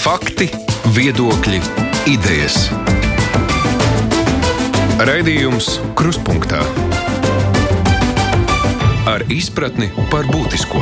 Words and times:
Fakti, 0.00 0.46
viedokļi, 0.96 1.58
idejas. 2.08 2.54
Raidījums 5.04 5.66
Kruspunkta 5.98 6.62
ar 9.04 9.26
izpratni 9.28 9.90
par 10.08 10.24
būtisko. 10.32 10.80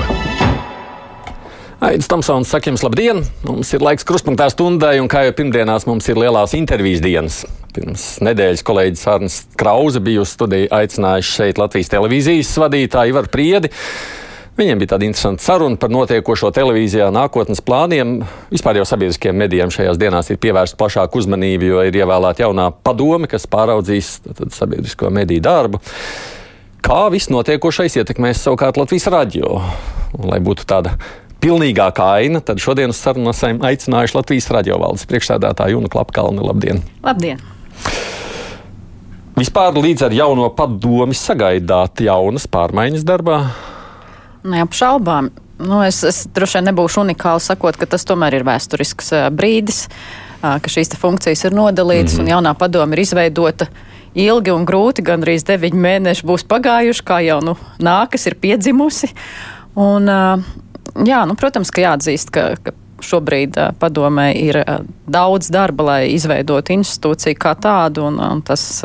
Aizsmeļamies, 1.82 2.06
Tomsons, 2.12 2.52
saka 2.52 2.70
jums 2.70 2.86
labdien! 2.86 3.24
Mums 3.42 3.74
ir 3.74 3.82
laiks 3.82 4.06
kruspunktā 4.06 4.46
stundai, 4.54 5.00
un 5.02 5.10
kā 5.10 5.24
jau 5.26 5.34
pirmdienās 5.40 5.88
mums 5.90 6.06
ir 6.06 6.22
lielās 6.22 6.54
intervijas 6.54 7.02
dienas. 7.02 7.40
Pirms 7.74 8.06
nedēļas 8.22 8.62
kolēģis 8.70 9.04
Arnēs 9.16 9.40
Krause 9.58 9.98
bija 9.98 10.22
uz 10.22 10.36
studiju 10.38 10.70
aicinājuši 10.78 11.34
šeit 11.40 11.58
Latvijas 11.58 11.90
televīzijas 11.90 12.54
vadītāju 12.62 13.16
Ivaru 13.16 13.34
Priedi. 13.34 13.74
Viņiem 14.58 14.80
bija 14.80 14.96
tāda 14.96 15.06
interesanta 15.06 15.44
saruna 15.44 15.78
par 15.78 15.92
notiekošo 15.94 16.48
televīzijā, 16.50 17.12
nākotnes 17.14 17.60
plāniem. 17.62 18.16
Vispār 18.50 18.80
jau 18.80 18.86
sabiedriskiem 18.90 19.36
medijiem 19.38 19.70
šajās 19.70 20.00
dienās 20.00 20.32
ir 20.32 20.40
pievērsta 20.42 20.74
plašāka 20.80 21.20
uzmanība, 21.20 21.68
jo 21.68 21.84
ir 21.86 21.98
ievēlēta 22.00 22.42
jaunā 22.42 22.64
padome, 22.82 23.30
kas 23.30 23.46
pāraudzīs 23.46 24.16
sabiedrisko 24.56 25.12
mediju 25.14 25.44
darbu. 25.46 25.78
Kā 26.82 27.04
viss 27.14 27.30
notiekošais 27.30 28.00
ietekmēs 28.02 28.42
savukārt 28.42 28.82
Latvijas 28.82 29.06
radio? 29.14 29.60
Lai 30.18 30.40
būtu 30.42 30.66
tāda 30.66 30.96
pilnīgākā 31.38 32.10
aina, 32.18 32.42
tad 32.42 32.58
šodien 32.58 32.90
uz 32.90 32.98
sarunu 32.98 33.30
esam 33.30 33.62
aicinājuši 33.62 34.18
Latvijas 34.18 34.50
radiovaldes 34.58 35.06
priekšsēdētāju 35.06 35.78
Junu 35.78 35.94
Klapkalnu. 35.94 36.42
Labdien! 36.50 36.82
Labdien! 37.06 37.38
Vispār 39.38 39.78
līdz 39.78 40.08
ar 40.08 40.18
jauno 40.18 40.50
padomi 40.50 41.14
sagaidāt 41.14 42.02
jaunas 42.02 42.50
pārmaiņas 42.50 43.06
darbā? 43.06 43.42
Neapšaubām. 44.44 45.30
Nu, 45.58 45.80
es, 45.82 46.04
es 46.06 46.22
droši 46.30 46.60
vien 46.60 46.68
nebūšu 46.70 47.02
unikāli 47.02 47.42
sakot, 47.42 47.76
ka 47.78 47.88
tas 47.90 48.06
tomēr 48.06 48.38
ir 48.38 48.46
vēsturisks 48.46 49.10
brīdis, 49.34 49.88
ka 50.40 50.70
šīs 50.70 50.94
funkcijas 50.98 51.48
ir 51.48 51.56
nodalītas 51.58 52.14
mm 52.14 52.18
-hmm. 52.18 52.28
un 52.28 52.32
jaunā 52.34 52.54
padoma 52.54 52.94
ir 52.94 53.02
izveidota 53.02 53.66
ilgi 54.14 54.54
un 54.54 54.66
grūti. 54.66 55.02
Gan 55.02 55.22
arī 55.22 55.38
deviņi 55.42 55.80
mēneši 55.86 56.26
būs 56.26 56.46
pagājuši, 56.48 57.04
kā 57.04 57.20
jau 57.26 57.40
nu, 57.42 57.56
nākas 57.78 58.26
ir 58.26 58.34
piedzimusi. 58.34 59.10
Un, 59.74 60.06
jā, 61.06 61.26
nu, 61.26 61.34
protams, 61.34 61.70
ka 61.70 61.80
jāatzīst, 61.80 62.30
ka, 62.30 62.54
ka 62.62 62.72
šobrīd 63.00 63.58
padomē 63.78 64.32
ir 64.38 64.64
daudz 65.06 65.50
darba, 65.50 65.84
lai 65.84 66.00
izveidotu 66.14 66.72
institūciju 66.72 67.38
kā 67.38 67.54
tādu, 67.54 68.06
un, 68.10 68.18
un 68.18 68.42
tas 68.42 68.82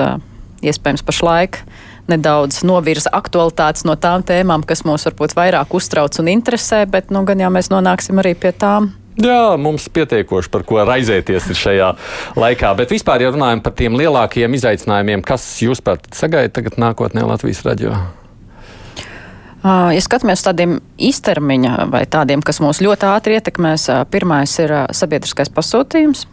iespējams 0.62 1.04
pašlaik 1.06 1.64
nedaudz 2.12 2.64
novirza 2.68 3.12
aktualitātes 3.16 3.86
no 3.88 3.96
tām 4.00 4.26
tēmām, 4.28 4.66
kas 4.68 4.84
mūs 4.88 5.08
varbūt 5.09 5.38
vairāk 5.38 5.73
uztrauc 5.78 6.20
un 6.20 6.32
interesē, 6.34 6.84
bet 6.90 7.14
nu, 7.14 7.23
gan 7.28 7.40
jau 7.44 7.52
mēs 7.54 7.72
nonāksim 7.73 8.20
arī 8.23 8.36
pie 8.40 8.52
tām. 8.56 8.92
Jā, 9.22 9.54
mums 9.62 9.86
pietiekoši 9.94 10.50
par 10.50 10.64
ko 10.66 10.82
raizēties 10.90 11.52
šajā 11.54 11.92
laikā. 12.40 12.72
Bet 12.80 12.94
vispār, 12.95 13.22
ja 13.22 13.30
runājam 13.30 13.62
par 13.62 13.76
tiem 13.78 13.94
lielākajiem 14.00 14.58
izaicinājumiem, 14.58 15.22
kas 15.26 15.45
jūs 15.62 15.84
pat 15.86 16.08
sagaidat 16.18 16.56
tagad 16.58 16.80
nākotnē 16.82 17.26
Latvijas 17.30 17.62
raidījumā? 17.68 18.02
Ja 19.64 20.00
skatāmies 20.04 20.42
uz 20.42 20.48
tādiem 20.48 20.73
īstermiņa 21.00 21.86
vai 21.94 22.02
tādiem, 22.12 22.42
kas 22.44 22.60
mūs 22.60 22.82
ļoti 22.84 23.08
ātri 23.08 23.38
ietekmēs, 23.38 23.86
pirmais 24.12 24.58
ir 24.60 24.73
sabiedriskais 24.92 25.54
pasūtījums. 25.54 26.26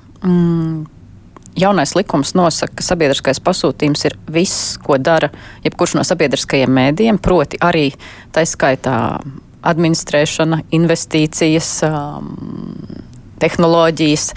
Jaunais 1.58 1.96
likums 1.98 2.32
nosaka, 2.38 2.78
ka 2.78 2.84
sabiedriskais 2.84 3.40
pasūtījums 3.42 4.04
ir 4.06 4.16
viss, 4.30 4.76
ko 4.80 4.98
dara 5.02 5.32
jebkurš 5.64 5.96
no 5.98 6.04
sabiedriskajiem 6.06 6.70
mēdījiem, 6.70 7.18
proti 7.22 7.58
arī 7.60 7.88
taiskaitā 8.34 8.96
administrēšana, 9.66 10.62
investīcijas, 10.76 11.72
tehnoloģijas. 13.42 14.30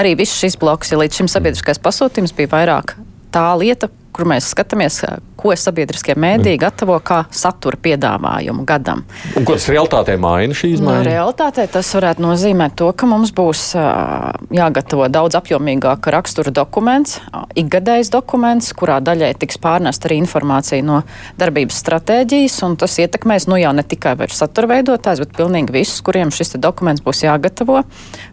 Arī 0.00 0.16
viss 0.18 0.40
šis 0.40 0.58
bloks, 0.60 0.90
ja 0.92 0.98
līdz 1.00 1.20
šim 1.20 1.30
sabiedriskais 1.30 1.80
pasūtījums 1.82 2.34
bija 2.36 2.50
vairāk 2.56 2.96
tā 3.32 3.46
lieta, 3.60 3.90
kur 4.16 4.28
mēs 4.28 4.48
skatāmies, 4.54 5.02
ko 5.36 5.52
sabiedriskie 5.56 6.16
mēdīji 6.18 6.60
gatavo 6.60 6.96
kā 7.04 7.22
satura 7.34 7.78
piedāvājumu 7.82 8.64
gadam. 8.66 9.02
Un 9.36 9.44
ko 9.46 9.56
tas 9.58 9.68
realitātē 9.70 10.16
maina 10.20 10.56
šī 10.56 10.72
izmaiņa? 10.76 11.02
No, 11.02 11.04
realitātē 11.06 11.66
tas 11.70 11.90
varētu 11.96 12.24
nozīmēt 12.24 12.76
to, 12.80 12.88
ka 12.96 13.08
mums 13.10 13.34
būs 13.36 13.66
jāgatavo 14.56 15.10
daudz 15.12 15.36
apjomīgāka 15.38 16.14
rakstura 16.14 16.52
dokuments, 16.56 17.18
ikgadējs 17.58 18.10
dokuments, 18.14 18.72
kurā 18.76 18.98
daļai 19.04 19.34
tiks 19.42 19.60
pārnest 19.62 20.08
arī 20.08 20.18
informācija 20.22 20.84
no 20.86 21.02
darbības 21.40 21.82
stratēģijas, 21.84 22.56
un 22.66 22.78
tas 22.80 22.96
ietekmēs 23.02 23.48
nu 23.50 23.60
jau 23.60 23.74
ne 23.76 23.84
tikai 23.84 24.16
satura 24.32 24.72
veidotājs, 24.76 25.20
bet 25.24 25.36
pilnīgi 25.36 25.76
visus, 25.76 26.00
kuriem 26.06 26.32
šis 26.34 26.56
dokuments 26.62 27.04
būs 27.04 27.24
jāgatavo. 27.26 27.82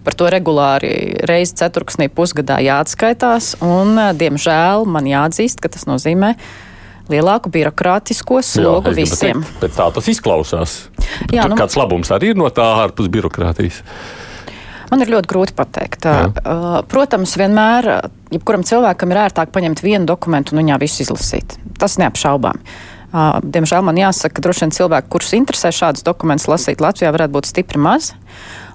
Par 0.04 0.18
to 0.20 0.30
regulāri 0.32 0.94
reizi 1.28 1.58
ceturksnī 1.60 2.10
pusgadā 2.14 2.60
jāatskaitās, 2.64 3.54
un, 3.66 4.00
diemžēl, 4.20 4.88
man 4.90 5.08
jāatzīst, 5.10 5.60
ka 5.64 5.73
tas 5.74 5.88
nozīmē 5.90 6.34
lielāku 7.12 7.52
birokrātisko 7.52 8.40
slogu 8.46 8.94
Jā, 8.94 8.98
visiem. 9.02 9.42
Bet, 9.44 9.60
bet 9.66 9.76
tā 9.76 9.90
tas 9.96 10.08
izklausās. 10.12 10.78
Jā, 11.34 11.48
nu, 11.52 11.58
kāds 11.60 11.76
labums 11.80 12.14
arī 12.16 12.32
ir 12.32 12.40
no 12.40 12.48
tā 12.54 12.66
ārpus 12.86 13.12
birokrātijas? 13.12 13.82
Man 14.94 15.02
ir 15.02 15.10
ļoti 15.10 15.30
grūti 15.32 15.56
pateikt. 15.58 16.06
Jā. 16.06 16.84
Protams, 16.90 17.34
vienmēr 17.40 17.88
jebkuram 18.34 18.66
cilvēkam 18.68 19.14
ir 19.14 19.24
ērtāk 19.24 19.54
paņemt 19.56 19.82
vienu 19.82 20.06
dokumentu 20.06 20.54
un 20.54 20.62
viņā 20.62 20.78
visu 20.84 21.02
izlasīt. 21.06 21.58
Tas 21.82 21.98
neapšaubām. 22.02 22.62
Diemžēl 23.14 23.84
man 23.86 23.98
jāsaka, 23.98 24.38
ka 24.38 24.44
droši 24.46 24.66
vien 24.66 24.74
cilvēki, 24.74 25.10
kurus 25.14 25.34
interesē 25.38 25.70
šādus 25.74 26.06
dokumentus 26.06 26.48
lasīt 26.50 26.82
Latvijā, 26.82 27.12
varētu 27.14 27.36
būt 27.36 27.50
stipri 27.50 27.82
maz. 27.82 28.12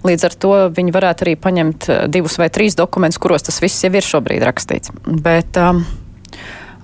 Līdz 0.07 0.27
ar 0.29 0.37
to 0.43 0.53
viņi 0.75 0.95
varētu 0.95 1.27
arī 1.27 1.35
paņemt 1.43 1.89
divus 2.11 2.39
vai 2.39 2.47
trīs 2.55 2.79
dokumentus, 2.79 3.19
kuros 3.23 3.47
tas 3.47 3.59
viss 3.63 3.83
jau 3.83 3.91
ir 3.95 4.07
šobrīd 4.07 4.47
rakstīts. 4.47 4.95
Bet, 5.23 5.59
um, 5.59 5.83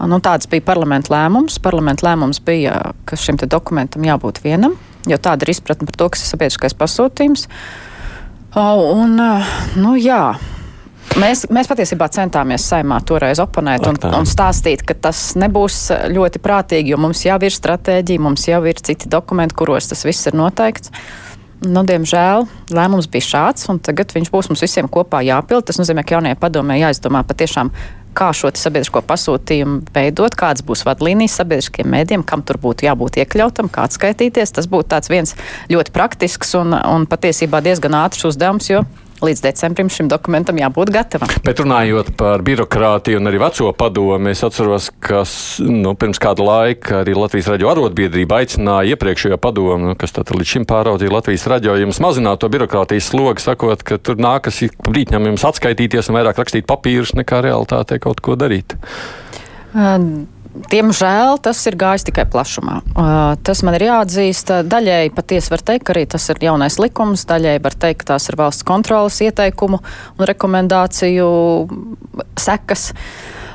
Nu, 0.00 0.18
tāds 0.20 0.48
bija 0.50 0.64
parlamenta 0.66 1.14
lēmums. 1.14 1.60
Parlamenta 1.62 2.08
lēmums 2.08 2.42
bija, 2.44 2.80
ka 3.06 3.18
šim 3.18 3.38
dokumentam 3.44 4.04
jābūt 4.04 4.42
vienam, 4.44 4.74
jo 5.06 5.18
tāda 5.22 5.46
ir 5.46 5.54
izpratne 5.54 5.86
par 5.88 6.00
to, 6.00 6.10
kas 6.14 6.24
ir 6.24 6.32
sabiedriskais 6.34 6.76
pasūtījums. 6.78 7.46
Un, 8.54 9.16
nu, 9.78 9.94
jā, 9.98 10.24
Mēs, 11.14 11.44
mēs 11.52 11.68
patiesībā 11.70 12.08
centāmies 12.10 12.64
saimā 12.66 12.96
toreiz 13.06 13.38
oponēt 13.38 13.84
un, 13.86 13.98
un 14.16 14.26
stāstīt, 14.26 14.82
ka 14.86 14.96
tas 14.98 15.20
nebūs 15.38 15.76
ļoti 16.10 16.40
prātīgi, 16.42 16.90
jo 16.90 16.98
mums 16.98 17.20
jau 17.22 17.36
ir 17.46 17.54
stratēģija, 17.54 18.22
mums 18.24 18.48
jau 18.48 18.58
ir 18.66 18.80
citi 18.82 19.10
dokumenti, 19.12 19.54
kuros 19.54 19.92
tas 19.92 20.02
viss 20.08 20.26
ir 20.26 20.34
noteikts. 20.38 20.90
Nu, 21.64 21.84
diemžēl 21.86 22.48
lēmums 22.74 23.06
bija 23.12 23.28
šāds, 23.28 23.68
un 23.70 23.78
tagad 23.84 24.10
viņš 24.16 24.32
būs 24.32 24.50
mums 24.50 24.64
visiem 24.64 24.90
kopā 24.90 25.22
jāpild. 25.24 25.68
Tas 25.68 25.78
nozīmē, 25.78 26.02
ka 26.02 26.16
jaunajai 26.16 26.40
padomē 26.40 26.80
jāizdomā 26.80 27.22
patiešām 27.28 27.70
kā 28.16 28.30
šo 28.36 28.52
sabiedrisko 28.56 29.02
pasūtījumu 29.06 29.94
veidot, 29.94 30.36
kādas 30.38 30.64
būs 30.66 30.84
vadlīnijas 30.86 31.38
sabiedriskiem 31.40 31.88
mēdiem, 31.90 32.24
kam 32.26 32.44
tur 32.46 32.60
būtu 32.62 32.88
jābūt 32.88 33.20
iekļautam, 33.22 33.70
kā 33.72 33.88
atskaitīties. 33.88 34.54
Tas 34.54 34.70
būtu 34.70 35.02
viens 35.10 35.34
ļoti 35.72 35.94
praktisks 35.94 36.54
un, 36.60 36.74
un 36.74 37.08
patiesībā 37.10 37.62
diezgan 37.64 37.98
ātrs 38.04 38.30
uzdevums, 38.30 38.70
jo 38.70 38.84
līdz 39.22 39.42
decembrim 39.44 39.90
šim 39.92 40.08
dokumentam 40.10 40.58
jābūt 40.58 40.90
gatavam. 40.94 41.30
Bet 41.46 41.60
runājot 41.62 42.12
par 42.18 42.42
birokrātiju 42.46 43.20
un 43.20 43.30
arī 43.30 43.40
veco 43.42 43.70
padomu, 43.76 44.30
es 44.32 44.42
atceros, 44.46 44.90
ka 45.04 45.22
nu, 45.68 45.94
pirms 45.98 46.20
kāda 46.22 46.46
laika 46.46 47.00
arī 47.02 47.16
Latvijas 47.18 47.52
radio 47.54 47.70
arotbiedrība 47.72 48.42
aicināja 48.42 48.94
iepriekšējo 48.94 49.38
padomu, 49.42 49.94
kas 50.00 50.16
līdz 50.18 50.50
šim 50.56 50.68
pāraudzīja 50.70 51.14
Latvijas 51.14 51.48
radio, 51.50 51.78
jums 51.78 52.02
mazināt 52.02 52.42
to 52.42 52.50
birokrātijas 52.52 53.10
slogu, 53.12 53.42
sakot, 53.42 53.86
ka 53.86 53.98
tur 54.02 54.20
nākas 54.20 54.62
brītņam 54.84 55.30
jums 55.32 55.48
atskaitīties 55.50 56.10
un 56.10 56.20
vairāk 56.20 56.40
rakstīt 56.42 56.68
papīrus 56.70 57.14
nekā 57.18 57.44
realitātē 57.46 58.00
kaut 58.02 58.24
ko 58.24 58.38
darīt. 58.40 58.78
Um. 59.74 60.33
Diemžēl 60.54 61.40
tas 61.42 61.58
ir 61.66 61.74
gājis 61.74 62.04
tikai 62.06 62.24
plašumā. 62.30 62.76
Uh, 62.94 63.34
tas 63.42 63.64
man 63.66 63.74
ir 63.74 63.88
jāatzīst. 63.88 64.52
Daļēji 64.70 65.10
patiesi 65.16 65.50
var 65.50 65.64
teikt, 65.66 65.86
ka 65.88 65.94
arī 65.96 66.04
tas 66.14 66.28
ir 66.30 66.38
jaunais 66.46 66.78
likums, 66.78 67.24
daļēji 67.26 67.62
var 67.64 67.76
teikt, 67.84 68.04
ka 68.04 68.12
tās 68.12 68.28
ir 68.30 68.38
valsts 68.38 68.66
kontrolas 68.66 69.18
ieteikumu 69.26 69.80
un 69.82 70.28
rekomendāciju 70.30 71.26
sekas. 72.38 72.92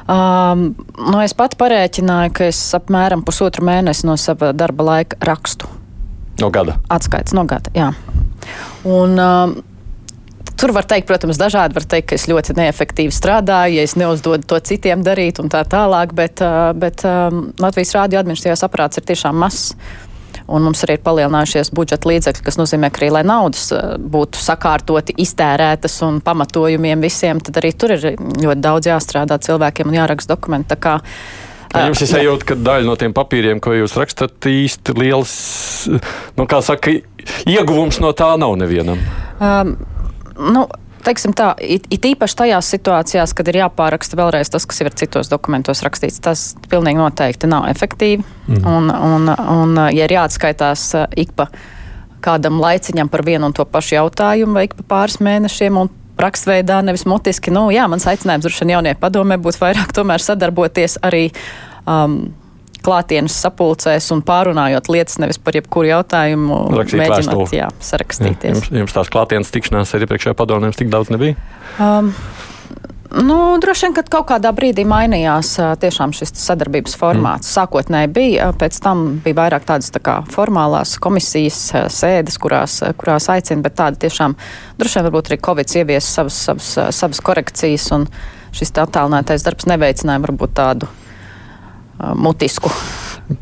Um, 0.10 0.74
nu, 0.98 1.22
es 1.24 1.36
pat 1.38 1.56
parēķināju, 1.60 2.36
ka 2.36 2.50
es 2.50 2.60
apmēram 2.76 3.24
pusotru 3.24 3.64
mēnesi 3.68 4.08
no 4.10 4.18
sava 4.20 4.52
darba 4.58 4.88
laika 4.92 5.20
rakstu. 5.24 5.70
No 6.42 6.50
gada? 6.52 6.80
Atskaits 6.92 7.36
no 7.38 7.46
gada, 7.48 7.72
jā. 7.78 7.94
Un, 8.88 9.16
um, 9.20 9.56
Tur 10.60 10.74
var 10.76 10.84
teikt, 10.84 11.08
protams, 11.08 11.40
dažādi. 11.40 11.78
Var 11.78 11.86
teikt, 11.88 12.10
ka 12.12 12.18
es 12.20 12.28
ļoti 12.28 12.58
neefektīvi 12.58 13.16
strādāju, 13.16 13.78
ja 13.80 13.88
es 13.88 13.96
neuzdodu 14.00 14.44
to 14.44 14.60
citiem 14.60 15.06
darīt 15.06 15.40
un 15.40 15.48
tā 15.52 15.64
tālāk, 15.64 16.12
bet, 16.18 16.44
bet 16.76 17.06
um, 17.08 17.46
Latvijas 17.64 17.96
rādio 17.96 18.20
administratīvās 18.20 18.66
aparāts 18.68 19.00
ir 19.00 19.08
tiešām 19.08 19.40
mazs. 19.40 19.72
Un 20.50 20.66
mums 20.66 20.82
arī 20.84 20.98
ir 20.98 21.04
palielinājušies 21.06 21.70
budžeta 21.78 22.10
līdzekļi, 22.10 22.44
kas 22.44 22.58
nozīmē, 22.58 22.90
ka 22.92 23.04
arī, 23.04 23.12
lai 23.14 23.22
naudas 23.28 23.70
būtu 24.02 24.42
sakārtoti, 24.42 25.14
iztērētas 25.22 26.00
un 26.08 26.18
pamatojumiem 26.26 27.06
visiem, 27.06 27.40
tad 27.40 27.62
arī 27.62 27.72
tur 27.78 27.94
ir 27.96 28.18
ļoti 28.18 28.64
daudz 28.66 28.90
jāstrādā 28.90 29.38
cilvēkiem 29.46 29.92
un 29.92 30.00
jāraksta 30.00 30.34
dokumenti. 30.34 30.76
Kā, 30.82 30.98
Jums 31.70 32.02
ir 32.02 32.10
sajūta, 32.10 32.48
ka 32.50 32.58
daļa 32.58 32.88
no 32.90 32.98
tiem 32.98 33.14
papīriem, 33.14 33.62
ko 33.62 33.76
jūs 33.78 33.94
rakstat, 34.00 34.50
īsti 34.50 34.98
liels, 34.98 35.34
nu, 36.34 36.50
kā 36.50 36.64
saka, 36.66 36.96
ieguvums 37.46 38.02
no 38.02 38.10
tā 38.18 38.32
nav 38.42 38.58
nevienam. 38.58 38.98
Um, 39.38 39.76
nu, 40.40 40.66
teiksim 41.06 41.34
tā, 41.38 41.54
it, 41.62 41.88
it 41.94 42.06
īpaši 42.12 42.38
tajās 42.44 42.70
situācijās, 42.74 43.34
kad 43.38 43.52
ir 43.52 43.62
jāpāraksta 43.62 44.20
vēlreiz 44.20 44.52
tas, 44.52 44.68
kas 44.70 44.82
ir 44.84 44.92
citos 45.00 45.32
dokumentos 45.32 45.84
rakstīts, 45.86 46.22
tas 46.24 46.54
pilnīgi 46.72 47.02
noteikti 47.02 47.50
nav 47.50 47.70
efektīvi. 47.72 48.26
Mm. 48.48 48.66
Un, 48.68 48.92
un, 48.92 49.34
un, 49.56 49.78
ja 49.96 50.08
ir 50.08 50.16
jāatskaitās 50.18 50.90
uh, 50.98 51.08
ik 51.20 51.34
pa 51.38 51.50
kādam 52.24 52.60
laiciņam 52.60 53.08
par 53.12 53.24
vienu 53.24 53.48
un 53.48 53.56
to 53.56 53.64
pašu 53.64 53.96
jautājumu 53.96 54.58
vai 54.58 54.68
ik 54.68 54.76
pa 54.82 54.88
pāris 54.96 55.22
mēnešiem 55.24 55.78
un 55.80 55.92
rakstveidā, 56.20 56.82
nevis 56.84 57.06
mutiski, 57.08 57.52
nu 57.56 57.70
jā, 57.72 57.86
mans 57.88 58.04
aicinājums 58.12 58.44
droši 58.44 58.66
vien 58.66 58.74
jaunie 58.76 58.96
padomē 59.00 59.38
būtu 59.40 59.62
vairāk 59.62 59.96
sadarboties 60.20 60.98
arī 61.08 61.30
um, 61.88 62.34
klātienes 62.86 63.36
sapulcēs 63.44 64.10
un 64.16 64.22
pārunājot 64.26 64.92
lietas 64.92 65.20
nevis 65.22 65.40
par 65.42 65.58
jebkuru 65.60 65.92
jautājumu, 65.92 66.60
Rakstīt 66.80 67.04
mēģināt 67.04 67.34
vēstuli. 67.34 67.60
jā, 67.60 67.72
sarakstīties. 67.92 68.56
Jums, 68.56 68.70
jums 68.84 68.96
tās 68.96 69.12
klātienes 69.14 69.52
tikšanās 69.56 69.96
ar 69.96 70.08
iepriekšējā 70.08 70.38
padomēm 70.40 70.76
tik 70.78 70.92
daudz 70.94 71.12
nebija? 71.14 71.38
Um, 71.80 72.14
Nu, 73.10 73.58
droši 73.58 73.88
vien, 73.88 73.94
ka 73.98 74.04
kaut 74.06 74.28
kādā 74.30 74.52
brīdī 74.54 74.84
mainījās 74.86 75.56
ā, 75.58 75.72
tiešām 75.82 76.12
šis 76.14 76.30
sadarbības 76.38 76.94
formāts. 77.00 77.48
Mm. 77.48 77.54
Sākotnēji 77.56 78.10
bija, 78.14 78.50
ā, 78.52 78.54
pēc 78.62 78.78
tam 78.86 79.02
bija 79.24 79.38
vairāk 79.40 79.66
tādas 79.66 79.90
tā 79.90 79.98
kā 80.06 80.20
formālās 80.30 80.94
komisijas 81.02 81.58
ā, 81.74 81.82
sēdes, 81.90 82.38
kurās, 82.38 82.78
kurās 83.02 83.26
aicina, 83.34 83.66
bet 83.66 83.80
tāda 83.82 83.98
tiešām 84.06 84.38
droši 84.78 85.00
vien 85.00 85.08
varbūt 85.10 85.32
arī 85.32 85.40
Covid 85.42 85.74
ievies 85.82 86.06
savas, 86.06 86.38
savas, 86.38 86.70
savas 87.00 87.24
korekcijas, 87.26 87.90
un 87.98 88.06
šis 88.54 88.78
tā 88.78 88.86
attālinātais 88.86 89.46
darbs 89.48 89.66
neveicināja 89.74 90.22
varbūt 90.28 90.54
tādu 90.62 90.94
mutisku 92.16 92.72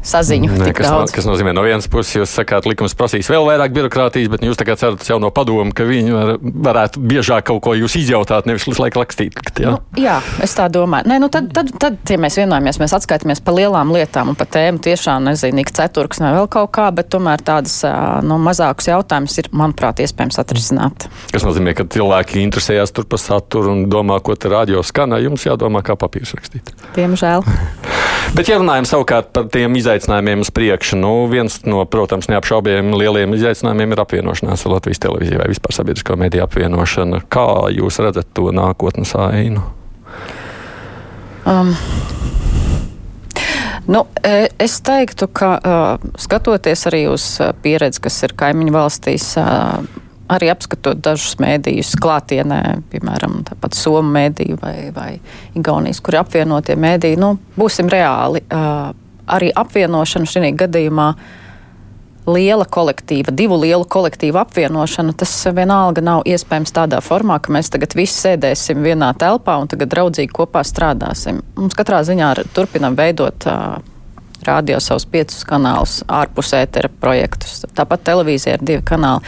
saziņu. 0.04 0.52
Tik 0.60 0.78
kas, 0.78 0.90
no, 0.90 1.02
daudz. 1.02 1.14
kas 1.16 1.28
nozīmē, 1.28 1.54
no 1.56 1.64
vienas 1.66 1.88
puses, 1.92 2.16
jūs 2.18 2.34
sakāt, 2.40 2.68
likums 2.68 2.96
prasīs 2.98 3.30
vēl 3.32 3.46
vairāk 3.48 3.74
birokrātijas, 3.76 4.30
bet 4.32 4.44
jūs 4.44 4.60
tagad 4.60 4.82
cerat 4.82 5.04
jau 5.08 5.20
no 5.24 5.32
padomu, 5.34 5.72
ka 5.76 5.86
viņi 5.88 6.16
var, 6.16 6.32
varētu 6.42 7.04
biežāk 7.08 7.48
kaut 7.48 7.62
ko 7.64 7.76
jūs 7.78 7.98
izjautāt, 8.02 8.48
nevis 8.50 8.68
visu 8.68 8.84
laiku 8.84 9.02
rakstīt. 9.02 9.38
Jā. 9.58 9.76
Nu, 9.76 10.00
jā, 10.00 10.18
es 10.44 10.56
tā 10.58 10.68
domāju. 10.72 11.08
Nē, 11.12 11.20
nu 11.24 11.32
tad, 11.34 11.50
tad, 11.56 11.72
tad, 11.80 12.00
ja 12.12 12.20
mēs 12.22 12.40
vienojamies, 12.40 12.82
mēs 12.84 12.96
atskaitāmies 13.00 13.42
par 13.44 13.58
lielām 13.58 13.94
lietām 13.96 14.34
un 14.34 14.40
par 14.40 14.50
tēmu 14.54 14.82
tiešām 14.84 15.30
nezinu, 15.30 15.64
ik 15.64 15.72
ceturks 15.76 16.22
vai 16.24 16.34
vēl 16.36 16.50
kaut 16.52 16.74
kā, 16.76 16.90
bet 16.96 17.12
tomēr 17.14 17.44
tādas 17.48 17.80
ā, 17.88 17.94
nu, 18.28 18.40
mazākas 18.44 18.92
jautājumas 18.92 19.40
ir, 19.42 19.52
manuprāt, 19.56 20.04
iespējams 20.04 20.42
atrisināt. 20.44 21.08
Tas 21.32 21.48
nozīmē, 21.48 21.76
ka 21.78 21.88
cilvēki 21.98 22.44
interesējas 22.44 22.94
tur 22.96 23.08
par 23.10 23.22
saturu 23.24 23.74
un 23.74 23.86
domā, 23.92 24.20
ko 24.24 24.36
te 24.36 24.52
radio 24.52 24.84
skanā. 24.86 25.22
Jums 25.24 25.48
jādomā, 25.48 25.84
kā 25.86 25.98
papīrs 26.00 26.36
rakstīt. 26.38 26.76
Diemžēl. 26.98 27.46
Bet, 28.36 28.50
ja 28.50 28.58
runājam 28.60 28.86
savukārt 28.88 29.30
par 29.36 29.48
tiem 29.54 29.78
izaicinājumiem 29.80 30.44
uz 30.44 30.52
priekšu, 30.54 30.98
nu, 31.00 31.12
viens 31.32 31.60
no, 31.70 31.84
protams, 31.90 32.28
neapšaubījumiem 32.32 32.98
lieliem 33.00 33.36
izaicinājumiem 33.38 33.96
ir 33.96 34.02
apvienošanās 34.04 34.66
ar 34.68 34.76
Latvijas 34.76 35.02
televīziju 35.06 35.40
vai 35.42 35.48
vispār 35.54 35.78
sabiedrisko 35.78 36.18
mediju 36.20 36.44
apvienošana. 36.46 37.24
Kā 37.32 37.48
jūs 37.74 38.02
redzat 38.04 38.30
to 38.38 38.52
nākotnes 38.56 39.16
ainu? 39.22 39.64
Um, 41.48 41.74
Nu, 43.88 44.02
e, 44.20 44.50
es 44.60 44.82
teiktu, 44.84 45.30
ka 45.32 45.54
uh, 45.56 46.10
skatoties 46.20 46.82
arī 46.90 47.06
uz 47.08 47.24
uh, 47.40 47.54
pieredzi, 47.64 48.02
kas 48.04 48.18
ir 48.28 48.34
kaimiņu 48.36 48.74
valstīs, 48.76 49.30
uh, 49.40 49.80
arī 50.32 50.52
apskatot 50.52 51.00
dažus 51.04 51.38
mēdījus 51.42 51.96
klātienē, 52.02 52.62
piemēram, 52.92 53.42
tāpat 53.48 53.78
Somu 53.78 54.12
mēdīju 54.16 54.60
vai, 54.62 54.76
vai 54.96 55.10
Igaunijas, 55.58 56.02
kur 56.04 56.18
ir 56.18 56.24
apvienotie 56.24 56.78
mēdīji, 56.80 57.20
nu, 57.22 57.36
būsim 57.58 57.92
reāli. 57.92 58.44
Uh, 58.48 58.92
arī 59.28 59.52
apvienošana 59.56 60.30
šī 60.30 60.54
gadījumā 60.58 61.10
liela 62.28 62.66
kolektīva, 62.68 63.32
divu 63.32 63.56
lielu 63.62 63.86
kolektīvu 63.88 64.40
apvienošana, 64.42 65.14
tas 65.16 65.32
vienalga 65.56 66.04
nav 66.04 66.26
iespējams 66.28 66.74
tādā 66.76 67.00
formā, 67.04 67.40
ka 67.40 67.54
mēs 67.56 67.72
tagad 67.72 67.96
visi 67.96 68.18
sēdēsim 68.20 68.84
vienā 68.84 69.14
telpā 69.20 69.56
un 69.62 69.70
tagad 69.72 69.94
draudzīgi 69.94 70.36
kopā 70.36 70.64
strādāsim. 70.68 71.40
Mums 71.56 71.78
katrā 71.78 72.02
ziņā 72.08 72.34
turpinam 72.56 73.00
veidot 73.00 73.48
uh, 73.48 73.78
rādio 74.48 74.82
savus 74.84 75.08
piecus 75.08 75.46
kanālus, 75.48 76.02
ārpus 76.08 76.52
ētera 76.58 76.92
projektus. 77.02 77.62
Tāpat 77.78 78.04
televīzija 78.12 78.58
ir 78.58 78.68
divi 78.68 78.84
kanāli. 78.88 79.24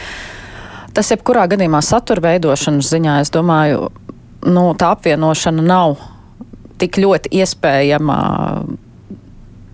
Tas 0.94 1.10
jebkurā 1.12 1.46
gadījumā 1.50 1.80
satura 1.86 2.24
veidošanas 2.30 2.90
ziņā, 2.90 3.20
es 3.24 3.30
domāju, 3.34 3.90
nu, 4.48 4.64
tā 4.78 4.92
apvienošana 4.96 5.62
nav 5.64 5.98
tik 6.80 6.98
ļoti 7.02 7.30
iespējama 7.40 8.16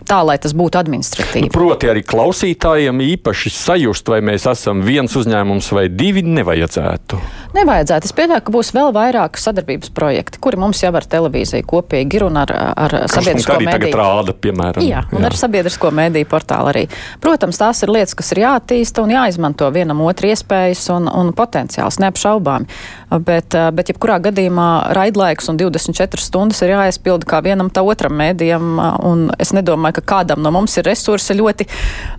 tā, 0.09 0.21
lai 0.27 0.37
tas 0.43 0.55
būtu 0.57 0.79
administratīvi. 0.81 1.51
Proti, 1.55 1.91
arī 1.91 2.03
klausītājiem 2.07 3.03
īpaši 3.07 3.53
sajust, 3.55 4.09
vai 4.13 4.21
mēs 4.25 4.47
esam 4.51 4.83
viens 4.87 5.13
uzņēmums 5.19 5.71
vai 5.77 5.87
divi, 5.93 6.23
nevajadzētu. 6.27 7.21
Nevajadzētu. 7.57 8.09
Es 8.09 8.17
pieļauju, 8.17 8.45
ka 8.47 8.55
būs 8.55 8.73
vēl 8.77 8.93
vairāk 8.97 9.39
sadarbības 9.41 9.93
projekti, 9.97 10.41
kuri 10.43 10.61
mums 10.61 10.83
jau 10.83 10.93
ar 10.97 11.07
televīziju 11.09 11.67
kopīgi 11.69 12.19
ir 12.21 12.27
un 12.29 12.41
ar, 12.43 12.53
ar 12.53 12.97
sabiedrisko 13.11 13.59
mediju. 13.65 13.95
rāda, 13.97 14.35
piemēram. 14.47 14.85
Jā, 14.87 15.05
un 15.13 15.25
jā. 15.25 15.31
ar 15.31 15.39
sabiedrisko 15.41 15.91
mediju 15.95 16.29
portālu 16.31 16.73
arī. 16.73 16.85
Protams, 17.23 17.61
tās 17.61 17.83
ir 17.87 17.93
lietas, 17.95 18.17
kas 18.19 18.33
ir 18.35 18.43
jāattīsta 18.45 19.05
un 19.05 19.15
jāizmanto 19.17 19.71
vienam 19.75 20.05
otru 20.07 20.31
iespējas 20.33 20.85
un, 20.95 21.09
un 21.11 21.33
potenciāls, 21.37 22.01
neapšaubāmi. 22.05 22.69
Bet, 23.07 23.55
eh, 23.55 23.69
bet 23.71 23.93
jebkurā 23.93 24.19
gadījumā 24.25 24.69
raidlaiks 24.97 25.47
un 25.53 25.61
24 25.61 26.19
stundas 26.23 26.63
ir 26.67 26.75
jāaizpilda 26.75 27.29
kā 27.29 27.39
vienam 27.45 27.71
tā 27.71 27.85
otram 27.87 28.17
mēdījam, 28.19 28.81
un 29.07 29.31
es 29.39 29.55
nedomāju, 29.55 30.01
ka 30.01 30.07
kādam 30.17 30.43
no 30.43 30.51
mums 30.51 30.75
ir 30.81 30.89
resursi 30.91 31.39
ļoti, 31.39 31.69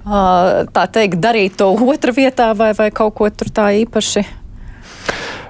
ā, 0.07 0.21
tā 0.71 0.87
teikt, 0.87 1.19
darīt 1.19 1.59
to 1.59 1.73
otra 1.75 2.15
vietā 2.15 2.53
vai, 2.55 2.71
vai 2.77 2.89
kaut 2.91 3.17
ko 3.19 3.29
tur 3.29 3.51
tā 3.51 3.67
īpaši. 3.83 4.23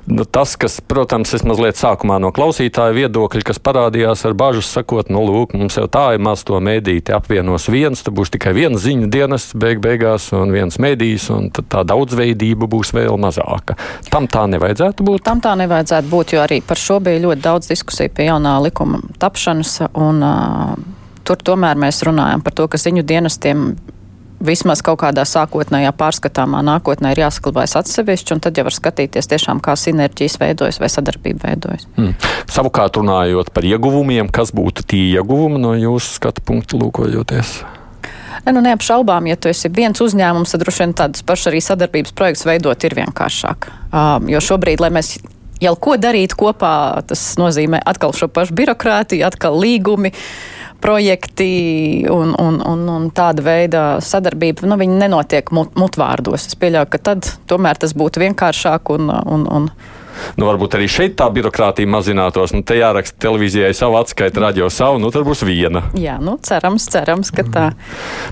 Nu, 0.07 0.23
tas, 0.23 0.55
kas, 0.55 0.77
protams, 0.79 1.33
ir 1.35 1.43
mazliet 1.43 1.75
sākumā 1.75 2.15
no 2.23 2.29
klausītāja 2.31 2.93
viedokļa, 2.95 3.41
kas 3.49 3.57
parādījās 3.59 4.21
ar 4.29 4.37
bažu, 4.39 4.61
sakot, 4.63 5.09
nu, 5.11 5.19
lūk, 5.27 5.51
mums 5.59 5.75
jau 5.75 5.83
tā 5.91 6.05
ir 6.15 6.21
maz 6.23 6.45
to 6.47 6.61
mēdīti 6.63 7.11
apvienos 7.11 7.67
viens, 7.67 8.05
tad 8.05 8.15
būs 8.15 8.31
tikai 8.31 8.53
viens 8.55 8.79
ziņu 8.85 9.09
dienests 9.11 9.57
beig 9.59 9.81
beigās 9.83 10.29
un 10.37 10.55
viens 10.55 10.79
mēdījis, 10.79 11.27
un 11.35 11.49
tā 11.57 11.83
daudzveidība 11.91 12.69
būs 12.71 12.93
vēl 12.95 13.19
mazāka. 13.19 13.75
Tam 14.07 14.29
tā 14.31 14.45
nevajadzētu 14.53 15.03
būt. 15.09 15.25
Tam 15.27 15.43
tā 15.43 15.57
nevajadzētu 15.59 16.11
būt, 16.13 16.37
jo 16.37 16.45
arī 16.45 16.61
par 16.63 16.79
šo 16.79 17.01
bija 17.03 17.25
ļoti 17.27 17.43
daudz 17.43 17.73
diskusiju 17.73 18.15
pie 18.15 18.29
jaunā 18.29 18.55
likuma 18.63 19.03
tapšanas, 19.19 19.75
un 19.91 20.23
uh, 20.23 20.73
tur 21.27 21.43
tomēr 21.51 21.75
mēs 21.83 21.99
runājam 22.07 22.47
par 22.47 22.55
to, 22.55 22.71
ka 22.71 22.79
ziņu 22.79 23.03
dienestiem 23.03 23.67
vismaz 24.43 24.83
kaut 24.85 24.99
kādā 25.01 25.23
sākotnējā 25.27 25.93
pārskatāmā 25.97 26.61
nākotnē 26.65 27.13
ir 27.13 27.23
jāsaklabājas 27.25 27.77
atsevišķi, 27.81 28.35
un 28.35 28.43
tad 28.43 28.59
jau 28.59 28.67
var 28.67 28.75
skatīties 28.75 29.29
tiešām, 29.31 29.61
kā 29.63 29.75
sinerģijas 29.79 30.37
veidojas 30.41 30.81
vai 30.81 30.91
sadarbība 30.93 31.49
veidojas. 31.49 31.87
Hmm. 31.97 32.13
Savukārt, 32.51 32.99
runājot 32.99 33.51
par 33.55 33.67
ieguvumiem, 33.67 34.29
kas 34.33 34.53
būtu 34.55 34.85
tie 34.93 35.03
ieguvumi 35.17 35.61
no 35.61 35.73
jūsu 35.77 36.19
skatu 36.19 36.45
punktu 36.45 36.81
lūkojoties? 36.81 37.57
Ne, 38.45 38.53
nu, 38.55 38.61
neapšaubām, 38.63 39.25
ja 39.27 39.35
tu 39.35 39.49
esi 39.51 39.67
viens 39.73 39.99
uzņēmums, 39.99 40.53
tad 40.53 40.61
droši 40.63 40.85
vien 40.85 40.93
tādus 40.95 41.25
pašus 41.27 41.49
arī 41.49 41.59
sadarbības 41.63 42.13
projektus 42.15 42.45
veidot 42.47 42.85
ir 42.87 42.95
vienkāršāk. 42.95 43.67
Um, 43.91 44.29
jo 44.31 44.39
šobrīd, 44.43 44.79
lai 44.79 44.93
mēs 44.95 45.17
jau 45.59 45.73
ko 45.81 45.97
darītu 45.99 46.37
kopā, 46.39 46.71
tas 47.09 47.23
nozīmē 47.39 47.81
atkal 47.83 48.15
šo 48.15 48.29
pašu 48.31 48.55
birokrātiju, 48.57 49.25
atkal 49.27 49.57
līgumi. 49.59 50.13
Projekti 50.87 51.51
un, 52.07 52.31
un, 52.39 52.61
un, 52.63 52.85
un 52.93 53.07
tāda 53.11 53.43
veida 53.43 53.81
sadarbība, 53.99 54.63
nu, 54.71 54.77
viņi 54.79 55.01
nenotiek 55.01 55.51
mut, 55.51 55.73
mutvārdos. 55.75 56.47
Es 56.47 56.55
pieļauju, 56.55 56.91
ka 56.93 57.01
tad 57.09 57.31
tomēr 57.51 57.81
tas 57.81 57.91
būtu 57.97 58.23
vienkāršāk 58.23 58.93
un, 58.95 59.11
un, 59.11 59.43
un 59.51 59.67
Nu, 60.37 60.47
varbūt 60.49 60.77
arī 60.77 60.87
šeit 60.91 61.17
tā 61.19 61.27
birokrātija 61.33 61.89
mazinātos. 61.89 62.53
Nu, 62.55 62.63
te 62.67 62.77
jāraksta 62.79 63.19
televīzijai 63.27 63.73
savu 63.77 63.97
atskaitu, 63.99 64.41
radio 64.43 64.69
savu, 64.73 65.01
nu 65.01 65.11
tad 65.13 65.25
būs 65.27 65.43
viena. 65.47 65.83
Jā, 65.97 66.17
nu, 66.23 66.37
cerams, 66.43 66.87
cerams, 66.91 67.31
ka 67.35 67.45
tā. 67.47 67.65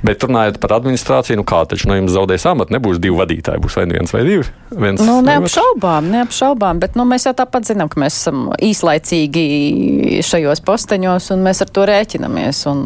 Bet 0.05 0.23
runājot 0.25 0.59
par 0.63 0.77
administrāciju, 0.79 1.39
nu 1.41 1.47
kā 1.47 1.63
taču 1.69 1.89
no 1.89 1.97
jums 1.99 2.13
zaudēs 2.15 2.47
amatu, 2.49 2.75
nebūs 2.75 3.01
divi 3.03 3.17
vadītāji, 3.19 3.63
būs 3.63 3.77
vai 3.79 3.87
nu 3.89 3.97
viens 3.99 4.15
vai 4.15 4.23
divi. 4.27 4.47
Viens, 4.75 5.03
Nu, 5.05 5.19
neapšaubām, 5.25 6.07
neapšaubām, 6.13 6.79
bet 6.81 6.97
nu, 6.99 7.05
mēs 7.09 7.27
jau 7.27 7.35
tāpat 7.37 7.67
zinām, 7.69 7.89
ka 7.91 7.99
mēs 8.01 8.17
esam 8.21 8.47
īslaicīgi 8.63 10.21
šajos 10.25 10.63
posteņos 10.65 11.29
un 11.35 11.45
mēs 11.45 11.61
ar 11.65 11.71
to 11.75 11.85
rēķinamies. 11.89 12.63
Un, 12.71 12.83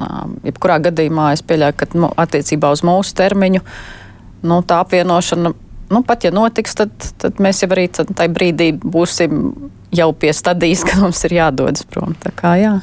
jebkurā 0.47 0.79
gadījumā 0.89 1.31
es 1.35 1.43
pieļauju, 1.45 1.77
ka 1.79 1.89
nu, 1.95 2.11
attiecībā 2.19 2.71
uz 2.75 2.83
mūsu 2.87 3.15
termiņu 3.19 3.63
nu, 4.49 4.61
tā 4.67 4.83
apvienošana. 4.85 5.53
Nu, 5.89 6.03
pat 6.05 6.27
ja 6.27 6.31
notiks, 6.33 6.75
tad, 6.77 6.93
tad 7.21 7.41
mēs 7.41 7.63
jau 7.63 7.71
arī 7.73 7.87
tajā 7.89 8.29
brīdī 8.33 8.71
būsim 8.77 9.49
jau 9.95 10.11
pie 10.13 10.33
stadijas, 10.37 10.85
ka 10.87 10.99
mums 11.01 11.23
ir 11.25 11.39
jādodas 11.39 11.85
prom. 11.89 12.15
Tā 12.21 12.33
kā 12.35 12.55
jā. 12.61 12.75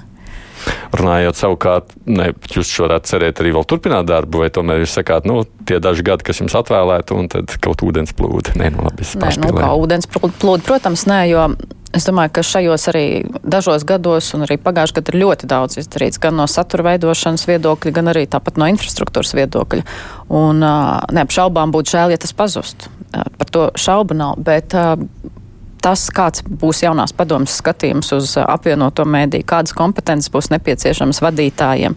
Runājot 0.94 1.38
savukārt, 1.38 1.94
ne, 2.06 2.30
jūs 2.52 2.70
varētu 2.84 3.10
cerēt 3.10 3.40
arī 3.42 3.54
vēl 3.56 3.66
turpināt 3.68 4.08
darbu, 4.08 4.44
vai 4.44 4.50
tomēr 4.54 4.84
jūs 4.84 4.98
sakāt, 4.98 5.26
nu, 5.28 5.42
tie 5.66 5.80
daži 5.82 6.04
gadi, 6.06 6.26
kas 6.28 6.42
jums 6.42 6.54
atvēlēti, 6.58 7.16
un 7.16 7.30
tad 7.32 7.56
kaut 7.62 7.82
ūdens 7.86 8.14
plūdi. 8.16 8.54
Nē, 8.60 8.70
nu 8.76 8.86
labi, 8.86 9.06
es 9.06 9.16
Nē, 9.18 9.32
nu, 9.42 9.50
kā 9.56 9.72
ūdens 9.78 10.10
plūdi, 10.12 10.66
protams, 10.66 11.06
nē, 11.10 11.20
jo 11.32 11.48
es 11.96 12.06
domāju, 12.06 12.32
ka 12.36 12.44
šajos 12.44 12.88
arī 12.92 13.06
dažos 13.40 13.86
gados, 13.88 14.28
un 14.36 14.44
arī 14.46 14.58
pagājušajā 14.60 14.98
gadā 14.98 15.14
ir 15.14 15.20
ļoti 15.22 15.48
daudz 15.50 15.78
izdarīts, 15.80 16.20
gan 16.22 16.36
no 16.38 16.46
satura 16.50 16.90
veidošanas 16.90 17.46
viedokļa, 17.48 17.94
gan 17.96 18.12
arī 18.12 18.26
tāpat 18.30 18.60
no 18.60 18.68
infrastruktūras 18.72 19.32
viedokļa. 19.38 19.86
Un 20.36 20.60
neapšaubām 21.16 21.72
būtu 21.74 21.96
žēl, 21.96 22.14
ja 22.14 22.20
tas 22.20 22.36
pazustu. 22.36 22.92
Par 23.12 23.52
to 23.52 23.68
šaubu 23.80 24.16
nav. 24.18 24.36
Bet, 24.44 24.74
tas, 25.82 26.06
kāds 26.14 26.44
būs 26.46 26.82
jaunās 26.84 27.14
padomas 27.16 27.58
skatījums 27.60 28.12
uz 28.16 28.36
apvienoto 28.42 29.06
mēdīju, 29.08 29.46
kādas 29.48 29.76
kompetences 29.76 30.32
būs 30.32 30.50
nepieciešamas 30.54 31.22
vadītājiem. 31.24 31.96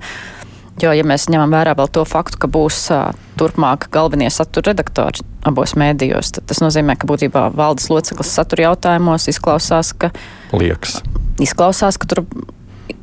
Jo, 0.80 0.94
ja 0.96 1.04
mēs 1.04 1.28
ņemam 1.28 1.52
vērā 1.52 1.74
vēl 1.76 1.90
to 1.92 2.06
faktu, 2.08 2.40
ka 2.40 2.48
būs 2.52 2.78
uh, 2.96 3.10
turpmāk 3.40 3.90
galvenie 3.92 4.30
satura 4.32 4.72
redaktori 4.72 5.26
abos 5.48 5.74
mēdījos, 5.80 6.32
tad 6.38 6.48
tas 6.48 6.62
nozīmē, 6.64 6.96
ka 7.00 7.08
būtībā 7.10 7.50
valdes 7.56 7.90
loceklis 7.92 8.32
satura 8.32 8.70
jautājumos 8.70 9.28
izklausās, 9.32 9.92
ka. 10.00 10.14
Liekas. 10.56 11.02
Izklausās, 11.44 12.00
ka 12.00 12.08
tur 12.12 12.24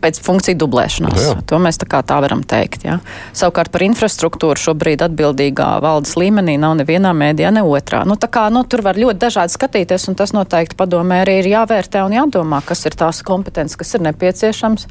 pēc 0.03 0.19
funkciju 0.23 0.59
dublēšanās. 0.61 1.21
Jā. 1.23 1.35
To 1.51 1.59
mēs 1.63 1.79
tā, 1.81 2.01
tā 2.07 2.19
varam 2.23 2.43
teikt. 2.47 2.87
Jā. 2.87 2.99
Savukārt 3.37 3.73
par 3.75 3.85
infrastruktūru 3.87 4.61
šobrīd 4.61 5.05
atbildīgā 5.07 5.69
valdes 5.85 6.17
līmenī 6.19 6.57
nav 6.63 6.77
nevienā 6.81 7.13
mēdījā, 7.17 7.53
ne 7.57 7.65
otrā. 7.67 8.03
Nu, 8.09 8.19
kā, 8.19 8.49
nu, 8.55 8.65
tur 8.69 8.85
var 8.87 8.99
ļoti 9.01 9.21
dažādi 9.23 9.57
skatīties, 9.57 10.09
un 10.11 10.19
tas 10.19 10.35
noteikti 10.37 10.79
padomē 10.79 11.23
arī 11.25 11.41
ir 11.43 11.51
jāvērtē 11.55 12.05
un 12.07 12.19
jādomā, 12.19 12.63
kas 12.67 12.87
ir 12.89 12.99
tās 12.99 13.23
kompetences, 13.27 13.79
kas 13.81 13.97
ir 13.99 14.07
nepieciešams. 14.11 14.89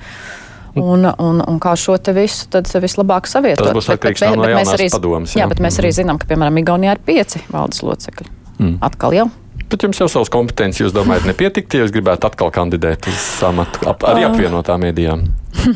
Un, 0.76 1.08
un, 1.08 1.40
un 1.40 1.60
kā 1.64 1.72
šo 1.80 1.94
te 2.04 2.12
visu 2.12 2.50
tad 2.52 2.68
vislabāk 2.68 3.30
savietot. 3.32 3.64
Tas 3.64 3.78
būs 3.78 3.88
atkarīgs 3.94 4.26
no 4.28 4.50
jaunās 4.52 4.84
padomas. 4.92 5.38
Jā, 5.40 5.48
bet 5.48 5.64
mēs 5.64 5.80
arī 5.80 5.94
mhm. 5.94 6.00
zinām, 6.02 6.20
ka, 6.20 6.28
piemēram, 6.34 6.60
Igaunijā 6.60 6.98
ir 6.98 7.04
pieci 7.08 7.40
valdes 7.48 7.80
locekļi. 7.86 8.28
Mm. 8.60 8.78
Atkal 8.84 9.16
jau 9.16 9.30
Bet 9.70 9.84
jums 9.84 10.00
jau 10.00 10.08
savas 10.12 10.30
kompetences, 10.34 10.84
jūs 10.84 10.94
domājat, 10.94 11.26
nepietiktu, 11.30 11.80
ja 11.80 11.86
jūs 11.86 11.94
gribētu 11.96 12.30
atkal 12.30 12.52
kandidēt 12.54 13.08
uz 13.10 13.22
amatu 13.48 13.88
ap, 13.90 14.06
arī 14.06 14.26
ah. 14.26 14.32
apvienotām 14.32 14.84
mēdījām? 14.86 15.24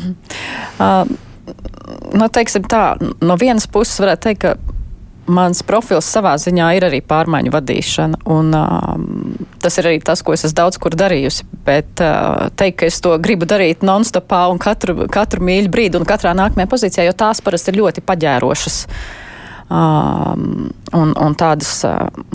nu, 2.20 2.28
teiksim 2.30 2.68
tā, 2.70 2.84
no 3.00 3.38
vienas 3.40 3.66
puses 3.70 3.98
varētu 4.02 4.28
teikt, 4.28 4.44
ka 4.44 4.76
mans 5.30 5.62
profils 5.66 6.08
savā 6.10 6.36
ziņā 6.40 6.68
ir 6.78 6.86
arī 6.86 7.00
pārmaiņu 7.06 7.52
vadīšana. 7.54 8.20
Un, 8.30 8.54
um, 8.54 9.32
tas 9.62 9.78
ir 9.78 9.90
arī 9.90 9.98
tas, 10.06 10.22
ko 10.26 10.34
es 10.34 10.46
esmu 10.46 10.58
daudz 10.62 10.78
kur 10.82 10.94
darījusi. 10.98 11.46
Bet 11.66 12.02
uh, 12.02 12.46
teikt, 12.58 12.80
ka 12.82 12.90
es 12.90 13.00
to 13.02 13.16
gribu 13.22 13.48
darīt 13.50 13.82
non-stopā 13.86 14.44
un 14.50 14.62
katru, 14.62 15.04
katru 15.10 15.42
mīļu 15.46 15.72
brīdi 15.72 15.98
un 15.98 16.06
katrā 16.08 16.34
nākamajā 16.38 16.70
pozīcijā, 16.70 17.08
jo 17.10 17.18
tās 17.26 17.42
parasti 17.42 17.74
ir 17.74 17.82
ļoti 17.82 18.06
paģērošas. 18.06 18.78
Uh, 18.86 19.29
Um, 19.70 20.72
un, 20.92 21.12
un 21.14 21.34
tādas 21.38 21.68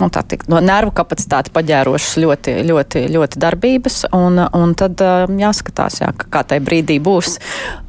nu, 0.00 0.06
tā 0.08 0.22
tikt, 0.24 0.46
no 0.48 0.56
nervu 0.64 0.94
kapacitāti 0.96 1.50
paģērošas 1.52 2.14
ļoti, 2.22 2.54
ļoti, 2.64 3.02
ļoti 3.12 3.40
darbības. 3.42 3.98
Un, 4.16 4.40
un 4.40 4.72
tad 4.78 5.02
um, 5.04 5.34
jāskatās, 5.42 5.98
jā, 6.00 6.08
kā 6.16 6.40
tajā 6.48 6.64
brīdī 6.64 6.96
būs 7.04 7.34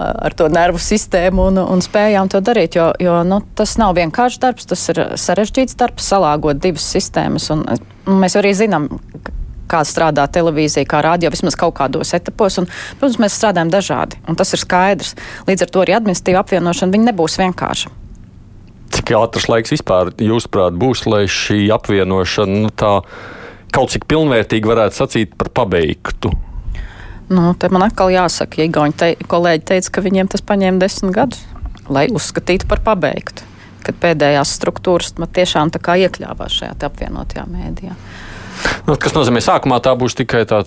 ar 0.04 0.36
to 0.36 0.50
nervu 0.52 0.82
sistēmu 0.84 1.46
un, 1.48 1.62
un 1.64 1.84
spējām 1.86 2.28
to 2.34 2.42
darīt. 2.44 2.76
Jo, 2.76 2.90
jo 3.00 3.22
nu, 3.24 3.40
tas 3.56 3.78
nav 3.80 3.96
vienkāršs 3.96 4.42
darbs, 4.44 4.68
tas 4.68 4.84
ir 4.92 5.00
sarežģīts 5.16 5.80
darbs, 5.80 6.10
salāgot 6.12 6.60
divas 6.60 6.84
sistēmas. 6.98 7.48
Un, 7.56 7.64
un 8.04 8.20
mēs 8.20 8.36
arī 8.36 8.52
zinām, 8.58 8.90
kā 9.72 9.80
strādā 9.88 10.26
televīzija, 10.32 10.90
kā 10.92 11.00
rādio, 11.06 11.32
vismaz 11.32 11.56
kaut 11.60 11.78
kādos 11.80 12.12
etapos. 12.18 12.60
Un, 12.60 12.68
protams, 13.00 13.22
mēs 13.24 13.40
strādājam 13.40 13.72
dažādi, 13.72 14.20
un 14.28 14.36
tas 14.36 14.52
ir 14.52 14.64
skaidrs. 14.64 15.16
Līdz 15.48 15.64
ar 15.64 15.72
to 15.72 15.86
arī 15.86 15.96
administratīva 16.02 16.44
apvienošana 16.44 17.06
nebūs 17.08 17.40
vienkārša 17.40 17.96
cik 18.94 19.14
ātrs 19.18 19.48
laiks 19.52 19.74
vispār, 19.76 20.12
jūsuprāt, 20.22 20.78
būs, 20.80 21.06
lai 21.10 21.26
šī 21.32 21.68
apvienošana 21.76 22.62
nu, 22.66 22.72
tā 22.72 23.00
kaut 23.76 23.94
cik 23.94 24.08
pilnvērtīgi 24.10 24.70
varētu 24.70 25.02
sacīt 25.02 25.36
par 25.40 25.52
pabeigtu? 25.62 26.32
Nu, 27.28 27.52
te 27.60 27.68
man 27.74 27.84
atkal 27.84 28.12
jāsaka, 28.14 28.62
ja 28.62 28.70
Igauni 28.70 28.96
te, 28.96 29.12
kolēģi 29.28 29.66
teica, 29.68 29.92
ka 29.98 30.04
viņiem 30.06 30.30
tas 30.32 30.44
paņēma 30.48 30.80
desmit 30.80 31.16
gadus, 31.18 31.44
lai 31.92 32.08
uzskatītu 32.14 32.70
par 32.72 32.84
pabeigtu. 32.86 33.44
Kad 33.84 34.00
pēdējās 34.04 34.56
struktūras 34.58 35.14
tiešām 35.16 35.72
tā 35.76 35.80
kā 35.84 35.96
iekļāvās 36.08 36.56
šajā 36.60 36.76
apvienotajā 36.88 37.46
mēdījā. 37.52 37.96
Nu, 38.88 38.96
kas 38.96 39.12
nozīmē, 39.12 39.42
sākumā 39.44 39.82
tā 39.84 39.92
būs 40.00 40.16
tikai 40.16 40.46
tā 40.48 40.62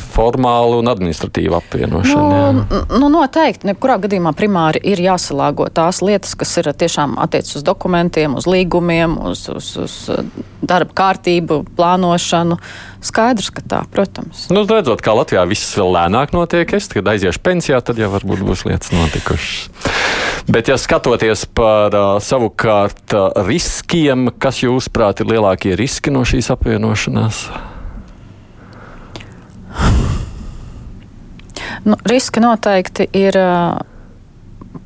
formāla 0.00 0.78
un 0.80 0.88
administratīva 0.88 1.58
apvienošana. 1.60 2.38
Nu, 2.56 2.80
nu, 3.02 3.10
noteikti. 3.12 3.74
Kurā 3.76 3.98
gadījumā 4.00 4.32
primāri 4.36 4.80
ir 4.80 5.02
jāsalāgo 5.04 5.68
tās 5.76 6.00
lietas, 6.00 6.32
kas 6.40 6.54
ir 6.62 6.70
tiešām 6.72 7.18
attiecas 7.20 7.58
uz 7.60 7.66
dokumentiem, 7.66 8.38
uz 8.40 8.48
līgumiem, 8.48 9.18
uz, 9.28 9.44
uz, 9.52 9.68
uz 9.84 9.96
darba 10.64 10.96
kārtību, 10.96 11.66
plānošanu. 11.76 12.56
Skaidrs, 13.04 13.50
ka 13.52 13.62
tā, 13.62 13.82
protams. 13.92 14.46
Nu, 14.52 14.62
redzot, 14.68 15.02
kā 15.04 15.12
Latvijā 15.16 15.44
viss 15.48 15.74
vēl 15.76 15.92
lēnāk 15.98 16.32
notiek, 16.36 16.70
es, 16.78 16.88
kad 16.92 17.08
aiziešu 17.12 17.42
pensijā, 17.44 17.80
tad 17.84 18.00
jau 18.00 18.08
varbūt 18.14 18.44
būs 18.46 18.64
lietas 18.68 18.92
notikušas. 18.94 19.92
Bet, 20.46 20.70
ja 20.70 20.76
skatoties 20.78 21.44
par 21.58 21.94
uh, 21.96 22.16
savukārt 22.22 23.14
uh, 23.18 23.32
riskiem, 23.48 24.30
kas 24.38 24.62
jūsuprāt 24.62 25.20
ir 25.20 25.32
lielākie 25.34 25.74
riski 25.78 26.12
no 26.14 26.22
šīs 26.26 26.52
apvienošanās? 26.54 27.40
Nu, 31.86 31.98
riski 32.06 32.42
noteikti 32.42 33.08
ir 33.14 33.36
uh, 33.38 33.76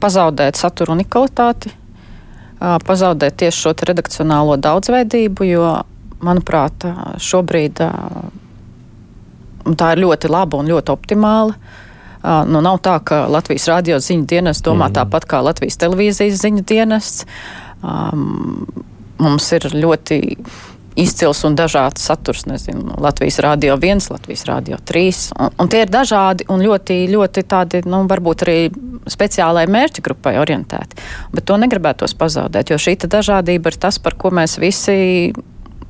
pazaudēt 0.00 0.58
satura 0.60 0.96
unikalitāti, 0.96 1.70
uh, 1.72 2.76
pazaudēt 2.84 3.38
tieši 3.44 3.66
šo 3.66 3.74
redakcionālo 3.92 4.56
daudzveidību, 4.60 5.46
jo, 5.48 5.68
manuprāt, 6.24 6.86
šobrīd 7.20 7.80
tā 9.76 9.92
ir 9.94 10.02
ļoti 10.04 10.30
laba 10.30 10.60
un 10.60 10.70
ļoti 10.70 10.92
optimāla. 10.94 11.56
Nu, 12.20 12.60
nav 12.60 12.82
tā, 12.84 12.98
ka 13.04 13.24
Latvijas 13.32 13.68
radio 13.70 13.96
ziņu 14.02 14.26
dienests 14.28 14.64
domā 14.64 14.90
mm. 14.90 14.96
tāpat 14.98 15.26
kā 15.28 15.40
Latvijas 15.44 15.80
televīzijas 15.80 16.42
ziņu 16.42 16.64
dienests. 16.68 17.24
Um, 17.80 18.66
mums 19.20 19.46
ir 19.56 19.64
ļoti 19.72 20.20
izcils 21.00 21.40
un 21.48 21.56
dažāds 21.56 22.04
saturs. 22.04 22.44
Nezinu, 22.50 22.96
Latvijas 23.00 23.40
Rādio 23.44 23.76
1, 23.78 24.10
Latvijas 24.12 24.44
Rādio 24.48 24.76
3. 24.84 25.22
Un, 25.38 25.54
un 25.64 25.70
tie 25.72 25.84
ir 25.86 25.92
dažādi 25.92 26.44
un 26.52 26.60
ļoti, 26.64 26.98
ļoti 27.12 27.44
tādi, 27.48 27.82
nu, 27.88 28.02
varbūt 28.10 28.44
arī 28.46 28.58
speciālai 29.10 29.64
mērķa 29.70 30.04
grupai 30.04 30.36
orientēti. 30.42 31.00
Bet 31.32 31.48
to 31.48 31.56
negribētos 31.60 32.16
pazaudēt, 32.20 32.72
jo 32.72 32.80
šī 32.80 32.98
dažādība 33.06 33.72
ir 33.72 33.80
tas, 33.80 34.00
par 34.02 34.18
ko 34.20 34.32
mēs 34.34 34.58
visi 34.60 35.32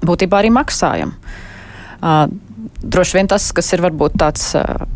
būtībā 0.07 0.41
arī 0.41 0.53
maksājam. 0.55 1.15
Uh, 2.01 2.25
droši 2.83 3.19
vien 3.19 3.29
tas, 3.31 3.51
kas 3.53 3.73
ir 3.75 3.85
varbūt 3.85 4.17
tāds. 4.21 4.51
Uh, 4.57 4.87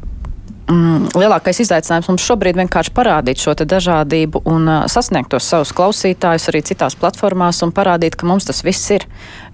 mm, 0.72 1.14
lielākais 1.18 1.60
izaicinājums 1.64 2.08
mums 2.12 2.26
šobrīd 2.26 2.58
vienkārši 2.62 2.94
parādīt 2.96 3.42
šo 3.42 3.56
dažādību 3.60 4.44
un 4.50 4.68
uh, 4.68 4.84
sasniegt 4.90 5.32
tos 5.34 5.48
savus 5.48 5.74
klausītājus 5.76 6.48
arī 6.52 6.64
citās 6.64 6.96
platformās 6.98 7.62
un 7.66 7.74
parādīt, 7.76 8.16
ka 8.16 8.28
mums 8.28 8.48
tas 8.48 8.64
viss 8.64 8.94
ir. 8.96 9.06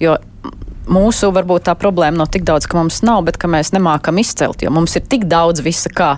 Jo 0.02 0.18
mūsu 0.90 1.30
varbūt 1.34 1.68
tā 1.68 1.76
problēma 1.78 2.22
nav 2.22 2.30
tik 2.34 2.44
daudz, 2.48 2.66
ka 2.66 2.78
mums 2.78 3.00
nav, 3.06 3.22
bet 3.28 3.38
ka 3.40 3.50
mēs 3.50 3.72
nemākam 3.76 4.18
izcelt, 4.22 4.64
jo 4.64 4.72
mums 4.74 4.96
ir 4.98 5.06
tik 5.06 5.26
daudz 5.30 5.62
visa 5.64 5.92
kā. 5.92 6.10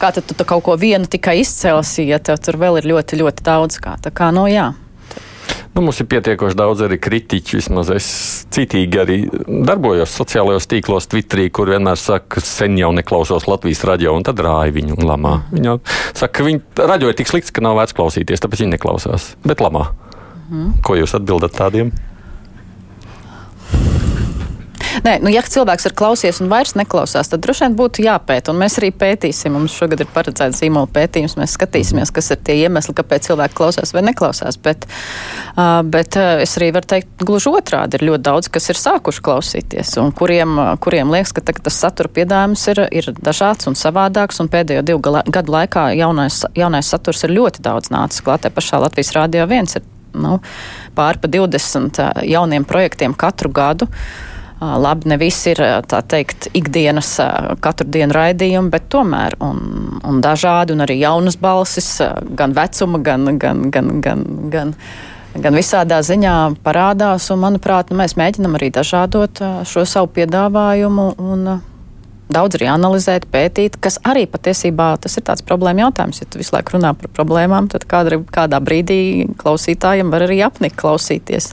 Kā 0.00 0.12
tad 0.16 0.28
tu, 0.28 0.36
kaut 0.44 0.64
ko 0.66 0.76
vienu 0.80 1.08
tikai 1.10 1.40
izcelsi, 1.42 2.06
ja 2.10 2.20
tev 2.22 2.40
tur 2.44 2.58
vēl 2.60 2.80
ir 2.80 2.90
ļoti, 2.92 3.20
ļoti 3.22 3.46
daudz 3.46 3.80
kā. 3.82 3.96
Tā 4.02 4.12
kā, 4.14 4.32
nu 4.34 4.46
jā. 4.50 4.72
Nu, 5.76 5.82
mums 5.84 5.98
ir 6.00 6.06
pietiekoši 6.08 6.56
daudz 6.56 6.80
arī 6.86 6.96
kritiķu. 7.04 7.58
Vismaz 7.58 7.90
es 7.92 8.06
citīgi 8.54 9.00
arī 9.02 9.16
darbojos 9.44 10.14
sociālajos 10.16 10.64
tīklos, 10.70 11.04
Twitterī, 11.12 11.50
kur 11.52 11.68
vienmēr 11.68 12.00
saka, 12.00 12.38
ka 12.38 12.40
sen 12.40 12.78
jau 12.80 12.88
neklausos 12.96 13.44
Latvijas 13.44 13.84
radio, 13.84 14.14
un 14.16 14.24
tad 14.24 14.40
rāja 14.40 14.72
viņu 14.72 14.96
un 14.96 15.04
lamā. 15.04 15.34
Viņa 15.52 15.76
saka, 16.16 16.32
ka 16.38 16.46
viņa 16.48 16.88
radio 16.88 17.12
ir 17.12 17.18
tik 17.20 17.28
slikts, 17.28 17.52
ka 17.52 17.60
nav 17.60 17.76
vērts 17.76 17.92
klausīties, 17.98 18.40
tāpēc 18.40 18.64
viņi 18.64 18.72
neklausās. 18.78 19.34
Bet 19.44 19.60
lamā. 19.60 19.90
Mhm. 20.46 20.78
Ko 20.86 20.96
jūs 20.96 21.12
atbildat 21.18 21.60
tādiem? 21.60 21.92
Nē, 25.04 25.16
nu, 25.24 25.30
ja 25.32 25.42
cilvēks 25.44 25.88
ir 25.88 25.94
klausies 25.98 26.40
un 26.40 26.50
vairs 26.50 26.74
neklausās, 26.78 27.28
tad 27.32 27.42
droši 27.44 27.66
vien 27.66 27.76
būtu 27.78 28.04
jāpēta. 28.06 28.54
Mēs 28.56 28.78
arī 28.80 28.92
pētīsim. 28.96 29.54
Mums 29.56 29.74
šogad 29.76 30.02
ir 30.02 30.10
paredzēts 30.12 30.62
zīmola 30.62 30.88
pētījums. 30.92 31.36
Mēs 31.40 31.56
skatīsimies, 31.58 32.12
kas 32.14 32.30
ir 32.32 32.40
tie 32.46 32.56
iemesli, 32.62 32.94
kāpēc 32.96 33.28
cilvēki 33.28 33.56
klausās 33.58 33.92
vai 33.96 34.04
neklausās. 34.06 34.58
Bet, 34.62 34.86
uh, 35.56 35.80
bet 35.84 36.16
es 36.16 36.56
arī 36.60 36.70
varu 36.76 36.90
teikt, 36.94 37.10
gluži 37.26 37.52
otrādi 37.52 37.98
ir 37.98 38.06
ļoti 38.10 38.26
daudz, 38.28 38.50
kas 38.52 38.70
ir 38.72 38.80
sākuši 38.80 39.24
klausīties 39.26 39.96
un 40.02 40.12
kuriem, 40.16 40.56
kuriem 40.82 41.12
liekas, 41.12 41.34
ka 41.36 41.44
tagad 41.50 41.66
tas 41.68 41.80
satura 41.82 42.12
piedāvājums 42.12 42.64
ir, 42.72 42.84
ir 43.02 43.10
dažāds 43.18 43.68
un 43.70 43.76
savādāks. 43.78 44.40
Un 44.42 44.52
pēdējo 44.52 44.84
divu 44.86 45.02
gadu 45.02 45.56
laikā 45.56 45.90
jaunais, 45.98 46.42
jaunais 46.56 46.88
saturs 46.92 47.24
ir 47.26 47.36
ļoti 47.36 47.64
daudz 47.66 47.92
nācis 47.94 48.24
klāt. 48.24 48.48
Pašā 48.56 48.78
Latvijas 48.80 49.12
Rādio 49.16 49.44
1 49.48 49.78
ir 49.78 49.84
nu, 50.16 50.38
pāri 50.96 51.20
pa 51.20 51.30
20 51.30 52.00
jauniem 52.24 52.64
projektiem 52.68 53.14
katru 53.16 53.52
gadu. 53.52 53.88
Labi, 54.60 55.10
ne 55.12 55.18
visi 55.20 55.50
ir 55.52 55.60
tā 55.84 55.98
teikt 56.08 56.48
ikdienas 56.56 57.10
katru 57.60 57.90
dienu 57.92 58.16
raidījumi, 58.16 58.72
bet 58.72 58.88
tomēr 58.92 59.36
un, 59.44 59.60
un 60.00 60.22
dažādi 60.24 60.72
un 60.72 60.80
arī 60.86 60.96
jaunas 61.02 61.36
balsis, 61.36 61.90
gan 62.38 62.56
vecuma, 62.56 63.02
gan, 63.04 63.36
gan, 63.36 63.66
gan, 63.70 63.92
gan, 64.00 64.24
gan, 64.54 64.72
gan 65.36 65.60
visādā 65.60 66.00
ziņā 66.00 66.34
parādās. 66.64 67.28
Un, 67.34 67.44
manuprāt, 67.44 67.92
nu, 67.92 68.00
mēs 68.00 68.16
mēģinam 68.16 68.56
arī 68.56 68.72
dažādot 68.72 69.44
šo 69.68 69.84
savu 69.84 70.12
piedāvājumu. 70.16 71.08
Un, 71.20 71.48
Daudz 72.26 72.56
arī 72.58 72.66
analizēt, 72.66 73.28
pētīt, 73.30 73.76
kas 73.78 74.00
arī 74.02 74.24
patiesībā 74.26 74.88
tas 74.98 75.14
ir 75.14 75.22
tāds 75.28 75.44
problēma 75.46 75.84
jautājums. 75.84 76.18
Ja 76.18 76.26
tu 76.26 76.40
visu 76.40 76.56
laiku 76.56 76.74
runā 76.74 76.90
par 76.98 77.12
problēmām, 77.14 77.68
tad 77.70 77.86
kādā, 77.86 78.18
kādā 78.34 78.58
brīdī 78.58 79.28
klausītājiem 79.38 80.10
var 80.10 80.24
arī 80.26 80.40
apnikt 80.42 80.74
klausīties. 80.80 81.52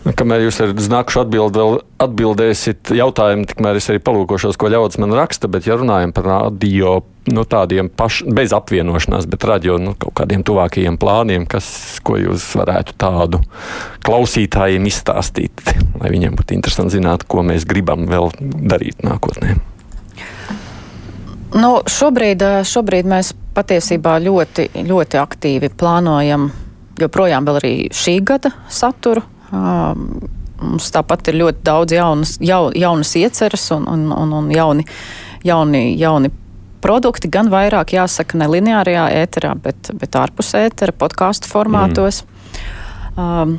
Kamēr 0.00 0.46
jūs 0.46 0.56
ar 0.64 0.70
nākušu 0.72 1.20
atbildi 1.26 1.60
vēl 1.60 1.74
atbildēsiet 2.00 2.88
jautājumu, 2.96 3.44
tikmēr 3.50 3.76
es 3.76 3.88
arī 3.92 4.00
palūkošos, 4.00 4.56
ko 4.56 4.70
ļaudis 4.72 4.96
man 5.02 5.12
raksta, 5.12 5.48
bet 5.52 5.66
ja 5.68 5.76
runājam 5.76 6.14
par 6.16 6.24
radio, 6.24 6.94
nu 7.28 7.44
tādiem 7.44 7.90
paš, 7.92 8.22
bez 8.24 8.54
apvienošanās, 8.56 9.26
bet 9.28 9.44
radio, 9.44 9.76
nu 9.76 9.92
kaut 10.00 10.14
kādiem 10.22 10.40
tuvākajiem 10.46 10.96
plāniem, 11.00 11.44
kas, 11.50 11.68
ko 12.06 12.16
jūs 12.16 12.46
varētu 12.56 12.96
tādu 13.00 13.42
klausītājiem 14.06 14.88
izstāstīt, 14.88 15.60
lai 16.00 16.12
viņiem 16.14 16.38
būtu 16.38 16.56
interesanti 16.56 16.96
zināt, 16.96 17.26
ko 17.28 17.44
mēs 17.44 17.68
gribam 17.68 18.08
vēl 18.08 18.32
darīt 18.40 19.04
nākotnē. 19.04 19.58
Nu, 21.60 21.70
šobrīd, 21.90 22.46
šobrīd 22.64 23.10
mēs 23.10 23.34
patiesībā 23.56 24.16
ļoti, 24.22 24.70
ļoti 24.86 25.20
aktīvi 25.20 25.72
plānojam 25.76 26.48
joprojām 27.00 27.52
arī 27.52 27.74
šī 27.92 28.16
gada 28.24 28.54
saturu. 28.72 29.26
Mums 29.50 30.90
tāpat 30.92 31.30
ir 31.32 31.38
ļoti 31.40 31.64
daudz 31.64 31.94
jaunas, 31.96 32.34
jau, 32.44 32.66
jaunas 32.76 33.14
ieceras 33.16 33.70
un, 33.72 33.86
un, 33.88 34.10
un, 34.12 34.34
un 34.42 34.50
jauni, 34.52 34.84
jauni, 35.46 35.84
jauni 35.96 36.28
produkti, 36.84 37.30
gan 37.32 37.48
vairāk 37.52 37.94
jāsaka 37.96 38.38
ne 38.40 38.48
lineārajā 38.50 39.06
ēterā, 39.22 39.54
bet, 39.64 39.92
bet 39.96 40.20
ārpus 40.20 40.52
ētera, 40.58 40.92
podkāstu 40.96 41.48
formātos. 41.48 42.22
Mm. 43.16 43.20
Um, 43.20 43.58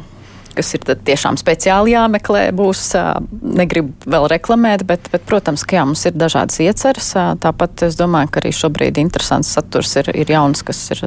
kas 0.56 0.74
ir 0.76 0.84
tiešām 1.08 1.38
speciāli 1.40 1.94
jāmeklē, 1.96 2.48
būs. 2.56 2.92
Negribu 3.42 4.12
vēl 4.12 4.28
reklamēt, 4.34 4.86
bet, 4.88 5.08
bet 5.14 5.26
protams, 5.28 5.64
ka 5.68 5.80
jā, 5.80 5.86
mums 5.88 6.04
ir 6.08 6.18
dažādas 6.18 6.60
ieceras. 6.64 7.12
Tāpat 7.44 7.88
es 7.88 8.00
domāju, 8.00 8.32
ka 8.32 8.44
arī 8.44 8.54
šobrīd 8.56 9.00
interesants 9.02 9.52
saturs 9.56 9.96
ir, 10.02 10.12
ir 10.16 10.34
jauns, 10.34 10.64
kas 10.68 10.84
ir 10.96 11.06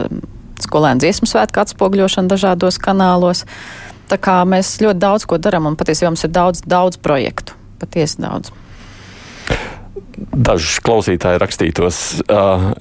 skolēnu 0.64 1.02
dziesmu 1.02 1.28
svētku 1.28 1.64
atspogļošana 1.64 2.30
dažādos 2.30 2.80
kanālos. 2.82 3.44
Tā 4.10 4.18
kā 4.20 4.40
mēs 4.48 4.76
ļoti 4.82 5.00
daudz 5.00 5.24
ko 5.28 5.38
darām, 5.40 5.70
un 5.70 5.78
patiesībā 5.80 6.12
mums 6.12 6.26
ir 6.26 6.32
daudz, 6.34 6.62
daudz 6.68 7.00
projektu. 7.00 7.56
Patiesi 7.80 8.20
daudz. 8.22 8.52
Dažus 10.14 10.78
klausītāji 10.84 11.40
rakstītos. 11.42 12.00
Uh, 12.28 12.72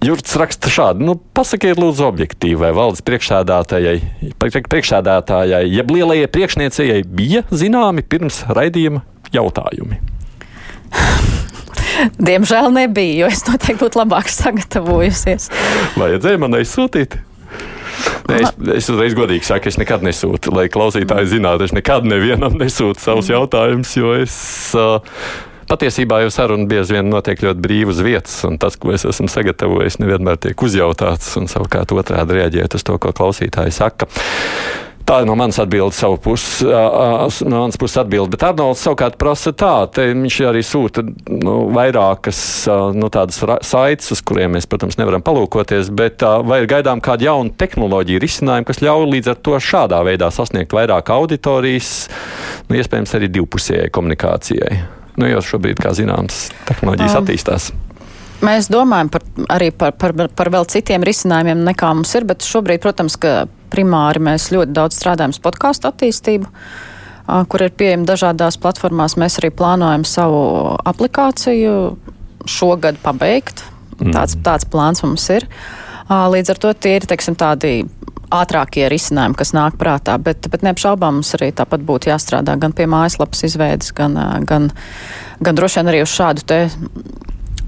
Jurts 0.00 0.32
raksta 0.40 0.70
šādi: 0.72 1.04
nu, 1.04 1.18
Pasakiet, 1.36 1.76
lūdzu, 1.76 2.06
objektīvi, 2.08 2.56
vai 2.62 2.70
valdes 2.76 3.04
priekšsēdētājai, 3.04 3.98
priekšsēdētājai, 4.40 5.66
jeb 5.68 5.92
lielajai 5.92 6.30
priekšniecējai 6.32 7.04
bija 7.04 7.44
zināmi 7.52 8.06
pirms 8.08 8.42
raidījuma 8.48 9.04
jautājumi? 9.36 10.00
Diemžēl 12.16 12.70
nebija, 12.72 13.18
jo 13.20 13.28
es 13.28 13.44
noteikti 13.44 13.82
būtu 13.82 14.00
labāk 14.00 14.30
sagatavojusies. 14.32 15.50
Vajadzēja 16.00 16.40
man 16.40 16.56
aizsūtīt. 16.56 17.20
Ne, 18.30 18.40
es, 18.40 18.56
es 18.78 18.90
uzreiz 18.92 19.14
godīgi 19.18 19.46
saku, 19.46 19.70
es 19.70 19.78
nekad 19.80 20.04
nesūtu, 20.06 20.54
lai 20.54 20.68
klausītāji 20.72 21.34
zinātu, 21.34 21.66
es 21.66 21.76
nekad 21.76 22.06
nevienam 22.08 22.58
nesūtu 22.60 23.02
savus 23.02 23.30
jautājumus, 23.32 23.94
jo 23.98 24.16
es. 24.20 24.34
Uh, 24.78 24.98
Patiesībā 25.70 26.16
jau 26.24 26.30
saruna 26.34 26.66
bieži 26.66 26.96
vien 26.96 27.06
notiek 27.06 27.38
ļoti 27.44 27.62
brīvi 27.62 27.92
uz 27.92 28.00
vietas, 28.02 28.32
un 28.48 28.56
tas, 28.58 28.74
ko 28.74 28.90
es 28.90 29.04
esmu 29.06 29.28
sagatavojis, 29.30 30.00
nevienmēr 30.02 30.40
tiek 30.42 30.64
uzjautāts, 30.66 31.28
un 31.38 31.46
savukārt 31.46 31.94
otrādi 31.94 32.40
reaģēt 32.40 32.74
uz 32.74 32.82
to, 32.88 32.96
ko 32.98 33.12
klausītāji 33.14 33.76
saka. 33.76 34.08
Tā 35.10 35.16
ir 35.24 35.26
no 35.26 35.34
manas 35.34 35.56
atbildes, 35.58 35.98
savu 35.98 36.20
pusi, 36.22 36.68
no 36.70 37.62
manas 37.64 37.78
puses 37.80 37.98
atbilde. 37.98 38.30
Bet 38.36 38.44
Arnolds 38.46 38.84
savukārt 38.84 39.16
prasa 39.18 39.50
tā, 39.50 39.72
te 39.90 40.04
viņš 40.12 40.36
arī 40.46 40.62
sūta 40.62 41.02
nu, 41.02 41.54
vairākas 41.74 42.38
nu, 42.94 43.08
tādas 43.10 43.40
saites, 43.66 44.12
uz 44.14 44.22
kuriem 44.22 44.54
mēs, 44.54 44.70
protams, 44.70 45.00
nevaram 45.00 45.26
palūkoties, 45.26 45.90
bet 45.98 46.22
vai 46.46 46.60
ir 46.62 46.70
gaidām 46.70 47.02
kāda 47.02 47.26
jauna 47.26 47.50
tehnoloģija 47.58 48.22
risinājuma, 48.22 48.70
kas 48.70 48.84
ļauj 48.86 49.10
līdz 49.16 49.34
ar 49.34 49.42
to 49.50 49.58
šādā 49.58 49.98
veidā 50.06 50.30
sasniegt 50.30 50.78
vairāk 50.78 51.10
auditorijas, 51.10 51.92
nu, 52.70 52.78
iespējams, 52.78 53.18
arī 53.18 53.34
divpusējai 53.34 53.90
komunikācijai. 53.90 54.82
Nu, 55.18 55.26
jo 55.26 55.42
šobrīd, 55.42 55.82
kā 55.82 55.90
zināms, 55.90 56.52
tehnoloģijas 56.70 57.18
um. 57.18 57.24
attīstās. 57.24 57.72
Mēs 58.46 58.70
domājam 58.70 59.10
par, 59.10 59.26
arī 59.58 59.74
par, 59.74 59.98
par, 59.98 60.14
par 60.30 60.54
vēl 60.54 60.70
citiem 60.70 61.02
risinājumiem, 61.02 61.66
nekā 61.66 61.96
mums 61.98 62.14
ir, 62.14 62.30
bet 62.30 62.46
šobrīd, 62.46 62.78
protams, 62.86 63.18
ka 63.18 63.40
primāri 63.72 64.22
mēs 64.30 64.50
ļoti 64.54 64.74
daudz 64.76 64.98
strādājam 64.98 65.34
uz 65.34 65.40
podkāstu 65.42 65.90
attīstību, 65.90 66.50
kur 67.50 67.64
ir 67.64 67.74
pieejama 67.78 68.08
dažādās 68.08 68.58
platformās. 68.60 69.18
Mēs 69.20 69.38
arī 69.40 69.52
plānojam 69.54 70.06
savu 70.08 70.42
aplikāciju 70.90 71.76
šogad 72.50 72.98
pabeigt. 73.02 73.64
Mm. 74.00 74.14
Tāds, 74.16 74.36
tāds 74.44 74.66
plāns 74.68 75.04
mums 75.04 75.26
ir. 75.32 75.46
Līdz 76.10 76.54
ar 76.54 76.60
to 76.62 76.72
tie 76.74 76.96
ir 76.98 77.06
teiksim, 77.06 77.36
tādi 77.38 77.84
ātrākie 78.30 78.86
risinājumi, 78.90 79.36
kas 79.38 79.52
nāk 79.56 79.76
prātā, 79.78 80.14
bet, 80.22 80.46
bet 80.50 80.62
neapšaubām 80.66 81.18
mums 81.18 81.34
arī 81.38 81.50
tāpat 81.56 81.82
būtu 81.86 82.12
jāstrādā 82.12 82.54
gan 82.62 82.74
pie 82.76 82.86
mājaslapas 82.90 83.42
izveidas, 83.48 83.90
gan, 83.96 84.14
gan, 84.46 84.70
gan 85.42 85.58
droši 85.58 85.80
vien 85.80 85.90
arī 85.92 86.02
uz 86.04 86.14
šādu 86.14 86.46
te 86.46 86.60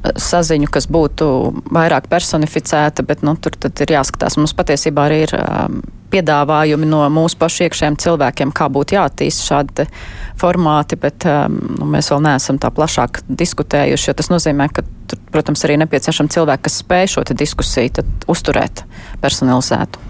saziņu, 0.03 0.69
kas 0.73 0.89
būtu 0.91 1.27
vairāk 1.73 2.09
personificēta, 2.11 3.05
bet 3.07 3.23
nu, 3.27 3.37
tur 3.39 3.55
ir 3.87 3.97
jāskatās. 3.97 4.39
Mums 4.39 4.55
patiesībā 4.59 5.07
arī 5.07 5.23
ir 5.29 5.35
um, 5.39 5.83
piedāvājumi 6.13 6.89
no 6.91 7.03
mūsu 7.13 7.39
pašu 7.41 7.67
iekšējiem 7.67 7.99
cilvēkiem, 8.03 8.53
kā 8.57 8.69
būtu 8.73 8.97
jāattīst 8.99 9.47
šādi 9.47 9.87
formāti, 10.41 10.99
bet 11.01 11.27
um, 11.31 11.59
nu, 11.79 11.89
mēs 11.95 12.11
vēl 12.13 12.25
neesam 12.27 12.59
tā 12.63 12.73
plašāk 12.75 13.23
diskutējuši, 13.29 14.11
jo 14.11 14.17
tas 14.19 14.31
nozīmē, 14.33 14.69
ka 14.75 14.85
tur, 15.11 15.23
protams, 15.33 15.63
arī 15.67 15.79
nepieciešami 15.85 16.35
cilvēki, 16.35 16.67
kas 16.67 16.81
spēj 16.83 17.13
šo 17.15 17.25
diskusiju 17.31 18.05
uzturēt 18.33 18.85
personalizētu. 19.23 20.03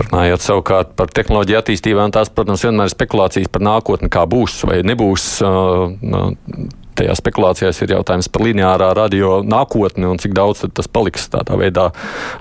Runājot 0.00 0.44
savukārt 0.44 0.96
par 0.96 1.12
tehnoloģiju 1.16 1.60
attīstībām, 1.60 2.12
tās, 2.16 2.32
protams, 2.32 2.64
vienmēr 2.66 2.90
ir 2.90 2.96
spekulācijas 2.96 3.52
par 3.52 3.64
nākotni, 3.68 4.10
kā 4.12 4.24
būs 4.28 4.58
vai 4.68 4.80
nebūs. 4.86 5.30
Uh, 5.44 6.82
tajā 6.96 7.14
spekulācijās 7.18 7.80
ir 7.84 7.94
jautājums 7.96 8.28
par 8.32 8.46
lineārā 8.46 8.90
radio 8.96 9.40
nākotni 9.46 10.08
un 10.08 10.20
cik 10.22 10.34
daudz 10.36 10.64
tas 10.76 10.88
paliks 10.90 11.28
tādā 11.32 11.58
veidā 11.60 11.88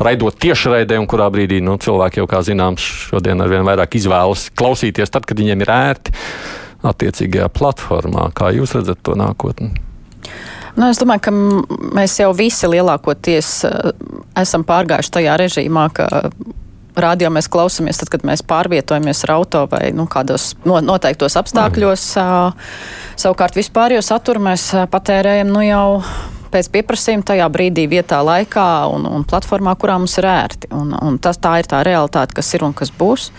raidot 0.03 0.37
tiešraidē, 0.41 0.99
un 1.01 1.09
kurā 1.11 1.29
brīdī 1.33 1.61
nu, 1.63 1.77
cilvēki 1.81 2.21
jau, 2.21 2.27
kā 2.31 2.41
zināms, 2.45 2.85
šodien 3.11 3.41
ar 3.43 3.51
vien 3.51 3.65
vairāk 3.67 3.97
izvēlas 3.99 4.49
klausīties 4.57 5.13
tad, 5.13 5.27
kad 5.27 5.39
viņiem 5.41 5.65
ir 5.65 5.73
ērti 5.75 6.15
attiecīgajā 6.85 7.49
platformā. 7.55 8.29
Kā 8.37 8.51
jūs 8.55 8.75
redzat 8.77 9.01
to 9.05 9.15
nākotni? 9.17 9.73
Nu, 10.75 10.89
es 10.89 10.99
domāju, 10.99 11.23
ka 11.23 11.31
mēs 11.95 12.17
jau 12.19 12.33
visi 12.35 12.67
lielākoties 12.67 13.51
esam 14.35 14.65
pārgājuši 14.67 15.13
tajā 15.17 15.37
režīmā, 15.39 15.87
ka 15.95 16.09
radio 16.99 17.31
mēs 17.33 17.49
klausāmies, 17.51 17.99
tad, 18.01 18.11
kad 18.13 18.23
mēs 18.27 18.43
pārvietojamies 18.47 19.25
ar 19.25 19.35
auto 19.37 19.65
vai 19.71 19.89
nu, 19.95 20.07
kādos 20.11 20.53
noteiktos 20.65 21.37
apstākļos. 21.41 22.05
Mm. 22.19 22.63
Savukārt 23.19 23.57
vispār 23.57 23.97
jau 23.97 24.05
saturu 24.05 24.43
mēs 24.47 24.69
patērējam 24.91 25.51
nu, 25.51 25.63
jau 25.65 25.87
pēc 26.55 26.71
pieprasījuma 26.71 27.27
tajā 27.31 27.49
brīdī, 27.51 27.85
vietā, 27.91 28.21
laikā 28.23 28.69
un, 28.93 29.07
un 29.09 29.27
platformā, 29.27 29.75
kurā 29.79 29.97
mums 29.99 30.15
ir 30.21 30.29
ērti. 30.29 30.71
Un, 30.75 30.95
un 30.95 31.19
tas, 31.21 31.39
tā 31.41 31.57
ir 31.59 31.69
tā 31.71 31.83
realitāte, 31.85 32.35
kas 32.37 32.53
ir 32.55 32.65
un 32.67 32.75
kas 32.77 32.93
būs. 32.95 33.29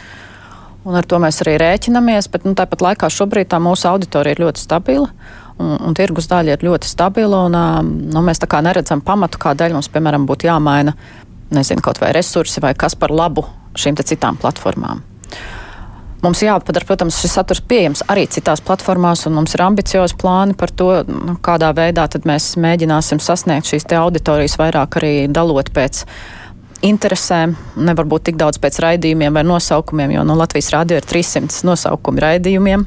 Un 0.87 0.95
ar 0.95 1.07
to 1.09 1.19
mēs 1.19 1.41
arī 1.43 1.57
rēķinamies, 1.59 2.29
bet 2.31 2.45
nu, 2.47 2.55
tāpat 2.59 2.85
laikā 2.85 3.11
šobrīd 3.11 3.51
tā 3.51 3.59
mūsu 3.63 3.89
auditorija 3.91 4.37
ir 4.37 4.45
ļoti 4.45 4.63
stabila. 4.63 5.11
Un, 5.57 5.73
un 5.89 5.95
tirgus 5.97 6.29
daļa 6.31 6.55
ir 6.55 6.67
ļoti 6.69 6.89
stabila. 6.91 7.47
Un, 7.49 7.57
nu, 8.13 8.23
mēs 8.23 8.43
tā 8.43 8.49
kā 8.51 8.61
neredzam 8.63 9.01
pamatu, 9.03 9.41
kādēļ 9.43 9.79
mums, 9.79 9.89
piemēram, 9.91 10.29
būtu 10.29 10.51
jāmaina 10.51 10.95
nezinu, 11.55 11.83
kaut 11.85 12.01
vai 12.03 12.13
resursi 12.17 12.63
vai 12.63 12.75
kas 12.79 12.97
par 12.99 13.15
labu 13.15 13.47
šīm 13.77 13.99
citām 14.03 14.39
platformām. 14.41 15.03
Mums 16.25 16.41
jāpadara, 16.43 16.87
protams, 16.89 17.19
šis 17.23 17.37
saturs 17.37 17.61
pieejams 17.69 18.01
arī 18.11 18.25
citās 18.33 18.63
platformās, 18.65 19.27
un 19.29 19.37
mums 19.37 19.53
ir 19.55 19.63
ambiciozi 19.63 20.17
plāni 20.19 20.57
par 20.59 20.73
to, 20.73 20.89
nu, 21.07 21.37
kādā 21.45 21.69
veidā 21.77 22.09
mēs 22.27 22.55
mēģināsim 22.59 23.21
sasniegt 23.23 23.69
šīs 23.69 23.87
auditorijas 24.01 24.57
vairāk 24.59 24.99
arī 24.99 25.13
dalot 25.29 25.71
pēc 25.77 26.03
interesēm, 26.87 27.55
nevar 27.77 28.09
būt 28.09 28.31
tik 28.31 28.41
daudz 28.41 28.59
pēc 28.63 28.81
raidījumiem 28.85 29.39
vai 29.39 29.45
nosaukumiem, 29.47 30.17
jo 30.17 30.25
no 30.25 30.35
nu, 30.35 30.41
Latvijas 30.41 30.73
rādio 30.75 30.99
ir 30.99 31.07
300 31.07 31.63
nosaukumi 31.69 32.25
raidījumiem. 32.25 32.85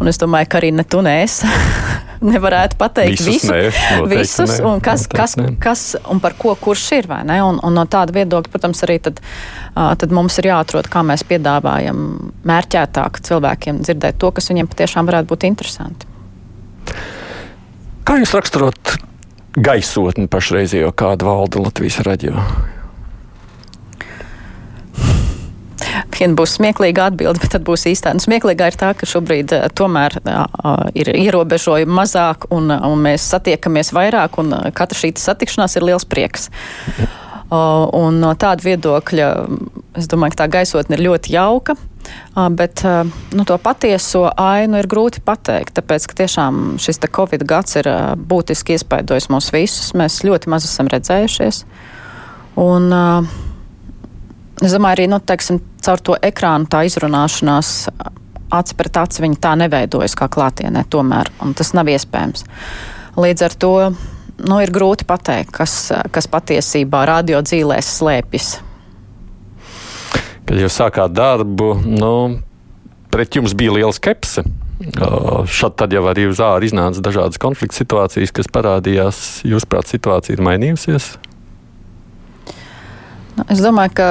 Un 0.00 0.10
es 0.10 0.18
domāju, 0.22 0.50
ka 0.50 0.62
arī 0.62 0.72
ne 0.74 0.86
tu 0.86 1.02
nēs 1.04 1.42
nevarētu 2.24 2.78
pateikt 2.80 3.20
visus, 3.20 3.44
visu, 3.44 3.52
nē, 3.52 4.06
visus 4.10 4.54
nē, 4.56 4.58
un 4.68 4.82
kas, 4.84 5.06
kas, 5.10 5.36
kas 5.62 5.84
un 6.10 6.22
par 6.22 6.36
ko 6.38 6.54
kurš 6.58 6.86
ir? 6.98 7.10
Un, 7.12 7.58
un 7.58 7.76
no 7.76 7.84
tāda 7.90 8.14
viedokļa, 8.16 8.52
protams, 8.52 8.82
arī 8.86 8.98
tad, 9.04 9.20
tad 9.74 10.14
mums 10.14 10.38
ir 10.40 10.50
jāatrod, 10.52 10.88
kā 10.92 11.04
mēs 11.06 11.26
piedāvājam 11.28 12.02
mērķētāk 12.48 13.22
cilvēkiem 13.28 13.82
dzirdēt 13.84 14.20
to, 14.22 14.32
kas 14.34 14.50
viņiem 14.52 14.70
patiešām 14.72 15.08
varētu 15.10 15.32
būt 15.32 15.48
interesanti. 15.50 16.10
Kā 18.02 18.18
jūs 18.18 18.34
raksturot 18.34 18.96
gaisotni 19.62 20.30
pašreizējo, 20.32 20.94
kāda 20.96 21.28
valda 21.28 21.62
Latvijas 21.66 22.00
raidījumā? 22.06 22.46
Viena 26.14 26.36
būs 26.38 26.56
smieklīga 26.58 27.08
atbilde, 27.10 27.42
bet 27.42 27.54
tad 27.56 27.64
būs 27.66 27.86
īstā. 27.90 28.14
Nu, 28.16 28.22
smieklīgā 28.24 28.70
ir 28.70 28.78
tā, 28.78 28.92
ka 28.98 29.08
šobrīd 29.08 29.54
uh, 29.56 29.66
tomēr 29.78 30.18
uh, 30.22 30.86
ir 30.98 31.12
ierobežojumi 31.14 31.98
mazāk 32.00 32.48
un, 32.54 32.70
un 32.72 33.04
mēs 33.06 33.26
satiekamies 33.34 33.92
vairāk 33.96 34.38
un 34.42 34.54
katra 34.76 34.98
šī 34.98 35.14
satikšanās 35.20 35.78
ir 35.78 35.88
liels 35.90 36.08
prieks. 36.08 36.50
Uh, 37.52 37.84
un 37.92 38.20
no 38.22 38.32
tāda 38.38 38.64
viedokļa 38.64 39.30
es 40.00 40.08
domāju, 40.08 40.32
ka 40.34 40.44
tā 40.44 40.52
gaisotne 40.56 40.96
ir 40.96 41.04
ļoti 41.08 41.34
jauka. 41.34 41.76
Bet 42.32 42.80
nu, 43.36 43.44
to 43.46 43.56
patieso 43.62 44.24
ainu 44.40 44.80
ir 44.80 44.88
grūti 44.90 45.20
pateikt, 45.24 45.76
tāpēc, 45.76 46.08
ka 46.08 46.16
tiešām 46.22 46.62
šis 46.82 46.98
Covid 47.04 47.44
gads 47.46 47.76
ir 47.78 47.88
būtiski 48.16 48.74
iespaidojis 48.74 49.28
mūs 49.30 49.52
visus. 49.54 49.92
Mēs 49.94 50.22
ļoti 50.26 50.50
maz 50.50 50.66
esam 50.66 50.90
redzējušies. 50.90 51.62
Un, 52.62 52.88
es 54.62 54.74
domāju, 54.74 54.96
arī 54.96 55.06
nu, 55.10 55.20
teiksim, 55.20 55.60
caur 55.82 56.02
to 56.04 56.16
ekrānu 56.22 56.70
tā 56.70 56.84
izrunāšanās 56.88 57.74
aci 58.52 58.76
pret 58.76 58.98
aci 59.00 59.22
viņa 59.24 59.38
tā 59.42 59.54
neveidojas 59.62 60.16
kā 60.18 60.28
klātienē 60.32 60.84
tomēr, 60.92 61.30
un 61.44 61.54
tas 61.56 61.72
nav 61.76 61.88
iespējams. 61.88 62.44
Līdz 63.16 63.46
ar 63.48 63.56
to 63.60 63.76
nu, 63.92 64.58
ir 64.60 64.72
grūti 64.74 65.08
pateikt, 65.08 65.54
kas, 65.56 65.78
kas 66.12 66.28
patiesībā 66.28 67.06
radio 67.08 67.40
dzīvēs 67.44 67.96
slēpjas 68.00 68.52
kad 70.52 70.60
jūs 70.60 70.74
sākāt 70.76 71.14
darbu, 71.16 71.74
nu, 71.86 72.12
pret 73.12 73.38
jums 73.38 73.54
bija 73.56 73.72
liela 73.78 73.94
skepse. 73.96 74.44
Šad 75.48 75.76
tad 75.78 75.94
jau 75.94 76.02
arī 76.10 76.26
uz 76.28 76.42
ārā 76.42 76.66
iznāca 76.66 77.00
dažādas 77.04 77.40
konflikta 77.40 77.78
situācijas, 77.78 78.34
kas 78.34 78.50
parādījās. 78.52 79.20
Jūsuprāt, 79.48 79.88
situācija 79.88 80.36
ir 80.36 80.42
mainījusies? 80.44 81.12
Nu, 83.38 83.46
es 83.48 83.62
domāju, 83.64 83.94
ka 83.96 84.08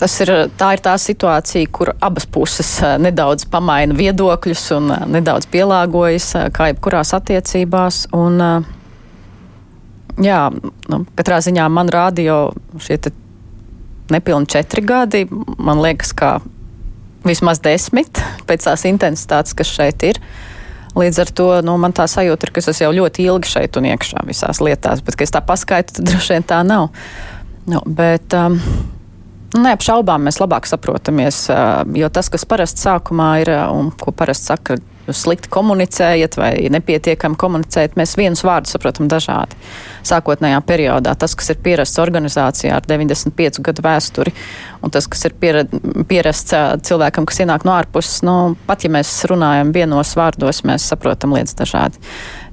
tas 0.00 0.16
ir 0.24 0.32
tā, 0.58 0.72
ir 0.76 0.82
tā 0.84 0.94
situācija, 1.00 1.68
kur 1.72 1.92
abas 2.00 2.26
puses 2.30 2.70
nedaudz 3.02 3.44
pamaina 3.52 3.96
viedokļus 3.96 4.66
un 4.78 4.92
nedaudz 5.12 5.48
pielāgojas, 5.52 6.30
kā 6.56 6.70
jebkurās 6.70 7.12
attiecībās. 7.18 8.06
Un, 8.16 8.40
jā, 10.24 10.40
nu, 10.92 11.02
katrā 11.18 11.40
ziņā 11.44 11.68
man 11.72 11.92
rādio 11.92 12.42
šie 12.80 13.00
nepilni 14.10 14.48
četri 14.50 14.84
gadi. 14.86 15.26
Man 15.58 15.82
liekas, 15.84 16.14
ka 16.16 16.38
vismaz 17.26 17.60
desmit 17.62 18.22
pēc 18.48 18.64
tās 18.66 18.86
intensitātes, 18.88 19.56
kas 19.56 19.70
šeit 19.70 20.06
ir. 20.08 20.20
Līdz 20.98 21.20
ar 21.22 21.34
to 21.36 21.50
nu, 21.62 21.76
man 21.78 21.92
tā 21.94 22.08
sajūta 22.10 22.48
ir, 22.48 22.54
ka 22.54 22.62
es 22.64 22.80
jau 22.82 22.90
ļoti 22.94 23.28
ilgi 23.28 23.52
šeit 23.52 23.76
un 23.78 23.86
iekšā 23.92 24.24
visās 24.26 24.58
lietās, 24.64 25.04
bet, 25.06 25.14
kad 25.14 25.28
es 25.28 25.34
tā 25.36 25.42
paskaitu, 25.46 25.94
tad 26.00 26.08
droši 26.08 26.34
vien 26.34 26.46
tā 26.50 26.64
nav. 26.66 26.88
Nu, 27.70 27.84
bet, 27.86 28.34
um, 28.34 28.56
Neapšaubām 29.50 30.28
mēs 30.28 30.38
labāk 30.38 30.68
saprotamies, 30.70 31.48
jo 31.98 32.08
tas, 32.14 32.28
kas 32.30 32.46
parasti 32.46 32.84
sākumā 32.84 33.32
ir 33.42 33.50
un 33.74 33.88
ko 33.98 34.12
parasti 34.14 34.52
saka, 34.52 34.76
jūs 35.08 35.24
slikti 35.24 35.50
komunicējat 35.50 36.36
vai 36.38 36.50
nepietiekami 36.70 37.34
komunicējat, 37.40 37.96
mēs 37.98 38.14
vienus 38.18 38.44
vārdus 38.46 38.76
saprotam 38.76 39.08
dažādi. 39.10 39.58
Sākotnējā 40.06 40.60
periodā 40.68 41.16
tas, 41.18 41.34
kas 41.34 41.50
ir 41.50 41.58
pierasts 41.64 41.98
organizācijā 41.98 42.76
ar 42.78 42.86
95 42.86 43.58
gadu 43.66 43.84
vēsturi, 43.88 44.34
un 44.86 44.94
tas, 44.94 45.10
kas 45.10 45.26
ir 45.26 45.34
pierasts 45.40 46.54
cilvēkam, 46.86 47.26
kas 47.26 47.42
ienāk 47.42 47.66
no 47.66 47.74
ārpuses, 47.74 48.22
nu, 48.26 48.36
pat 48.70 48.86
ja 48.86 48.92
mēs 48.94 49.16
runājam 49.30 49.74
vienos 49.74 50.14
vārdos, 50.20 50.62
mēs 50.68 50.86
saprotam 50.92 51.34
lietas 51.34 51.58
dažādi. 51.58 51.98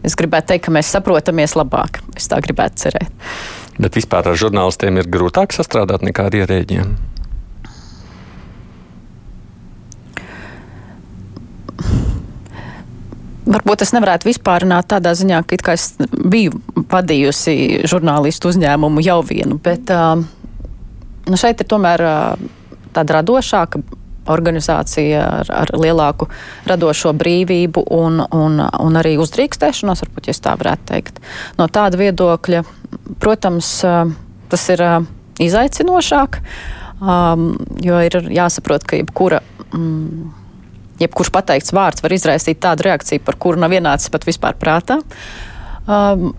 Es 0.02 0.18
gribētu 0.18 0.56
teikt, 0.56 0.66
ka 0.66 0.74
mēs 0.74 0.90
saprotamies 0.98 1.54
labāk. 1.60 2.02
Es 2.18 2.30
tā 2.32 2.42
gribētu 2.42 2.88
cerēt. 2.88 3.32
Bet 3.78 3.98
vispār 3.98 4.32
ar 4.32 4.40
žurnālistiem 4.40 4.98
ir 4.98 5.10
grūtāk 5.12 5.54
sastrādāt 5.54 6.06
nekā 6.06 6.28
ar 6.30 6.38
ierēģiem. 6.40 6.96
Varbūt 13.48 13.84
es 13.86 13.94
nevarētu 13.96 14.28
vispārināt 14.28 14.90
tādā 14.92 15.14
ziņā, 15.16 15.44
ka 15.48 15.76
es 15.78 15.94
biju 16.02 16.58
vadījusi 16.92 17.86
žurnālistu 17.88 18.52
uzņēmumu 18.52 19.04
jau 19.06 19.22
vienu, 19.24 19.60
bet 19.64 19.94
nu 21.28 21.40
šeit 21.40 21.64
ir 21.64 21.70
tomēr 21.72 22.04
tāda 22.98 23.20
radošāka 23.20 23.84
organizācija 24.34 25.26
ar, 25.42 25.52
ar 25.64 25.74
lielāku 25.78 26.30
radošo 26.68 27.14
brīvību 27.18 27.84
un, 27.98 28.22
un, 28.22 28.62
un 28.62 29.00
arī 29.00 29.16
uzdrīkstēšanos, 29.22 30.04
varbūt, 30.06 30.30
ja 30.30 30.38
tā 30.48 30.56
varētu 30.60 30.90
teikt. 30.92 31.22
No 31.60 31.70
tāda 31.72 32.00
viedokļa, 32.00 32.64
protams, 33.24 33.72
tas 34.52 34.66
ir 34.74 34.84
izaicinošāk, 35.44 36.42
jo 37.86 38.02
ir 38.10 38.20
jāsaprot, 38.34 38.88
ka 38.88 39.00
jebkura. 39.02 39.42
Mm, 39.76 40.34
jebkurš 41.02 41.30
pateikts 41.34 41.74
vārds 41.76 42.02
var 42.02 42.16
izraisīt 42.16 42.62
tādu 42.64 42.88
reakciju, 42.88 43.22
par 43.26 43.38
kuru 43.38 43.62
nav 43.62 43.76
ienācis 43.76 44.10
pat 44.14 44.26
vispār 44.26 44.58
prātā. 44.58 45.00
Um, 45.88 46.32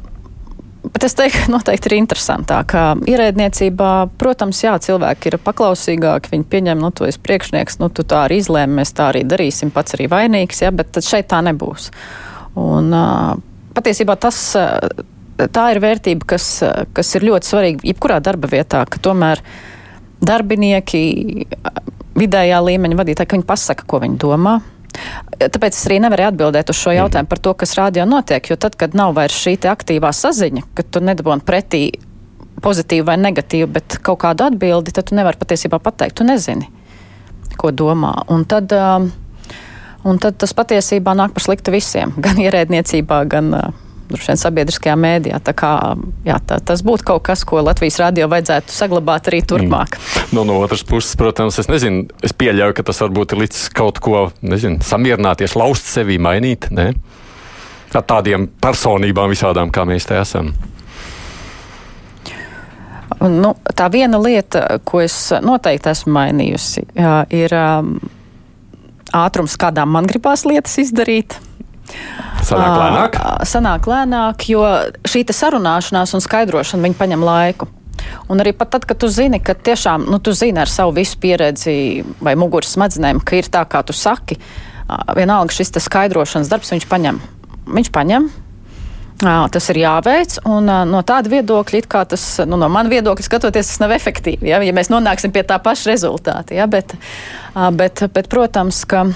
Bet 0.79 1.05
es 1.05 1.17
teiktu, 1.19 1.51
noteikti 1.51 1.91
ir 1.91 1.97
interesantāk. 1.99 2.73
Ierēdniecībā, 3.11 3.91
protams, 4.21 4.61
jā, 4.63 4.77
cilvēki 4.83 5.33
ir 5.33 5.37
paklausīgāki, 5.43 6.31
viņi 6.37 6.47
pieņem, 6.53 6.79
nu, 6.85 6.93
tu 6.95 7.09
esi 7.09 7.19
priekšnieks, 7.25 7.81
nu, 7.83 7.91
tu 7.91 8.05
tā 8.07 8.25
arī 8.29 8.39
izlēmi, 8.39 8.79
mēs 8.79 8.95
tā 8.95 9.09
arī 9.11 9.25
darīsim, 9.27 9.73
pats 9.75 9.97
arī 9.99 10.07
vainīgs, 10.13 10.63
jā, 10.63 10.71
bet 10.75 11.01
šeit 11.03 11.29
tā 11.33 11.43
nebūs. 11.49 11.91
Un 12.59 12.95
patiesībā 13.75 14.15
tas, 14.23 14.39
tā 14.55 15.67
ir 15.75 15.83
vērtība, 15.83 16.31
kas, 16.35 16.47
kas 16.95 17.15
ir 17.19 17.27
ļoti 17.27 17.51
svarīga 17.51 17.91
jebkurā 17.91 18.23
darba 18.23 18.51
vietā, 18.51 18.85
ka 18.87 19.03
tomēr 19.03 19.43
darbinieki 20.23 21.03
vidējā 22.19 22.63
līmeņa 22.71 22.99
vadītāji, 23.03 23.31
ka 23.31 23.39
viņi 23.39 23.51
pasaka, 23.51 23.87
ko 23.87 24.03
viņi 24.07 24.19
domā. 24.23 24.59
Tāpēc 25.39 25.77
es 25.77 25.87
arī 25.87 26.01
nevaru 26.03 26.29
atbildēt 26.29 26.73
uz 26.73 26.79
šo 26.81 26.95
jautājumu 26.97 27.31
par 27.31 27.41
to, 27.45 27.55
kas 27.61 27.77
rādio 27.79 28.07
notiek, 28.09 28.51
jo 28.51 28.57
tad, 28.61 28.75
kad 28.81 28.97
nav 28.99 29.15
vairs 29.19 29.37
šī 29.39 29.57
aktīvā 29.71 30.11
saziņa, 30.17 30.65
kad 30.75 30.91
tu 30.91 31.03
nedabūni 31.05 31.47
pretī 31.47 31.83
pozitīvu 32.63 33.07
vai 33.07 33.17
negatīvu, 33.21 33.71
bet 33.77 33.99
kaut 34.05 34.21
kādu 34.25 34.49
atbildi, 34.49 34.95
tad 34.95 35.11
tu 35.11 35.19
nevari 35.19 35.39
patiesībā 35.39 35.79
pateikt, 35.83 36.19
tu 36.19 36.27
nezini, 36.27 36.67
ko 37.61 37.71
domā. 37.71 38.15
Un 38.35 38.45
tad, 38.51 38.73
um, 38.75 39.11
un 40.09 40.19
tad 40.23 40.41
tas 40.43 40.55
patiesībā 40.57 41.15
nāk 41.19 41.37
par 41.37 41.47
sliktu 41.47 41.75
visiem, 41.75 42.17
gan 42.25 42.41
ierēdniecībā, 42.43 43.23
gan 43.31 43.55
uh, 43.55 43.71
droši 44.09 44.33
vien 44.33 44.41
sabiedriskajā 44.41 44.95
mēdījā. 44.99 45.41
Tā 45.45 45.55
kā, 45.57 45.73
jā, 46.27 46.39
tā, 46.49 46.59
tas 46.65 46.83
būtu 46.87 47.07
kaut 47.11 47.25
kas, 47.29 47.45
ko 47.49 47.63
Latvijas 47.65 47.99
radio 48.03 48.29
vajadzētu 48.33 48.75
saglabāt 48.75 49.31
arī 49.31 49.43
turpmāk. 49.49 49.99
Mm. 49.99 50.33
No, 50.37 50.47
no 50.49 50.59
otras 50.65 50.85
puses, 50.87 51.15
protams, 51.19 51.59
es 51.61 51.71
nezinu, 51.71 52.07
es 52.25 52.35
pieļauju, 52.37 52.77
ka 52.79 52.87
tas 52.91 53.03
varbūt 53.05 53.35
ir 53.35 53.45
līdz 53.45 53.63
kaut 53.77 54.01
ko, 54.05 54.29
nezinu, 54.43 54.83
samierināties, 54.85 55.57
laust 55.59 55.89
sevi, 55.91 56.19
mainīt, 56.23 56.71
ne? 56.75 56.91
Ar 57.97 58.05
tādiem 58.05 58.51
personībām 58.61 59.33
visādām, 59.33 59.73
kā 59.73 59.87
mēs 59.89 60.09
te 60.09 60.19
esam. 60.21 60.53
Nu, 63.19 63.55
tā 63.75 63.89
viena 63.91 64.21
lieta, 64.21 64.79
ko 64.87 65.01
es 65.03 65.17
noteikti 65.43 65.91
esmu 65.91 66.13
mainījusi, 66.15 66.85
ir 67.35 67.55
um, 67.57 67.97
ātrums, 69.17 69.57
kādā 69.59 69.87
man 69.89 70.07
gribās 70.09 70.45
lietas 70.47 70.77
izdarīt. 70.85 71.39
Sanāk 72.49 72.77
lēnāk? 72.79 73.19
Sanāk 73.49 73.89
lēnāk, 73.91 74.47
jo 74.53 74.63
šī 75.09 75.25
sarunāšanās 75.35 76.15
un 76.17 76.25
skaidrošana 76.25 76.95
paņem 76.99 77.25
laiku. 77.25 77.69
Un 78.31 78.41
arī 78.41 78.53
pat 78.55 78.71
tad, 78.77 78.87
kad 78.89 79.01
tu 79.01 79.09
zini, 79.11 79.41
ka 79.43 79.57
tiešām 79.59 80.07
nu, 80.09 80.21
tu 80.23 80.33
zini 80.33 80.61
ar 80.63 80.71
savu 80.71 80.95
visu 81.01 81.19
pieredzi 81.21 82.05
vai 82.23 82.37
muguras 82.39 82.77
smadzenēm, 82.77 83.21
ka 83.27 83.41
ir 83.41 83.49
tā, 83.51 83.65
kā 83.69 83.83
tu 83.85 83.97
saki, 83.97 84.39
vienalga 85.19 85.53
šis 85.53 85.75
skaidrošanas 85.83 86.53
darbs, 86.53 86.71
viņš 86.73 86.87
paņem. 86.89 87.19
Viņš 87.69 87.91
paņem, 87.93 88.31
Tas 89.19 89.67
ir 89.73 89.81
jāveic, 89.81 90.37
un 90.47 90.69
no 90.87 91.01
tāda 91.03 91.31
viedokļa, 91.33 92.05
tas, 92.13 92.25
nu, 92.47 92.55
no 92.55 92.69
manas 92.71 92.93
viedokļa 92.93 93.25
skatoties, 93.27 93.73
tas 93.73 93.81
nav 93.83 93.91
efektīvi. 93.97 94.47
Ja, 94.47 94.61
ja 94.63 94.75
mēs 94.75 94.93
nonāksim 94.95 95.35
pie 95.35 95.43
tā 95.43 95.59
paša 95.59 95.91
rezultāta. 95.91 96.55
Ja, 96.55 96.69
bet, 96.71 96.95
bet, 97.75 98.05
bet, 98.15 98.31
protams, 98.31 98.85
ka. 98.87 99.09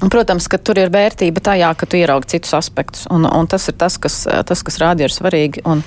Protams, 0.00 0.46
ka 0.48 0.56
tur 0.56 0.78
ir 0.80 0.92
vērtība 0.92 1.42
tajā, 1.44 1.70
ka 1.76 1.86
tu 1.86 1.98
ieraugi 2.00 2.36
citus 2.36 2.54
aspektus, 2.56 3.04
un, 3.12 3.26
un 3.28 3.48
tas 3.50 3.68
ir 3.68 3.76
tas, 3.76 3.98
kas, 4.00 4.22
tas, 4.48 4.62
kas 4.64 4.78
rādi 4.80 5.04
ir 5.04 5.12
svarīgi. 5.12 5.60
Un, 5.68 5.82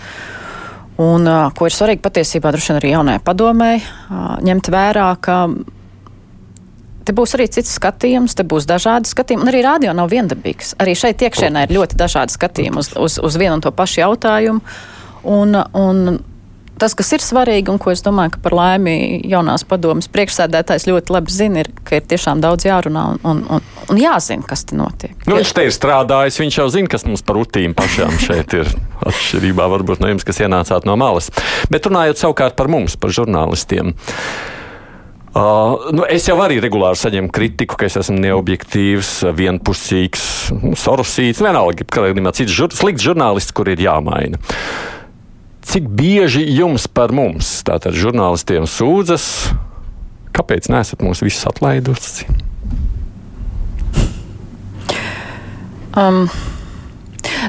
un 1.01 1.29
uh, 1.29 1.47
ko 1.57 1.65
ir 1.65 1.73
svarīgi 1.73 2.03
patiesībā 2.03 2.51
droši 2.53 2.71
vien 2.71 2.81
arī 2.81 2.91
jaunajai 2.93 3.23
padomēji 3.25 3.81
uh, 3.81 4.35
ņemt 4.45 4.69
vērā, 4.75 5.07
ka 5.23 5.37
te 7.03 7.15
būs 7.15 7.33
arī 7.37 7.47
cits 7.51 7.73
skatījums, 7.79 8.35
te 8.37 8.45
būs 8.45 8.67
dažādi 8.69 9.09
skatījumi, 9.09 9.47
un 9.47 9.51
arī 9.51 9.63
rādio 9.65 9.95
nav 9.97 10.11
viendabīgs. 10.13 10.75
Arī 10.83 10.93
šeit 10.99 11.25
iekšienē 11.25 11.65
ir 11.65 11.73
ļoti 11.79 11.97
dažādi 11.99 12.37
skatījumi 12.37 12.83
uz, 12.83 12.93
uz, 12.93 13.17
uz 13.17 13.39
vienu 13.41 13.57
un 13.57 13.65
to 13.65 13.73
pašu 13.73 14.03
jautājumu. 14.03 14.61
Un, 15.33 15.57
un 15.79 16.19
tas, 16.81 16.95
kas 16.97 17.11
ir 17.15 17.23
svarīgi 17.23 17.71
un 17.71 17.79
ko 17.81 17.91
es 17.93 18.03
domāju, 18.05 18.35
ka 18.35 18.41
par 18.45 18.55
laimi 18.57 18.95
jaunās 19.29 19.65
padomas 19.67 20.09
priekšsēdētājs 20.13 20.87
ļoti 20.89 21.15
labi 21.15 21.33
zina, 21.33 21.63
ir, 21.63 21.69
ka 21.85 21.99
ir 21.99 22.07
tiešām 22.09 22.41
daudz 22.43 22.67
jārunā 22.67 23.05
un, 23.13 23.19
un, 23.29 23.43
un, 23.57 23.67
un 23.93 24.01
jāzina, 24.01 24.45
kas 24.47 24.65
te 24.69 24.77
notiek. 24.79 25.15
Nu, 25.27 25.37
viņš 25.39 25.53
te 25.55 25.67
ir 25.67 25.75
strādājis, 25.75 26.39
viņš 26.41 26.59
jau 26.61 26.69
zina, 26.73 26.91
kas 26.91 27.05
mums 27.07 27.25
par 27.25 27.39
utīm 27.41 27.75
pašām 27.77 28.17
šeit 28.21 28.57
ir. 28.59 28.71
Atšķirībā 29.09 29.67
varbūt 29.75 30.03
no 30.03 30.09
jums, 30.13 30.25
kas 30.27 30.41
ienācāt 30.45 30.87
no 30.87 30.97
malas. 30.99 31.29
Bet 31.73 31.89
runājot 31.89 32.21
savukārt 32.21 32.57
par 32.59 32.71
mums, 32.71 32.97
par 32.99 33.13
žurnālistiem. 33.15 33.93
Uh, 35.33 35.89
nu, 35.97 36.03
es 36.13 36.27
jau 36.29 36.35
arī 36.43 36.59
regulāri 36.61 36.99
saņemu 36.99 37.31
kritiku, 37.33 37.77
ka 37.79 37.87
es 37.87 37.97
esmu 37.97 38.19
neobjektīvs, 38.21 39.15
vienpusīgs, 39.33 40.25
sorosīts, 40.77 41.41
vienalga, 41.41 41.87
kādā 41.89 42.35
cits 42.37 42.53
žur, 42.53 42.69
slikts 42.69 43.07
žurnālists, 43.07 43.55
kur 43.57 43.71
ir 43.73 43.81
jāmaina 43.81 44.37
cik 45.67 45.87
bieži 45.87 46.43
jums 46.53 46.87
par 46.91 47.13
mums, 47.15 47.61
tātad 47.67 47.95
žurnālistiem, 47.97 48.67
sūdzas, 48.69 49.27
Kāpēc 50.33 50.69
neesat 50.73 51.03
mūs 51.05 51.21
visus 51.21 51.45
atlaidusi? 51.45 52.25
Um, 55.93 56.25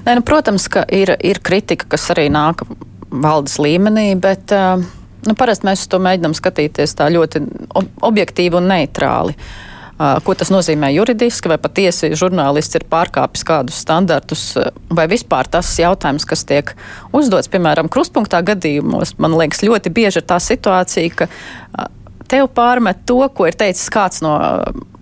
nē, 0.04 0.18
nu, 0.18 0.20
protams, 0.26 0.66
ka 0.68 0.84
ir, 0.92 1.14
ir 1.24 1.40
kritika, 1.40 1.88
kas 1.94 2.10
arī 2.12 2.26
nāk 2.32 2.60
valdes 3.08 3.56
līmenī, 3.62 4.10
bet 4.20 4.52
uh, 4.52 4.82
nu, 5.24 5.36
parasti 5.38 5.70
mēs 5.70 5.86
to 5.88 6.00
mēģinām 6.04 6.36
skatīties 6.36 6.92
tā 6.98 7.08
ļoti 7.14 7.40
ob 7.72 7.88
objektīvi 8.12 8.60
un 8.60 8.68
neitrāli. 8.68 9.32
Uh, 9.32 9.73
ko 9.98 10.34
tas 10.34 10.50
nozīmē 10.50 10.90
juridiski, 10.94 11.50
vai 11.52 11.58
patiesi 11.62 12.12
žurnālists 12.18 12.78
ir 12.78 12.86
pārkāpis 12.90 13.44
kādus 13.46 13.80
standartus, 13.84 14.46
vai 14.90 15.06
vispār 15.10 15.48
tas 15.50 15.70
jautājums, 15.78 16.26
kas 16.28 16.44
tiek 16.48 16.74
uzdots, 17.14 17.50
piemēram, 17.52 17.90
krustpunktā 17.92 18.42
gadījumos, 18.46 19.16
man 19.22 19.36
liekas, 19.38 19.62
ļoti 19.66 19.92
bieži 19.94 20.22
ir 20.22 20.26
tā 20.28 20.40
situācija, 20.42 21.14
ka 21.22 21.28
tev 22.30 22.50
pārmet 22.56 23.04
to, 23.06 23.20
ko 23.34 23.46
ir 23.50 23.58
teicis 23.58 23.92
kāds 23.92 24.24
no 24.24 24.34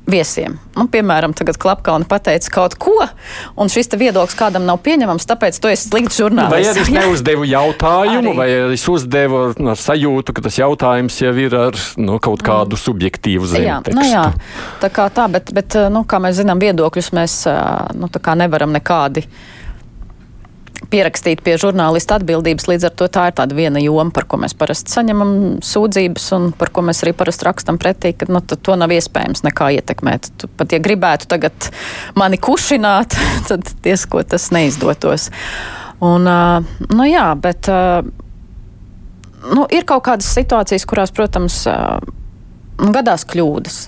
viesiem. 0.08 0.56
Nu, 0.74 0.86
piemēram, 0.90 1.34
tagad 1.36 1.58
Klapkauna 1.60 2.06
pateica 2.08 2.50
kaut 2.52 2.74
ko, 2.80 2.94
un 3.60 3.70
šis 3.70 3.92
viedoklis 3.98 4.34
kādam 4.38 4.64
nav 4.66 4.80
pieņemams, 4.82 5.26
tāpēc 5.28 5.58
tu 5.62 5.70
esi 5.70 5.88
slikts 5.90 6.18
žurnālists. 6.18 6.54
Vai 6.54 6.62
arī 6.72 6.82
es 6.82 6.92
neuzdevu 6.98 7.46
jautājumu, 7.46 8.34
vai 8.38 8.48
es 8.74 8.86
uzdevu 8.90 9.42
ar 9.52 9.78
sajūtu, 9.78 10.34
ka 10.34 10.44
tas 10.48 10.58
jautājums 10.58 11.20
jau 11.22 11.32
ir 11.44 11.56
ar 11.58 11.78
nu, 12.00 12.18
kaut 12.22 12.42
kādu 12.42 12.76
mm. 12.76 12.82
subjektīvu 12.82 13.50
zemtekstu. 13.54 13.94
Jā, 13.94 14.00
nu 14.00 14.08
jā, 14.10 14.26
tā 14.82 14.90
kā 14.94 15.06
tā, 15.14 15.28
bet, 15.32 15.54
bet 15.54 15.78
nu, 15.92 16.04
kā 16.08 16.22
mēs 16.22 16.40
zinām, 16.40 16.62
viedokļus 16.62 17.12
mēs 17.18 17.40
nu, 17.98 18.10
nevaram 18.42 18.74
nekādi 18.74 19.26
pierakstīt 20.90 21.42
pie 21.44 21.54
žurnālista 21.60 22.16
atbildības. 22.18 22.66
Līdz 22.70 22.88
ar 22.88 22.94
to 22.96 23.08
tā 23.12 23.26
ir 23.30 23.36
tāda 23.38 23.56
viena 23.56 23.82
joma, 23.82 24.10
par 24.14 24.26
ko 24.30 24.38
mēs 24.42 24.54
parasti 24.58 24.94
saņemam 24.94 25.34
sūdzības 25.64 26.28
un 26.36 26.48
par 26.58 26.72
ko 26.74 26.84
mēs 26.86 27.02
arī 27.04 27.14
parasti 27.16 27.46
rakstam 27.48 27.78
pretī, 27.82 28.14
ka 28.16 28.28
nu, 28.32 28.42
to 28.42 28.76
nav 28.78 28.94
iespējams 28.94 29.44
nekā 29.46 29.72
ietekmēt. 29.78 30.32
Tu, 30.40 30.50
pat 30.58 30.74
ja 30.74 30.80
gribētu 30.82 31.28
tagad 31.30 31.70
mani 32.18 32.40
kušināt, 32.42 33.18
tad 33.50 33.74
diezko 33.84 34.24
tas 34.26 34.50
neizdotos. 34.54 35.30
Un, 36.02 36.26
nu 36.90 37.06
jā, 37.06 37.28
bet 37.38 37.70
nu, 37.70 39.66
ir 39.70 39.86
kaut 39.86 40.02
kādas 40.08 40.32
situācijas, 40.34 40.86
kurās, 40.88 41.14
protams, 41.14 41.62
gadās 42.82 43.26
kļūdas. 43.30 43.78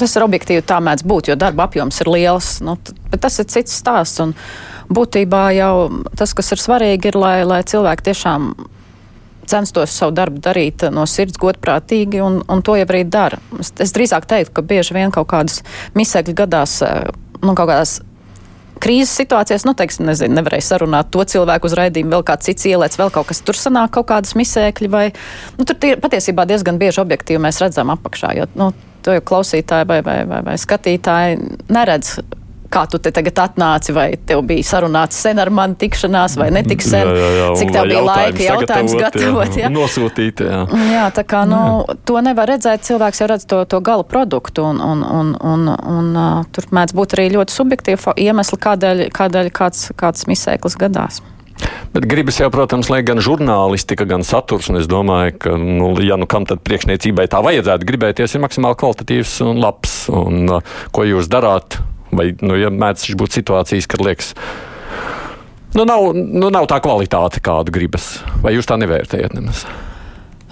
Tas 0.00 0.14
ir 0.16 0.24
objektīvi 0.24 0.62
tā 0.64 0.78
mēdz 0.80 1.02
būt, 1.04 1.28
jo 1.28 1.34
darba 1.36 1.66
apjoms 1.66 1.98
ir 2.00 2.08
liels. 2.08 2.54
Nu, 2.64 2.78
bet 3.10 3.20
tas 3.26 3.36
ir 3.42 3.50
cits 3.52 3.74
stāsts. 3.82 4.22
Un, 4.22 4.32
uh, 4.32 4.73
būtībā 4.92 5.44
jau 5.56 5.74
tas, 6.16 6.34
kas 6.36 6.52
ir 6.54 6.62
svarīgi, 6.62 7.12
ir, 7.12 7.18
lai, 7.20 7.36
lai 7.48 7.62
cilvēki 7.66 8.08
tiešām 8.10 8.54
censtos 9.48 9.92
savu 9.92 10.14
darbu 10.16 10.40
darīt 10.44 10.86
no 10.92 11.04
sirds 11.08 11.38
godprātīgi, 11.40 12.22
un, 12.24 12.40
un 12.48 12.64
to 12.64 12.78
jau 12.78 12.86
arī 12.88 13.04
dara. 13.08 13.40
Es, 13.60 13.72
es 13.82 13.92
drīzāk 13.96 14.26
teiktu, 14.30 14.54
ka 14.56 14.64
bieži 14.64 14.96
vien 14.96 15.12
kaut 15.14 15.28
kādas 15.32 15.62
misēkļi 15.98 16.36
gadās, 16.38 16.80
eh, 16.84 17.08
nu, 17.42 17.52
kaut 17.52 17.68
kādās 17.68 17.98
krīzes 18.84 19.14
situācijās, 19.16 19.64
nu, 19.68 19.74
teiksim, 19.78 20.06
nezinu, 20.08 20.36
nevarēja 20.38 20.66
sarunāt 20.66 21.12
to 21.14 21.24
cilvēku 21.30 21.70
uz 21.70 21.76
raidījumu, 21.78 22.12
vēl 22.16 22.24
kāds 22.26 22.48
cits 22.48 22.66
ielēts, 22.68 22.98
vēl 23.00 23.12
kaut 23.14 23.30
kas 23.30 23.40
tur 23.44 23.56
sanāk, 23.56 23.94
kaut 23.96 24.10
kādas 24.10 24.34
misēkļi, 24.36 24.90
vai, 24.92 25.04
nu, 25.58 25.64
tur 25.68 25.78
tie, 25.80 25.94
patiesībā 26.00 26.44
diezgan 26.50 26.80
bieži 26.80 27.00
objektīvi 27.04 27.42
mēs 27.46 27.62
redzam 27.62 27.92
apakšā, 27.94 28.34
jo, 28.40 28.48
nu, 28.60 28.72
to 29.04 29.14
jau 29.14 29.24
klausītāji 29.30 29.88
vai, 29.88 30.00
vai, 30.04 30.18
vai, 30.28 30.40
vai 30.48 30.56
skatītāji 30.60 31.38
neredz 31.72 32.18
kā 32.74 32.84
tu 32.90 33.00
te 33.02 33.12
tagad 33.14 33.40
atnāci, 33.46 33.94
vai 33.96 34.06
tev 34.28 34.42
bija 34.48 34.66
sarunāts 34.66 35.18
sen 35.24 35.40
ar 35.42 35.50
mani 35.54 35.78
tikšanās, 35.80 36.36
vai 36.40 36.50
netik 36.54 36.84
sen, 36.84 37.06
jā, 37.06 37.18
jā, 37.20 37.30
jā, 37.38 37.50
cik 37.60 37.74
tev 37.74 37.90
bija 37.90 38.04
laika 38.04 38.46
jautājums 38.48 38.96
gatavot. 39.00 39.58
Jā. 39.60 39.70
Nosūtīt, 39.78 40.44
jā. 40.44 40.62
jā, 40.92 41.04
tā 41.16 41.26
kā, 41.28 41.44
nu, 41.50 41.60
jā. 41.82 41.98
to 42.08 42.22
nevar 42.24 42.50
redzēt, 42.54 42.86
cilvēks 42.86 43.22
jau 43.22 43.30
redz 43.30 43.46
to, 43.50 43.60
to 43.70 43.82
gala 43.84 44.06
produktu, 44.08 44.66
un, 44.70 44.82
un, 44.82 45.04
un, 45.04 45.34
un, 45.54 45.68
un 45.70 46.10
uh, 46.14 46.42
tur 46.54 46.68
mēdz 46.74 46.96
būt 46.96 47.18
arī 47.18 47.28
ļoti 47.36 47.58
subjektīvi 47.60 48.18
iemesli, 48.26 48.60
kādēļ, 48.66 49.06
kādēļ 49.14 49.54
kāds, 49.54 49.88
kāds 49.98 50.28
misēklis 50.30 50.78
gadās. 50.80 51.22
Bet 51.94 52.08
gribas 52.10 52.40
jau, 52.40 52.48
protams, 52.50 52.88
lai 52.90 53.04
gan 53.06 53.20
žurnālistika, 53.22 54.06
gan 54.08 54.24
saturs, 54.26 54.66
un 54.72 54.80
es 54.80 54.88
domāju, 54.90 55.36
ka, 55.44 55.54
nu, 55.54 55.92
ja 56.02 56.18
nu 56.18 56.26
kam 56.30 56.46
tad 56.48 56.64
priekšniecībai 56.66 57.28
tā 57.30 57.38
vajadzētu 57.44 57.86
gribēties, 57.86 58.34
ir 58.34 58.42
maksimāli 58.42 58.78
kvalitatīvs 58.80 59.36
un 59.46 59.62
labs. 59.62 59.94
Un, 60.10 60.56
ko 60.94 61.06
jūs 61.06 61.30
darāt? 61.30 61.78
Vai, 62.14 62.30
nu, 62.44 62.56
ja 62.58 62.72
mēdz 62.72 63.08
būt 63.18 63.38
situācijas, 63.40 63.88
kad 63.90 64.04
liekas, 64.04 64.32
nu, 65.74 65.86
nav, 65.88 66.10
nu, 66.14 66.50
nav 66.54 66.68
tā 66.70 66.80
kvalitāte, 66.84 67.42
kādu 67.44 67.74
gribas, 67.74 68.18
vai 68.44 68.54
jūs 68.56 68.68
tā 68.70 68.78
nevērtējat 68.80 69.38
nemaz? 69.38 69.64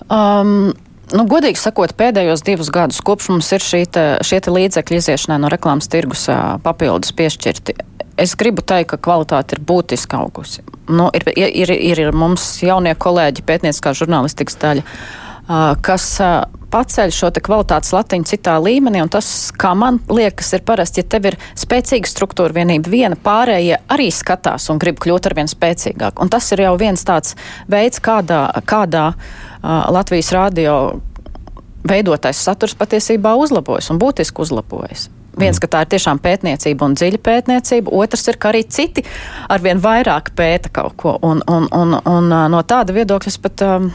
Um. 0.08 0.72
Nu, 1.12 1.26
godīgi 1.28 1.60
sakot, 1.60 1.92
pēdējos 1.98 2.40
divus 2.46 2.70
gadus, 2.72 3.02
kopš 3.04 3.26
mums 3.34 3.50
ir 3.52 3.60
šī 3.60 3.80
te, 3.92 4.04
šie 4.24 4.38
līdzekļi 4.48 4.96
iziešanai 4.96 5.36
no 5.42 5.50
reklāmas 5.52 5.90
tirgus 5.92 6.22
papildus 6.64 7.12
piešķirti, 7.18 7.74
es 8.22 8.32
gribu 8.38 8.64
teikt, 8.64 8.92
ka 8.92 9.00
kvalitāte 9.02 9.58
ir 9.58 9.62
būtiski 9.68 10.16
augusi. 10.16 10.64
Nu, 10.88 11.10
ir, 11.12 11.26
ir, 11.36 11.72
ir, 11.72 12.00
ir 12.06 12.16
mums 12.16 12.46
jaunie 12.64 12.94
kolēģi, 12.96 13.44
pētnieciskā 13.44 13.92
žurnālistikas 13.98 14.56
daļa, 14.62 14.86
kas 15.84 16.08
paceļ 16.72 17.12
šo 17.14 17.30
kvalitātes 17.44 17.92
latiņu 17.94 18.28
citā 18.32 18.56
līmenī, 18.62 19.02
un 19.04 19.10
tas, 19.12 19.26
kā 19.58 19.74
man 19.78 20.00
liekas, 20.08 20.52
ir 20.56 20.64
parasti, 20.66 21.02
ja 21.02 21.10
tev 21.14 21.30
ir 21.32 21.38
spēcīga 21.58 22.08
struktūra 22.08 22.56
vienība, 22.56 22.92
viena 22.92 23.18
pārējie 23.18 23.78
arī 23.92 24.10
skatās 24.14 24.68
un 24.72 24.80
grib 24.82 25.00
kļūt 25.02 25.30
ar 25.30 25.36
vien 25.38 25.50
spēcīgāk. 25.50 26.20
Un 26.22 26.32
tas 26.32 26.48
ir 26.54 26.64
jau 26.64 26.74
viens 26.80 27.06
tāds 27.06 27.36
veids, 27.70 28.02
kādā, 28.02 28.44
kādā 28.68 29.10
uh, 29.12 29.88
Latvijas 29.92 30.32
rādio 30.34 30.76
veidotais 31.88 32.38
saturs 32.38 32.76
patiesībā 32.78 33.34
uzlabojas 33.38 33.90
un 33.92 34.00
būtiski 34.02 34.44
uzlabojas. 34.44 35.10
Viens, 35.38 35.56
ka 35.56 35.68
tā 35.70 35.80
ir 35.84 35.92
tiešām 35.94 36.20
pētniecība 36.20 36.84
un 36.84 36.94
dziļa 36.98 37.18
pētniecība, 37.24 37.92
otrs 37.96 38.26
ir, 38.28 38.36
ka 38.36 38.50
arī 38.50 38.66
citi 38.68 39.04
arvien 39.48 39.80
vairāk 39.80 40.34
pēta 40.36 40.68
kaut 40.76 40.96
ko. 41.00 41.14
Un, 41.24 41.40
un, 41.48 41.68
un, 41.72 41.96
un 41.96 42.32
no 42.52 42.60
tāda 42.68 42.92
viedokļa 42.96 43.32
es 43.32 43.38
pat. 43.40 43.64
Um, 43.64 43.92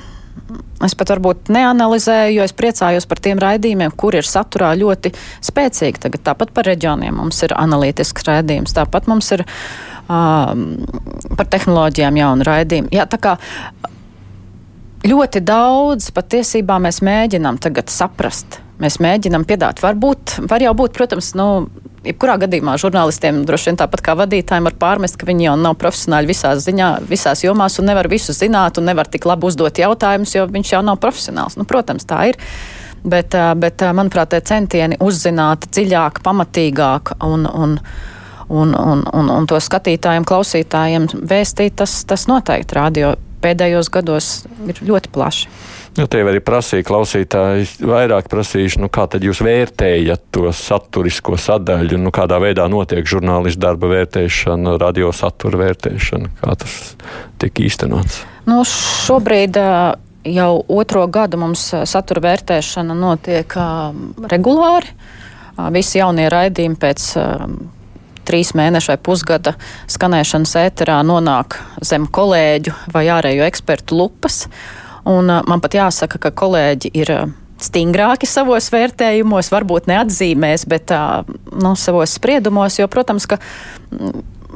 Es 0.85 0.93
pat 0.97 1.09
varbūt 1.15 1.49
neanalizēju, 1.53 2.35
jo 2.37 2.45
es 2.45 2.53
priecājos 2.55 3.07
par 3.09 3.21
tiem 3.23 3.39
raidījumiem, 3.41 3.95
kur 3.97 4.15
ir 4.15 4.27
saturā 4.27 4.71
ļoti 4.77 5.11
spēcīgi. 5.45 6.03
Tagad 6.05 6.23
tāpat 6.29 6.53
par 6.53 6.69
reģioniem 6.69 7.17
mums 7.17 7.41
ir 7.47 7.55
analītisks 7.57 8.27
raidījums, 8.27 8.75
tāpat 8.77 9.09
mums 9.09 9.31
ir 9.33 9.43
um, 10.05 10.67
par 11.33 11.49
tehnoloģijām 11.49 12.21
jauna 12.21 12.47
raidījuma. 12.51 12.93
Jā, 12.93 13.07
tā 13.09 13.19
kā 13.23 13.35
ļoti 15.07 15.41
daudz 15.45 16.11
patiesībā 16.15 16.77
mēs 16.83 17.01
mēģinām 17.05 17.59
tagad 17.63 17.91
saprast. 17.93 18.61
Mēs 18.77 18.99
mēģinām 19.01 19.47
piedāt. 19.49 19.81
Varbūt, 19.81 20.37
var 20.49 20.61
jau 20.61 20.75
būt, 20.77 20.93
protams, 20.93 21.31
nu, 21.37 21.47
jebkurā 22.05 22.37
gadījumā 22.41 22.75
žurnālistiem 22.81 23.41
droši 23.47 23.71
vien 23.71 23.79
tāpat 23.81 24.03
kā 24.05 24.15
vadītājiem 24.19 24.69
var 24.69 24.75
pārmest, 24.79 25.17
ka 25.19 25.27
viņi 25.29 25.47
jau 25.49 25.55
nav 25.59 25.77
profesionāļi 25.81 26.31
visās 26.31 26.65
ziņā, 26.65 26.89
visās 27.09 27.43
jomās 27.45 27.77
un 27.81 27.89
nevar 27.89 28.09
visu 28.11 28.35
zināt 28.35 28.79
un 28.79 28.89
nevar 28.89 29.09
tik 29.11 29.25
labi 29.29 29.49
uzdot 29.49 29.81
jautājumus, 29.81 30.35
jo 30.35 30.45
viņš 30.51 30.73
jau 30.75 30.83
nav 30.85 30.99
profesionāls. 31.03 31.57
Nu, 31.59 31.67
protams, 31.69 32.07
tā 32.09 32.27
ir. 32.31 32.41
Bet, 33.07 33.35
bet 33.61 33.83
manuprāt, 33.95 34.33
tie 34.33 34.41
centieni 34.43 34.97
uzzināt 35.03 35.69
dziļāk, 35.69 36.19
pamatīgāk 36.25 37.13
un, 37.23 37.45
un, 37.45 37.77
un, 38.49 38.73
un, 38.73 39.03
un, 39.13 39.29
un 39.31 39.47
to 39.47 39.59
skatītājiem, 39.61 40.25
klausītājiem 40.27 41.05
vēstīt, 41.29 41.77
tas, 41.79 42.01
tas 42.09 42.25
noteikti 42.27 42.75
radio 42.75 43.13
pēdējos 43.43 43.91
gados 43.93 44.31
ir 44.67 44.81
ļoti 44.89 45.13
plaši. 45.13 45.51
Nu, 45.97 46.05
te 46.05 46.19
arī 46.21 46.37
prasīja 46.45 46.85
klausītāji, 46.85 47.65
vairāk 47.89 48.27
prasījuši, 48.29 48.81
nu, 48.83 48.89
kā 48.93 49.07
tad 49.09 49.23
jūs 49.25 49.39
vērtējat 49.41 50.27
to 50.35 50.51
saturisko 50.53 51.39
sadaļu, 51.41 51.97
nu, 51.97 52.11
kādā 52.13 52.37
veidā 52.43 52.67
notiek 52.69 53.07
žurnālistu 53.09 53.63
darba 53.63 53.89
vērtēšana, 53.95 54.75
radio 54.81 55.09
satura 55.15 55.63
vērtēšana, 55.63 56.35
kā 56.43 56.53
tas 56.61 56.75
tiek 57.41 57.63
īstenots? 57.65 58.21
Nu, 58.45 58.61
šobrīd 58.69 59.57
jau 60.27 60.51
otro 60.77 61.07
gadu 61.09 61.41
mums 61.41 61.65
satura 61.89 62.27
vērtēšana 62.29 62.97
notiek 62.97 63.57
regulāri. 64.29 64.93
Visi 65.73 65.97
jaunie 65.97 66.27
raidījumi 66.29 66.77
pēc 66.77 67.09
trīs 68.27 68.51
mēnešu 68.57 68.93
vai 68.93 68.97
pusgada 69.01 69.55
skanēšanas 69.89 70.57
ēterā 70.61 70.99
nonāk 71.07 71.57
zem 71.81 72.05
kolēģu 72.05 72.75
vai 72.93 73.07
ārējo 73.13 73.47
ekspertu 73.47 73.97
lupas. 73.97 74.43
Un 75.07 75.31
man 75.47 75.63
pat 75.63 75.77
jāsaka, 75.77 76.19
ka 76.19 76.33
kolēģi 76.35 76.91
ir 76.99 77.13
stingrāki 77.63 78.29
savos 78.29 78.69
vērtējumos, 78.73 79.49
varbūt 79.53 79.87
neatzīmēs, 79.89 80.67
bet 80.69 80.93
no 81.57 81.73
savos 81.79 82.17
spriedumos, 82.19 82.77
jo, 82.77 82.87
protams, 82.91 83.25
ka 83.29 83.39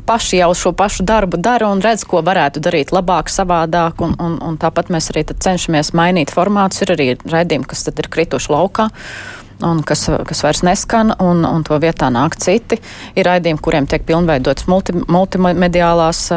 paši 0.05 0.41
jau 0.41 0.51
šo 0.57 0.71
pašu 0.77 1.05
darbu 1.07 1.39
dara 1.41 1.69
un 1.71 1.81
redz, 1.83 2.03
ko 2.07 2.21
varētu 2.25 2.61
darīt 2.63 2.93
labāk, 2.93 3.29
savādāk, 3.31 4.01
un, 4.05 4.15
un, 4.21 4.37
un 4.43 4.57
tāpat 4.61 4.91
mēs 4.93 5.11
arī 5.13 5.25
cenšamies 5.31 5.93
mainīt 5.97 6.33
formātus. 6.33 6.83
Ir 6.85 6.95
arī 6.95 7.07
raidījumi, 7.21 7.69
kas 7.69 7.85
tad 7.87 8.01
ir 8.01 8.09
krituši 8.11 8.53
laukā 8.53 8.89
un 9.65 9.81
kas, 9.87 10.07
kas 10.27 10.43
vairs 10.45 10.63
neskan, 10.65 11.13
un, 11.23 11.45
un 11.47 11.65
to 11.67 11.77
vietā 11.81 12.09
nāk 12.13 12.37
citi. 12.41 12.79
Ir 13.15 13.27
raidījumi, 13.27 13.61
kuriem 13.63 13.87
tiek 13.89 14.05
pilnveidotas 14.07 14.67
multi, 14.71 14.95
multimediālās 15.11 16.27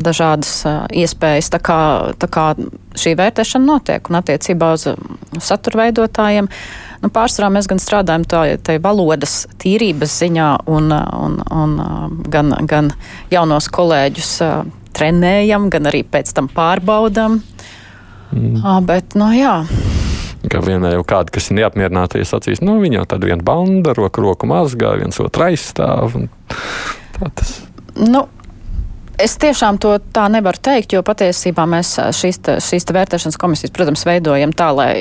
dažādas 0.00 0.52
iespējas. 0.96 1.50
Tā 1.54 1.60
kā, 1.64 1.80
tā 2.20 2.30
kā 2.32 2.46
šī 2.98 3.14
vērtēšana 3.18 3.66
notiek, 3.66 4.10
un 4.10 4.20
attiecībā 4.20 4.72
uz, 4.76 4.86
satura 5.42 5.84
veidotājiem. 5.84 6.48
Nu, 7.00 7.08
pārsvarā 7.12 7.48
mēs 7.54 7.68
gan 7.70 7.80
strādājam 7.80 8.26
tādā 8.28 8.76
valodas 8.84 9.46
tīrības 9.62 10.18
ziņā, 10.20 10.50
un, 10.68 10.92
un, 10.92 11.38
un 11.40 11.78
gan, 12.28 12.52
gan 12.68 12.92
jaunos 13.32 13.70
kolēģus 13.72 14.34
trenējam, 14.96 15.70
gan 15.72 15.88
arī 15.88 16.04
pēc 16.04 16.34
tam 16.36 16.50
pārbaudam. 16.52 17.40
Mm. 18.30 18.60
Bet, 18.86 19.16
nu, 19.18 19.32
jā. 19.34 19.56
Ka 20.48 20.62
vienai 20.64 20.94
jau 20.94 21.04
kāda, 21.04 21.32
kas 21.34 21.50
ir 21.50 21.58
neapmierināta, 21.60 22.20
sacīs, 22.24 22.62
nu, 22.64 22.78
viņa 22.80 23.02
jau 23.02 23.06
tad 23.12 23.26
viena 23.28 23.44
banda, 23.44 23.92
roku 23.96 24.24
roku 24.24 24.48
mazgā, 24.48 24.94
viens 25.02 25.20
otru 25.20 25.50
aizstāv. 25.50 26.16
Tā 27.18 27.32
tas. 27.36 27.56
Nu, 28.00 28.28
Es 29.20 29.34
tiešām 29.36 29.76
to 29.76 29.98
tā 30.16 30.22
nevaru 30.32 30.56
teikt, 30.64 30.94
jo 30.94 31.02
patiesībā 31.04 31.66
mēs 31.68 31.90
šīs, 32.16 32.38
šīs 32.64 32.86
vērtēšanas 32.88 33.36
komisijas, 33.36 33.72
protams, 33.76 34.06
veidojam 34.08 34.54
tā, 34.56 34.70
lai 34.72 34.92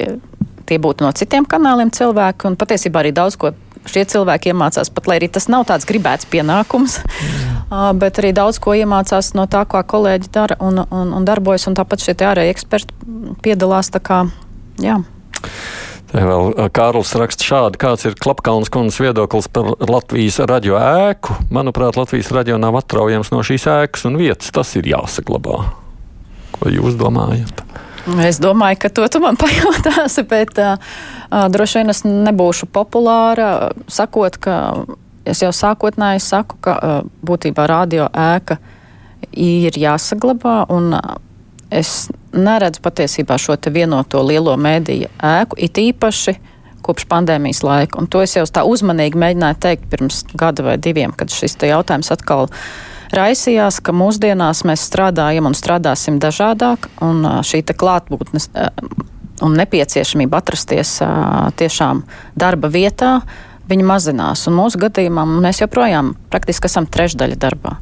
tie 0.67 0.75
būtu 0.82 1.06
no 1.06 1.12
citiem 1.15 1.47
kanāliem 1.47 1.88
cilvēki, 1.95 2.49
un 2.49 2.58
patiesībā 2.60 2.99
arī 2.99 3.13
daudz 3.15 3.38
ko 3.39 3.54
šie 3.88 4.04
cilvēki 4.12 4.52
iemācās, 4.52 4.91
pat 4.91 5.08
lai 5.08 5.19
arī 5.21 5.30
tas 5.32 5.47
nav 5.52 5.63
tāds 5.69 5.88
gribēts 5.89 6.28
pienākums, 6.30 6.99
mm. 7.06 8.02
bet 8.02 8.19
arī 8.21 8.34
daudz 8.36 8.60
ko 8.60 8.75
iemācās 8.78 9.32
no 9.39 9.47
tā, 9.49 9.63
ko 9.69 9.82
kolēģi 9.93 10.34
dara 10.36 10.60
un, 10.60 10.84
un, 10.84 11.15
un 11.15 11.28
darbojas, 11.28 11.69
un 11.71 11.80
tāpat 11.80 12.04
šie 12.04 12.17
ārēji 12.28 12.54
eksperti 12.58 13.15
piedalās. 13.45 13.91
Tā 13.93 14.04
kā, 14.04 14.25
jā. 14.84 14.99
Te 16.10 16.23
vēl 16.25 16.56
Kārlis 16.73 17.12
raksta 17.21 17.45
šādi, 17.45 17.78
kāds 17.82 18.08
ir 18.10 18.15
Klapkalnas 18.17 18.71
kundas 18.73 18.97
viedoklis 18.97 19.45
par 19.54 19.75
Latvijas 19.78 20.39
radio 20.49 20.80
ēku. 20.82 21.36
Manuprāt, 21.54 21.99
Latvijas 21.99 22.32
radio 22.34 22.58
nav 22.58 22.80
atraujams 22.80 23.30
no 23.30 23.43
šīs 23.45 23.67
ēkas 23.69 24.08
un 24.10 24.17
vietas. 24.17 24.49
Tas 24.56 24.73
ir 24.80 24.89
jāsaglabā. 24.89 25.60
Ko 26.58 26.73
jūs 26.73 26.97
domājat? 26.97 27.62
Es 28.25 28.39
domāju, 28.41 28.80
ka 28.82 28.89
to 28.89 29.06
tu 29.12 29.21
man 29.21 29.38
pajautāsi, 29.43 30.25
bet 30.30 30.58
uh, 30.63 30.97
droši 31.30 31.82
vien 31.82 31.93
es 31.93 32.02
nebūšu 32.08 32.71
populāra, 32.73 33.69
sakot, 33.91 34.39
ka 34.41 34.58
es 35.30 35.43
jau 35.43 35.54
sākotnēji 35.54 36.25
saku, 36.25 36.58
ka 36.65 36.75
uh, 36.80 36.99
būtībā 37.21 37.67
radio 37.69 38.10
ēka 38.10 38.58
ir 39.36 39.78
jāsaglabā 39.78 40.63
un 40.73 40.95
uh, 40.97 41.17
es 41.72 42.10
neredzu 42.34 42.82
patiesībā 42.84 43.38
šo 43.42 43.58
vienoto 43.74 44.22
lielo 44.26 44.56
mēdīju 44.58 45.10
ēku, 45.18 45.58
it 45.58 45.78
īpaši 45.78 46.38
kopš 46.86 47.06
pandēmijas 47.10 47.62
laika. 47.64 48.00
Un 48.00 48.08
to 48.08 48.22
es 48.24 48.36
jau 48.38 48.46
tā 48.46 48.64
uzmanīgi 48.66 49.20
mēģināju 49.20 49.60
teikt 49.62 49.90
pirms 49.92 50.24
gada 50.34 50.66
vai 50.66 50.78
diviem, 50.78 51.14
kad 51.14 51.30
šis 51.34 51.58
jautājums 51.70 52.12
atkal 52.16 52.50
raisījās, 53.14 53.82
ka 53.84 53.94
mūsdienās 53.94 54.64
mēs 54.66 54.86
strādājam 54.90 55.50
un 55.50 55.58
strādāsim 55.58 56.20
dažādāk, 56.22 56.90
un 57.06 57.26
šī 57.46 57.64
klātbūtnes 57.70 58.50
un 59.46 59.56
nepieciešamība 59.56 60.42
atrasties 60.42 60.98
tiešām 61.60 62.04
darba 62.40 62.72
vietā, 62.72 63.20
viņa 63.70 63.86
mazinās. 63.86 64.48
Un 64.50 64.58
mūsu 64.58 64.82
gadījumā 64.82 65.26
mēs 65.30 65.62
joprojām 65.64 66.16
praktiski 66.32 66.70
esam 66.70 66.90
trešdaļa 66.90 67.38
darbā. 67.40 67.78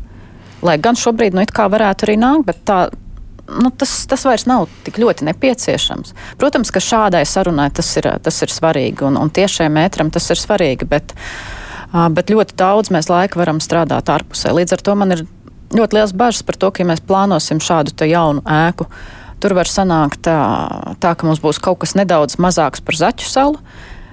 Lai 0.66 0.78
gan 0.82 0.98
šobrīd, 0.98 1.36
nu, 1.38 1.44
it 1.46 1.54
kā 1.54 1.68
varētu 1.70 2.08
arī 2.08 2.18
nākt, 2.20 2.48
bet 2.48 2.64
tā 2.68 2.80
nu, 3.48 3.72
tas, 3.72 3.94
tas 4.10 4.26
vairs 4.28 4.46
nav 4.50 4.68
tik 4.86 5.00
ļoti 5.02 5.28
nepieciešams. 5.28 6.14
Protams, 6.42 6.72
ka 6.74 6.84
šādai 6.84 7.24
sarunai 7.28 7.70
tas 7.74 7.90
ir, 8.00 8.10
tas 8.24 8.42
ir 8.44 8.54
svarīgi, 8.54 9.06
un, 9.08 9.20
un 9.20 9.32
tiešiem 9.34 9.74
mētram 9.78 10.12
tas 10.14 10.28
ir 10.34 10.40
svarīgi, 10.42 10.88
bet, 10.90 11.14
bet 12.16 12.34
ļoti 12.34 12.58
daudz 12.60 12.92
mēs 12.94 13.12
laika 13.12 13.40
varam 13.40 13.62
strādāt 13.64 14.12
ārpusē. 14.14 14.54
Līdz 14.58 14.78
ar 14.78 14.86
to 14.86 14.98
man 15.00 15.16
ir 15.16 15.26
ļoti 15.76 16.00
liels 16.00 16.16
bažas 16.16 16.46
par 16.48 16.60
to, 16.60 16.72
ka 16.72 16.84
ja 16.84 16.90
mēs 16.92 17.04
plānosim 17.04 17.62
šādu 17.64 17.96
jaunu 18.08 18.44
ēku, 18.44 18.88
tur 19.44 19.56
var 19.58 19.70
sanākt 19.70 20.24
tā, 20.28 20.38
tā, 21.02 21.14
ka 21.14 21.28
mums 21.28 21.44
būs 21.44 21.62
kaut 21.64 21.82
kas 21.84 21.96
nedaudz 22.00 22.40
mazāks 22.42 22.84
par 22.84 23.00
zaķu 23.00 23.30
salu. 23.30 23.62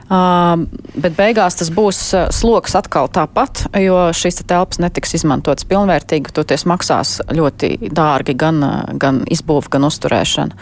Uh, 0.05 0.67
bet 1.01 1.15
beigās 1.17 1.57
tas 1.57 1.71
būs 1.73 1.99
sloks 2.37 2.75
atkal 2.77 3.07
tāpat, 3.09 3.63
jo 3.81 3.97
šīs 4.13 4.37
te 4.41 4.45
telpas 4.51 4.81
netiks 4.83 5.15
izmantotas 5.17 5.65
pilnvērtīgi. 5.71 6.35
Toties 6.37 6.67
maksās 6.69 7.17
ļoti 7.33 7.89
dārgi 7.89 8.35
gan, 8.37 8.61
gan 9.01 9.23
izbūve, 9.33 9.71
gan 9.73 9.89
uzturēšana. 9.89 10.59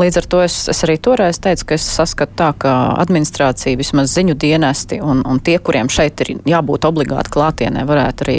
Līdz 0.00 0.18
ar 0.18 0.28
to 0.32 0.42
es, 0.42 0.56
es 0.72 0.82
arī 0.86 0.98
toreiz 0.98 1.38
teicu, 1.38 1.68
ka 1.70 1.78
es 1.78 1.86
saskatu 1.86 2.34
tā, 2.40 2.50
ka 2.58 2.74
administrācija, 2.98 3.78
vismaz 3.78 4.10
ziņu 4.16 4.34
dienesti 4.40 4.98
un, 5.04 5.22
un 5.22 5.38
tie, 5.38 5.60
kuriem 5.62 5.90
šeit 5.92 6.24
ir 6.24 6.34
jābūt 6.50 6.88
obligāti 6.90 7.30
klātienē, 7.36 7.86
varētu 7.86 8.26
arī 8.26 8.38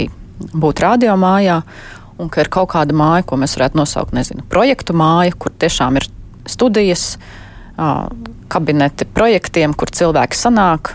būt 0.52 0.84
radio 0.84 1.16
mājā. 1.16 1.62
Un 2.20 2.28
ka 2.28 2.44
ir 2.44 2.52
kaut 2.52 2.74
kāda 2.74 2.92
māja, 2.94 3.24
ko 3.24 3.40
mēs 3.40 3.56
varētu 3.56 3.78
nosaukt, 3.80 4.12
nezinu, 4.12 4.44
projektu 4.52 4.92
māja, 4.94 5.32
kur 5.32 5.54
tiešām 5.58 5.96
ir 5.96 6.04
studijas, 6.50 7.14
uh, 7.16 7.38
kabineti 8.52 9.06
projektiem, 9.08 9.74
kur 9.74 9.90
cilvēki 9.92 10.38
sanāk, 10.38 10.94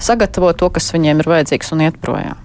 sagatavo 0.00 0.52
to, 0.56 0.70
kas 0.72 0.92
viņiem 0.94 1.22
ir 1.22 1.30
vajadzīgs 1.30 1.74
un 1.74 1.84
iet 1.86 1.98
projām. 2.02 2.38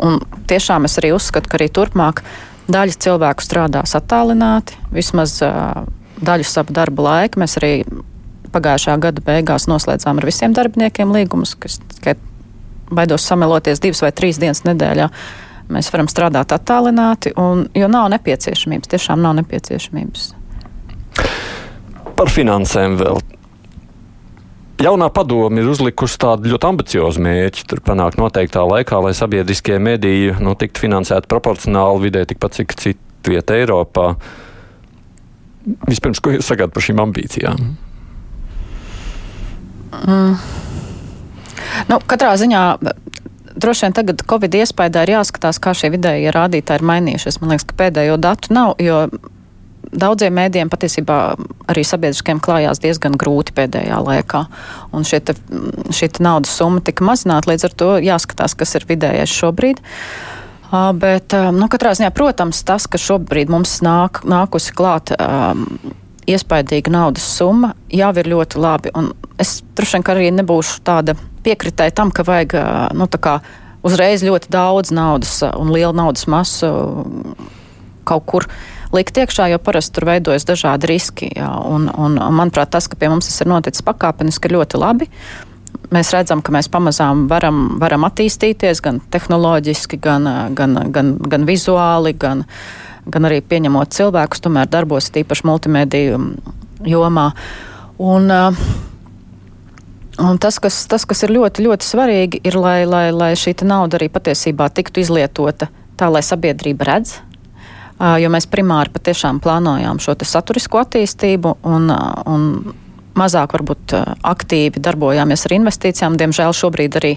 Un 0.00 0.20
tiešām 0.50 0.86
es 0.88 0.96
arī 1.00 1.12
uzskatu, 1.16 1.50
ka 1.50 1.58
arī 1.58 1.68
turpmāk 1.72 2.22
daļa 2.70 2.96
cilvēku 3.04 3.44
strādās 3.44 3.96
attālināti, 3.98 4.78
vismaz 4.94 5.38
daļu 6.20 6.46
savu 6.46 6.76
darba 6.76 7.06
laika. 7.08 7.40
Mēs 7.42 7.58
arī 7.60 7.72
pagājušā 8.54 8.96
gada 9.02 9.22
beigās 9.24 9.68
noslēdzām 9.70 10.20
ar 10.20 10.26
visiem 10.26 10.54
darbiniekiem 10.56 11.12
līgumus, 11.14 11.54
kas 11.58 11.78
tikai 11.96 12.16
baidos 12.90 13.26
sameloties 13.26 13.82
divas 13.82 14.02
vai 14.04 14.12
trīs 14.14 14.40
dienas 14.42 14.64
nedēļā. 14.66 15.08
Mēs 15.70 15.92
varam 15.94 16.08
strādāt 16.10 16.50
attālināti, 16.54 17.30
un, 17.38 17.68
jo 17.78 17.86
nav 17.90 18.08
nepieciešamības, 18.16 18.90
tiešām 18.90 19.22
nav 19.22 19.36
nepieciešamības. 19.38 20.32
Par 22.20 22.28
finansēm 22.28 22.98
vēl. 23.00 23.16
Jaunā 24.84 25.06
padome 25.12 25.62
ir 25.62 25.68
uzlikusi 25.72 26.18
tādu 26.20 26.50
ļoti 26.52 26.66
ambiciozu 26.68 27.22
mērķi, 27.24 27.64
tur 27.68 27.80
panākt 27.84 28.20
noteiktā 28.20 28.60
laikā, 28.68 28.98
lai 29.00 29.14
sabiedriskie 29.16 29.78
mediji 29.80 30.34
nu, 30.36 30.52
tiktu 30.52 30.82
finansēti 30.84 31.30
proporcionāli 31.32 32.02
vidē 32.04 32.26
tikpat, 32.28 32.58
cik 32.58 32.76
citu 32.76 33.32
vietu 33.32 33.56
Eiropā. 33.56 34.10
Vispirms, 35.88 36.20
ko 36.20 36.34
jūs 36.34 36.52
sakāt 36.52 36.76
par 36.76 36.84
šīm 36.84 37.00
ambīcijām? 37.06 37.72
Mm. 39.96 40.36
Nu, 41.88 42.02
katrā 42.04 42.36
ziņā 42.40 42.62
droši 43.56 43.88
vien 43.88 43.96
tagad 43.96 44.28
Covid 44.28 44.60
iespējā 44.60 45.08
ir 45.08 45.16
jāskatās, 45.16 45.56
kā 45.56 45.72
šie 45.72 45.94
vidējie 45.96 46.36
rādītāji 46.36 46.84
ir 46.84 46.88
mainījušies. 46.92 47.40
Man 47.40 47.56
liekas, 47.56 47.68
ka 47.72 47.80
pēdējo 47.80 48.20
datu 48.20 48.52
nav, 48.60 48.76
jo 48.76 49.06
daudziem 49.92 50.34
mēdījiem 50.38 50.70
patiesībā 50.72 51.18
arī 51.70 51.84
sabiedriskiem 51.86 52.40
klājās 52.42 52.82
diezgan 52.82 53.16
grūti 53.20 53.54
pēdējā 53.56 54.00
laikā. 54.06 54.44
Un 54.96 55.06
šie 55.06 55.22
te, 55.24 55.36
šie 55.94 56.10
te 56.10 56.24
naudas 56.24 56.52
summa 56.56 56.82
tika 56.84 57.06
mazināta, 57.06 57.50
līdz 57.52 57.68
ar 57.68 57.78
to 57.82 57.94
jāskatās, 58.04 58.56
kas 58.58 58.76
ir 58.78 58.86
vidējais 58.90 59.38
šobrīd. 59.40 59.82
Uh, 59.82 60.40
bet, 60.94 61.34
nu, 61.54 61.66
katrā 61.70 61.94
ziņā, 61.98 62.12
protams, 62.14 62.62
tas, 62.66 62.86
ka 62.86 63.00
šobrīd 63.00 63.50
mums 63.50 63.80
nāk, 63.82 64.22
nākusi 64.28 64.74
klāt 64.76 65.10
um, 65.16 65.64
iespaidīga 66.30 66.92
naudas 66.94 67.26
summa, 67.26 67.74
jau 67.90 68.10
ir 68.22 68.30
ļoti 68.30 68.60
labi. 68.62 68.92
Un 68.94 69.10
es 69.40 69.60
droši 69.76 69.98
vien 69.98 70.06
arī 70.14 70.30
nebūšu 70.38 70.82
tāda 70.86 71.16
piekritēja 71.44 71.96
tam, 71.96 72.12
ka 72.14 72.24
vajag 72.26 72.54
nu, 72.94 73.08
kā, 73.18 73.40
uzreiz 73.86 74.22
ļoti 74.26 74.52
daudz 74.52 74.92
naudas 74.94 75.40
un 75.50 75.72
lielu 75.74 75.94
naudas 75.96 76.28
masu 76.30 76.70
kaut 78.04 78.26
kur 78.28 78.46
likt 78.94 79.20
iekšā, 79.22 79.50
jo 79.52 79.60
parasti 79.62 79.96
tur 79.96 80.08
veidojas 80.08 80.46
dažādi 80.48 80.90
riski. 80.90 81.30
Jā, 81.36 81.50
un, 81.66 81.88
un, 81.90 82.18
manuprāt, 82.34 82.72
tas, 82.74 82.88
ka 82.90 82.98
pie 82.98 83.10
mums 83.12 83.30
tas 83.30 83.40
ir 83.42 83.50
noticis 83.50 83.84
pakāpeniski, 83.86 84.50
ir 84.50 84.58
ļoti 84.58 84.80
labi. 84.80 85.08
Mēs 85.90 86.12
redzam, 86.14 86.42
ka 86.42 86.54
mēs 86.54 86.68
pamazām 86.70 87.24
varam, 87.30 87.78
varam 87.82 88.04
attīstīties 88.06 88.82
gan 88.84 89.00
tehnoloģiski, 89.10 89.98
gan, 90.02 90.28
gan, 90.58 90.76
gan, 90.94 91.16
gan 91.32 91.46
vizuāli, 91.48 92.14
gan, 92.18 92.44
gan 93.10 93.26
arī 93.26 93.40
pieņemot 93.42 93.94
cilvēkus, 93.96 94.42
tomēr 94.44 94.70
darbos 94.70 95.10
tīpaši 95.14 95.46
multimediju 95.50 96.22
jomā. 96.90 97.32
Un, 97.98 98.32
Un 100.20 100.36
tas 100.36 100.58
kas, 100.60 100.82
tas, 100.84 101.06
kas 101.08 101.22
ir 101.24 101.30
ļoti, 101.32 101.62
ļoti 101.64 101.86
svarīgi, 101.86 102.40
ir, 102.44 102.56
lai, 102.60 102.82
lai, 102.84 103.06
lai 103.08 103.30
šī 103.40 103.54
nauda 103.64 103.96
arī 103.96 104.10
patiesībā 104.12 104.66
tiktu 104.68 105.00
izlietota 105.00 105.70
tā, 105.96 106.10
lai 106.12 106.20
sabiedrība 106.20 106.84
redz, 106.90 107.14
jo 108.00 108.30
mēs 108.32 108.48
primāri 108.50 108.92
patiešām 108.94 109.40
plānojām 109.44 110.00
šo 110.00 110.16
saturisko 110.24 110.80
attīstību 110.84 111.56
un, 111.68 111.90
un 112.26 112.46
mazāk 113.18 113.56
varbūt 113.56 113.96
aktīvi 114.24 114.82
darbojāmies 114.82 115.46
ar 115.46 115.56
investīcijām. 115.58 116.16
Diemžēl 116.20 116.54
šobrīd 116.56 116.96
arī 117.00 117.16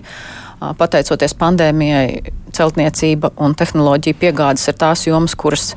pateicoties 0.79 1.35
pandēmijai, 1.39 2.33
celtniecība 2.55 3.33
un 3.43 3.55
tehnoloģija 3.57 4.19
piegādes 4.19 4.67
ir 4.69 4.77
tās 4.79 5.07
jomas, 5.07 5.35
kuras 5.39 5.73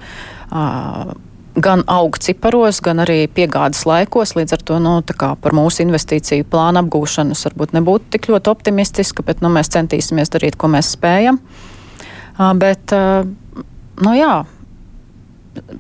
gan 1.57 1.83
aug 1.89 2.19
ciparos, 2.21 2.83
gan 2.85 3.01
arī 3.05 3.25
piegādes 3.33 3.87
laikos. 3.89 4.35
Līdz 4.37 4.57
ar 4.59 4.65
to 4.69 4.81
nu, 4.83 4.99
par 5.17 5.57
mūsu 5.57 5.87
investīciju 5.87 6.49
plānu 6.53 6.83
apgūšanas 6.85 7.47
varbūt 7.49 7.73
nebūtu 7.79 8.13
tik 8.17 8.29
ļoti 8.33 8.53
optimistiska, 8.53 9.25
bet 9.27 9.41
nu, 9.45 9.51
mēs 9.55 9.73
centīsimies 9.73 10.33
darīt, 10.35 10.59
ko 10.61 10.71
mēs 10.73 10.93
spējam. 10.99 11.41
Bet, 12.61 12.93
nu, 12.93 14.13
jā, 14.13 14.35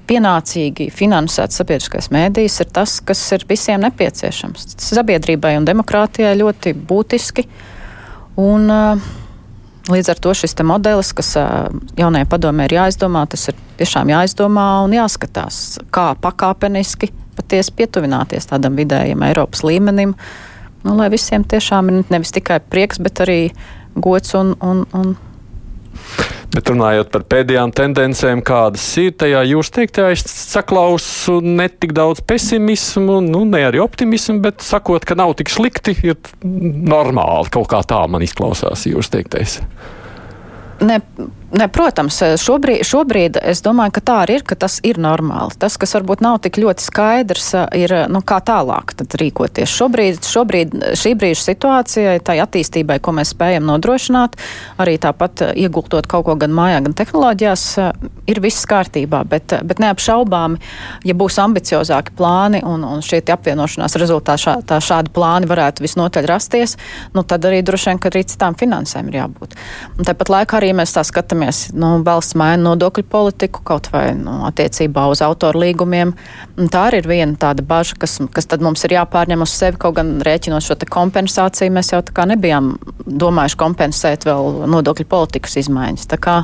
pienācīgi 0.08 0.88
finansēts 0.94 1.60
sabiedriskais 1.60 2.10
mēdījis 2.14 2.62
ir 2.64 2.72
tas, 2.74 2.96
kas 3.06 3.20
ir 3.36 3.46
visiem 3.48 3.84
nepieciešams. 3.84 4.74
Sabiedrībai 4.82 5.54
un 5.60 5.68
demokrātijai 5.68 6.34
ļoti 6.40 6.74
būtiski. 6.88 7.46
Un, 8.42 8.72
Līdz 9.86 10.08
ar 10.10 10.18
to 10.18 10.32
šis 10.34 10.56
modelis, 10.66 11.12
kas 11.14 11.28
jaunajai 11.94 12.26
padomē 12.26 12.64
ir 12.66 12.72
jāizdomā, 12.74 13.20
tas 13.30 13.44
ir 13.52 13.58
tiešām 13.78 14.10
jāizdomā 14.10 14.64
un 14.82 14.96
jāskatās, 14.96 15.78
kā 15.94 16.08
pakāpeniski 16.18 17.12
patiesi 17.36 17.70
pietuvināties 17.76 18.50
tādam 18.50 18.74
vidējam 18.74 19.22
Eiropas 19.28 19.62
līmenim, 19.62 20.16
nu, 20.82 20.96
lai 20.98 21.06
visiem 21.12 21.44
tiešām 21.46 21.92
ir 21.92 22.10
nevis 22.10 22.34
tikai 22.34 22.58
prieks, 22.66 22.98
bet 22.98 23.22
arī 23.22 23.38
gods 23.94 24.34
un, 24.34 24.56
un, 24.58 24.82
un 24.96 25.14
Bet 26.56 26.70
runājot 26.72 27.10
par 27.12 27.24
pēdējām 27.28 27.72
tendencēm, 27.76 28.40
kādas 28.46 28.84
ir 29.02 29.12
tajā 29.20 29.42
jūs 29.44 29.68
teiktajā, 29.76 30.14
es 30.14 30.22
saklausu 30.24 31.42
ne 31.44 31.66
tik 31.68 31.92
daudz 31.96 32.22
pesimismu, 32.24 33.18
nu, 33.26 33.42
ne 33.44 33.60
arī 33.66 33.82
optimismu, 33.84 34.38
bet 34.46 34.64
sakot, 34.64 35.04
ka 35.04 35.18
nav 35.18 35.34
tik 35.36 35.52
slikti, 35.52 35.92
ir 36.06 36.16
normāli. 36.42 37.52
Kaut 37.52 37.68
kā 37.74 37.82
tā 37.84 38.00
man 38.08 38.24
izklausās 38.24 38.86
jūs 38.88 39.12
teiktais. 39.12 39.58
Ne, 40.80 40.96
Ne, 41.54 41.68
protams, 41.70 42.16
šobrīd, 42.42 42.80
šobrīd 42.82 43.36
es 43.38 43.60
domāju, 43.62 43.92
ka 43.94 44.00
tā 44.02 44.14
arī 44.24 44.40
ir, 44.40 44.42
ka 44.42 44.56
tas 44.58 44.80
ir 44.82 44.98
normāli. 44.98 45.54
Tas, 45.62 45.76
kas 45.78 45.94
varbūt 45.94 46.18
nav 46.24 46.40
tik 46.42 46.56
ļoti 46.58 46.82
skaidrs, 46.82 47.52
ir, 47.78 47.92
nu, 48.10 48.18
kā 48.26 48.40
tālāk 48.42 48.96
rīkoties. 48.98 49.70
Šobrīd, 49.70 50.26
šobrīd 50.26 50.74
šī 50.98 51.12
brīža 51.14 51.44
situācijai, 51.44 52.16
tai 52.26 52.40
attīstībai, 52.42 52.96
ko 52.98 53.14
mēs 53.14 53.30
spējam 53.36 53.62
nodrošināt, 53.68 54.34
arī 54.82 54.96
tāpat 54.98 55.44
iegultot 55.54 56.08
kaut 56.10 56.26
ko 56.26 56.34
gan 56.40 56.50
mājā, 56.56 56.80
gan 56.88 56.96
tehnoloģijās, 56.98 57.64
ir 58.26 58.42
viss 58.42 58.66
kārtībā. 58.66 59.22
Bet, 59.30 59.54
bet 59.62 59.84
neapšaubāmi, 59.84 60.58
ja 61.06 61.14
būs 61.14 61.38
ambiciozāki 61.44 62.16
plāni 62.18 62.64
un, 62.66 62.82
un 62.82 63.06
šie 63.06 63.22
apvienošanās 63.22 63.94
rezultātā 64.02 64.34
šā, 64.42 64.56
tā, 64.66 64.80
šādi 64.82 65.14
plāni 65.14 65.46
varētu 65.46 65.86
visnotaļ 65.86 66.26
rasties, 66.26 66.74
nu, 67.14 67.22
tad 67.22 67.46
arī 67.46 67.62
droši 67.62 67.92
vien, 67.92 68.02
ka 68.02 68.10
arī 68.10 68.26
citām 68.26 68.58
finansēm 68.58 69.14
ir 69.14 69.22
jābūt. 69.22 69.54
Un 69.94 70.10
tāpat 70.10 70.34
laikā 70.34 70.58
arī 70.58 70.74
mēs 70.74 70.98
tā 70.98 71.06
skatāmies 71.06 71.35
skatāmies, 71.36 71.72
nu, 71.74 72.02
valsts 72.04 72.36
maina 72.36 72.62
nodokļu 72.62 73.04
politiku 73.10 73.62
kaut 73.64 73.90
vai 73.92 74.14
nu, 74.14 74.44
attiecībā 74.46 75.06
uz 75.10 75.22
autoru 75.22 75.60
līgumiem. 75.60 76.14
Tā 76.70 76.88
arī 76.88 77.02
ir 77.02 77.08
viena 77.08 77.36
tāda 77.36 77.62
baža, 77.62 77.96
kas, 77.98 78.18
kas 78.32 78.46
tad 78.46 78.62
mums 78.62 78.84
ir 78.84 78.96
jāpārņem 78.96 79.42
uz 79.42 79.52
sevi, 79.52 79.76
kaut 79.76 79.96
gan 79.96 80.20
rēķinot 80.22 80.64
šo 80.64 80.76
kompensāciju, 80.88 81.72
mēs 81.72 81.92
jau 81.92 82.02
tā 82.02 82.14
kā 82.14 82.26
nebijām 82.26 82.76
domājuši 83.06 83.56
kompensēt 83.56 84.26
vēl 84.26 84.66
nodokļu 84.70 85.06
politikas 85.06 85.56
izmaiņas. 85.64 86.06
Tā 86.06 86.18
kā, 86.18 86.42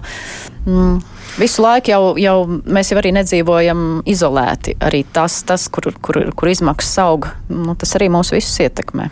mm, 0.67 1.01
Visu 1.33 1.63
laiku 1.65 1.89
jau, 1.89 2.01
jau 2.21 2.35
mēs 2.45 2.91
jau 2.93 2.99
arī 3.01 3.15
nedzīvojam 3.17 4.03
izolēti. 4.05 4.75
Arī 4.85 5.01
tas, 5.17 5.39
tas 5.49 5.65
kur, 5.73 5.89
kur, 6.05 6.19
kur 6.37 6.51
izmaksas 6.51 6.99
aug, 7.01 7.31
nu, 7.49 7.73
tas 7.73 7.95
arī 7.97 8.11
mūs 8.13 8.35
visus 8.35 8.59
ietekmē. 8.61 9.09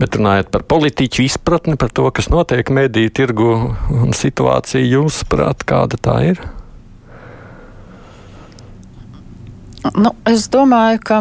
Bet 0.00 0.16
runājot 0.16 0.48
par 0.48 0.62
politiķu 0.64 1.26
izpratni 1.26 1.76
par 1.76 1.90
to, 1.92 2.06
kas 2.16 2.30
notiek 2.32 2.70
mediju 2.72 3.10
tirgu 3.12 3.50
un 3.92 4.14
situāciju, 4.16 4.86
jūsuprāt, 4.96 5.66
kāda 5.68 6.00
tā 6.00 6.16
ir? 6.30 6.40
Nu, 9.96 10.14
es 10.28 10.46
domāju, 10.52 11.02
ka 11.04 11.20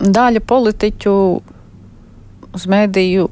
daļa 0.00 0.42
politiķu 0.44 1.14
uz 2.54 2.66
mediju 2.68 3.30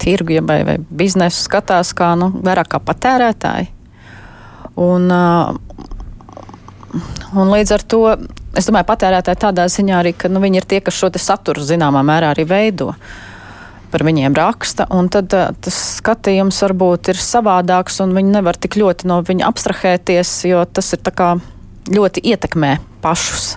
tirgu 0.00 0.40
vai, 0.48 0.62
vai 0.64 0.78
biznesu 0.78 1.44
skatās 1.44 1.92
kā 1.96 2.14
nu, 2.16 2.30
vairāk 2.44 2.72
kā 2.72 2.80
patērētāji. 2.80 3.68
Un, 4.78 5.08
un 7.34 7.52
līdz 7.52 7.76
ar 7.76 7.84
to 7.92 8.02
es 8.58 8.68
domāju, 8.68 8.88
patērētāji 8.90 9.40
tādā 9.44 9.66
ziņā 9.70 9.98
arī, 10.02 10.12
ka 10.18 10.30
nu, 10.32 10.42
viņi 10.42 10.60
ir 10.60 10.68
tie, 10.68 10.80
kas 10.84 10.98
šo 10.98 11.10
saturu 11.14 11.64
zināmā 11.64 12.02
mērā 12.06 12.32
arī 12.34 12.46
veido. 12.48 12.92
Par 13.88 14.04
viņiem 14.04 14.34
raksta, 14.36 14.84
un 14.92 15.08
tad 15.08 15.32
uh, 15.32 15.52
tas 15.64 15.76
skatījums 15.96 16.58
varbūt 16.66 17.12
ir 17.14 17.20
savādāks, 17.22 18.02
un 18.04 18.12
viņi 18.16 18.34
nevar 18.34 18.58
tik 18.60 18.76
ļoti 18.76 19.08
no 19.08 19.22
viņa 19.24 19.46
abstrahēties, 19.48 20.32
jo 20.50 20.64
tas 20.68 20.92
ir 20.92 21.00
ļoti 21.88 22.20
ietekmē 22.34 22.74
pašus, 23.00 23.54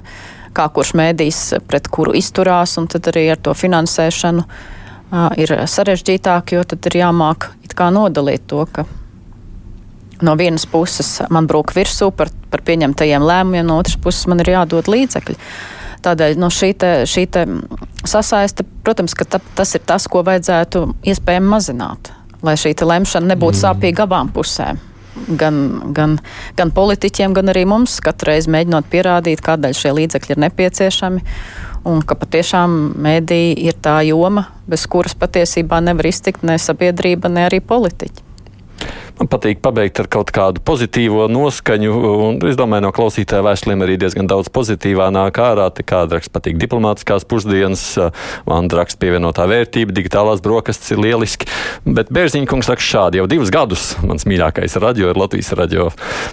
kā 0.56 0.70
kurš 0.72 0.94
mēdīs 0.96 1.42
pret 1.68 1.90
kuru 1.92 2.16
izturās, 2.16 2.78
un 2.80 2.88
tad 2.88 3.12
arī 3.12 3.26
ar 3.34 3.42
to 3.44 3.52
finansēšanu 3.58 4.46
uh, 4.46 5.28
ir 5.36 5.58
sarežģītāk, 5.68 6.56
jo 6.56 6.64
tad 6.64 6.88
ir 6.88 7.02
jāmāk 7.04 7.52
nodalīt 7.92 8.44
to, 8.48 8.66
ka 8.68 8.86
no 10.22 10.36
vienas 10.38 10.66
puses 10.70 11.22
man 11.34 11.48
brūk 11.50 11.74
virsū 11.76 12.12
par, 12.14 12.30
par 12.52 12.64
pieņemtajiem 12.68 13.26
lēmumiem, 13.26 13.68
no 13.68 13.80
otras 13.82 13.98
puses 14.02 14.28
man 14.30 14.44
ir 14.44 14.54
jādod 14.54 14.90
līdzekļi. 14.92 15.38
Tādēļ 16.02 16.38
no 16.42 16.50
šī, 16.50 16.72
te, 16.82 16.92
šī 17.10 17.28
te 17.30 17.46
sasaiste, 18.10 18.66
protams, 18.86 19.14
ka 19.18 19.28
ta, 19.30 19.42
tas 19.58 19.76
ir 19.78 19.84
tas, 19.86 20.08
ko 20.10 20.24
vajadzētu 20.26 20.88
iespējami 21.12 21.52
mazināt, 21.52 22.10
lai 22.42 22.56
šī 22.58 22.74
lemšana 22.74 23.36
nebūtu 23.36 23.60
mm. 23.60 23.62
sāpīga 23.62 24.08
abām 24.08 24.32
pusēm. 24.34 24.82
Gan, 25.38 25.56
gan, 25.94 26.16
gan 26.58 26.72
politiķiem, 26.74 27.36
gan 27.36 27.52
arī 27.52 27.66
mums 27.68 28.00
katru 28.02 28.32
reizi 28.32 28.50
mēģinot 28.50 28.88
pierādīt, 28.90 29.44
kādēļ 29.44 29.76
šie 29.78 29.92
līdzekļi 30.00 30.34
ir 30.34 30.42
nepieciešami. 30.48 31.22
Un 31.92 32.02
ka 32.06 32.16
patiešām 32.18 32.78
mēdī 33.02 33.42
ir 33.60 33.78
tā 33.84 34.00
joma, 34.08 34.48
bez 34.70 34.88
kuras 34.90 35.18
patiesībā 35.18 35.82
nevar 35.84 36.10
iztikt 36.10 36.46
ne 36.48 36.58
sabiedrība, 36.62 37.30
ne 37.30 37.46
arī 37.50 37.60
politiķi. 37.60 38.31
Man 39.22 39.28
patīk 39.30 39.60
pabeigt 39.62 40.00
ar 40.02 40.08
kaut 40.10 40.32
kādu 40.34 40.64
pozitīvo 40.66 41.28
noskaņu, 41.30 41.90
un 42.26 42.40
es 42.50 42.56
domāju, 42.58 42.88
no 42.88 42.90
klausītāja 42.90 43.44
vēstulēm 43.46 43.84
arī 43.86 44.00
diezgan 44.02 44.26
daudz 44.26 44.48
pozitīvā 44.50 45.12
nāk 45.14 45.38
ārā. 45.38 45.68
Te 45.70 45.86
kāda 45.86 46.18
raksta 46.18 46.34
patīk 46.40 46.58
diplomātiskās 46.58 47.28
pusdienas, 47.30 47.84
Vanda 48.50 48.80
raksta 48.80 48.98
pievienotā 49.04 49.46
vērtība, 49.46 49.94
digitālās 49.94 50.42
brokastis 50.42 50.96
ir 50.96 51.04
lieliski. 51.06 51.46
Bet 51.86 52.10
Bērziņkungs 52.10 52.72
raksta 52.74 52.88
šādi 52.96 53.22
jau 53.22 53.28
divus 53.30 53.54
gadus. 53.54 53.92
Mans 54.02 54.26
mīļākais 54.26 54.80
radio 54.82 55.14
ir 55.14 55.22
Latvijas 55.22 55.54
radio. 55.60 55.92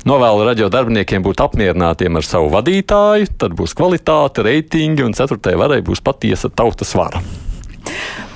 Novēlu 0.08 0.48
radio 0.48 0.70
darbiniekiem 0.72 1.26
būt 1.28 1.44
apmierinātiem 1.44 2.16
ar 2.16 2.24
savu 2.24 2.48
vadītāju, 2.56 3.34
tad 3.36 3.52
būs 3.58 3.76
kvalitāte, 3.76 4.46
reitingi 4.48 5.04
un 5.04 5.12
ceturtajai 5.18 5.60
varai 5.60 5.82
būs 5.84 6.00
patiesa 6.00 6.48
tautas 6.48 6.96
vara. 6.96 7.20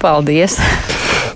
Paldies! 0.04 0.60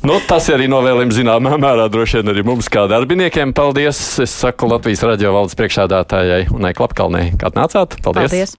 Nu, 0.07 0.21
tas 0.23 0.45
arī 0.55 0.69
novēlējums 0.71 1.17
zināmā 1.19 1.57
mērā 1.59 1.89
droši 1.91 2.21
vien 2.21 2.31
arī 2.31 2.45
mums 2.47 2.69
kā 2.71 2.85
darbiniekiem. 2.87 3.51
Paldies! 3.57 3.99
Es 4.23 4.37
saku 4.39 4.69
Latvijas 4.71 5.03
radio 5.03 5.33
valdes 5.35 5.59
priekšādātājai 5.59 6.45
Unai 6.55 6.71
Klapkalnei, 6.79 7.33
kā 7.41 7.51
nācāt. 7.57 7.99
Paldies! 8.05 8.31
Paldies. 8.31 8.55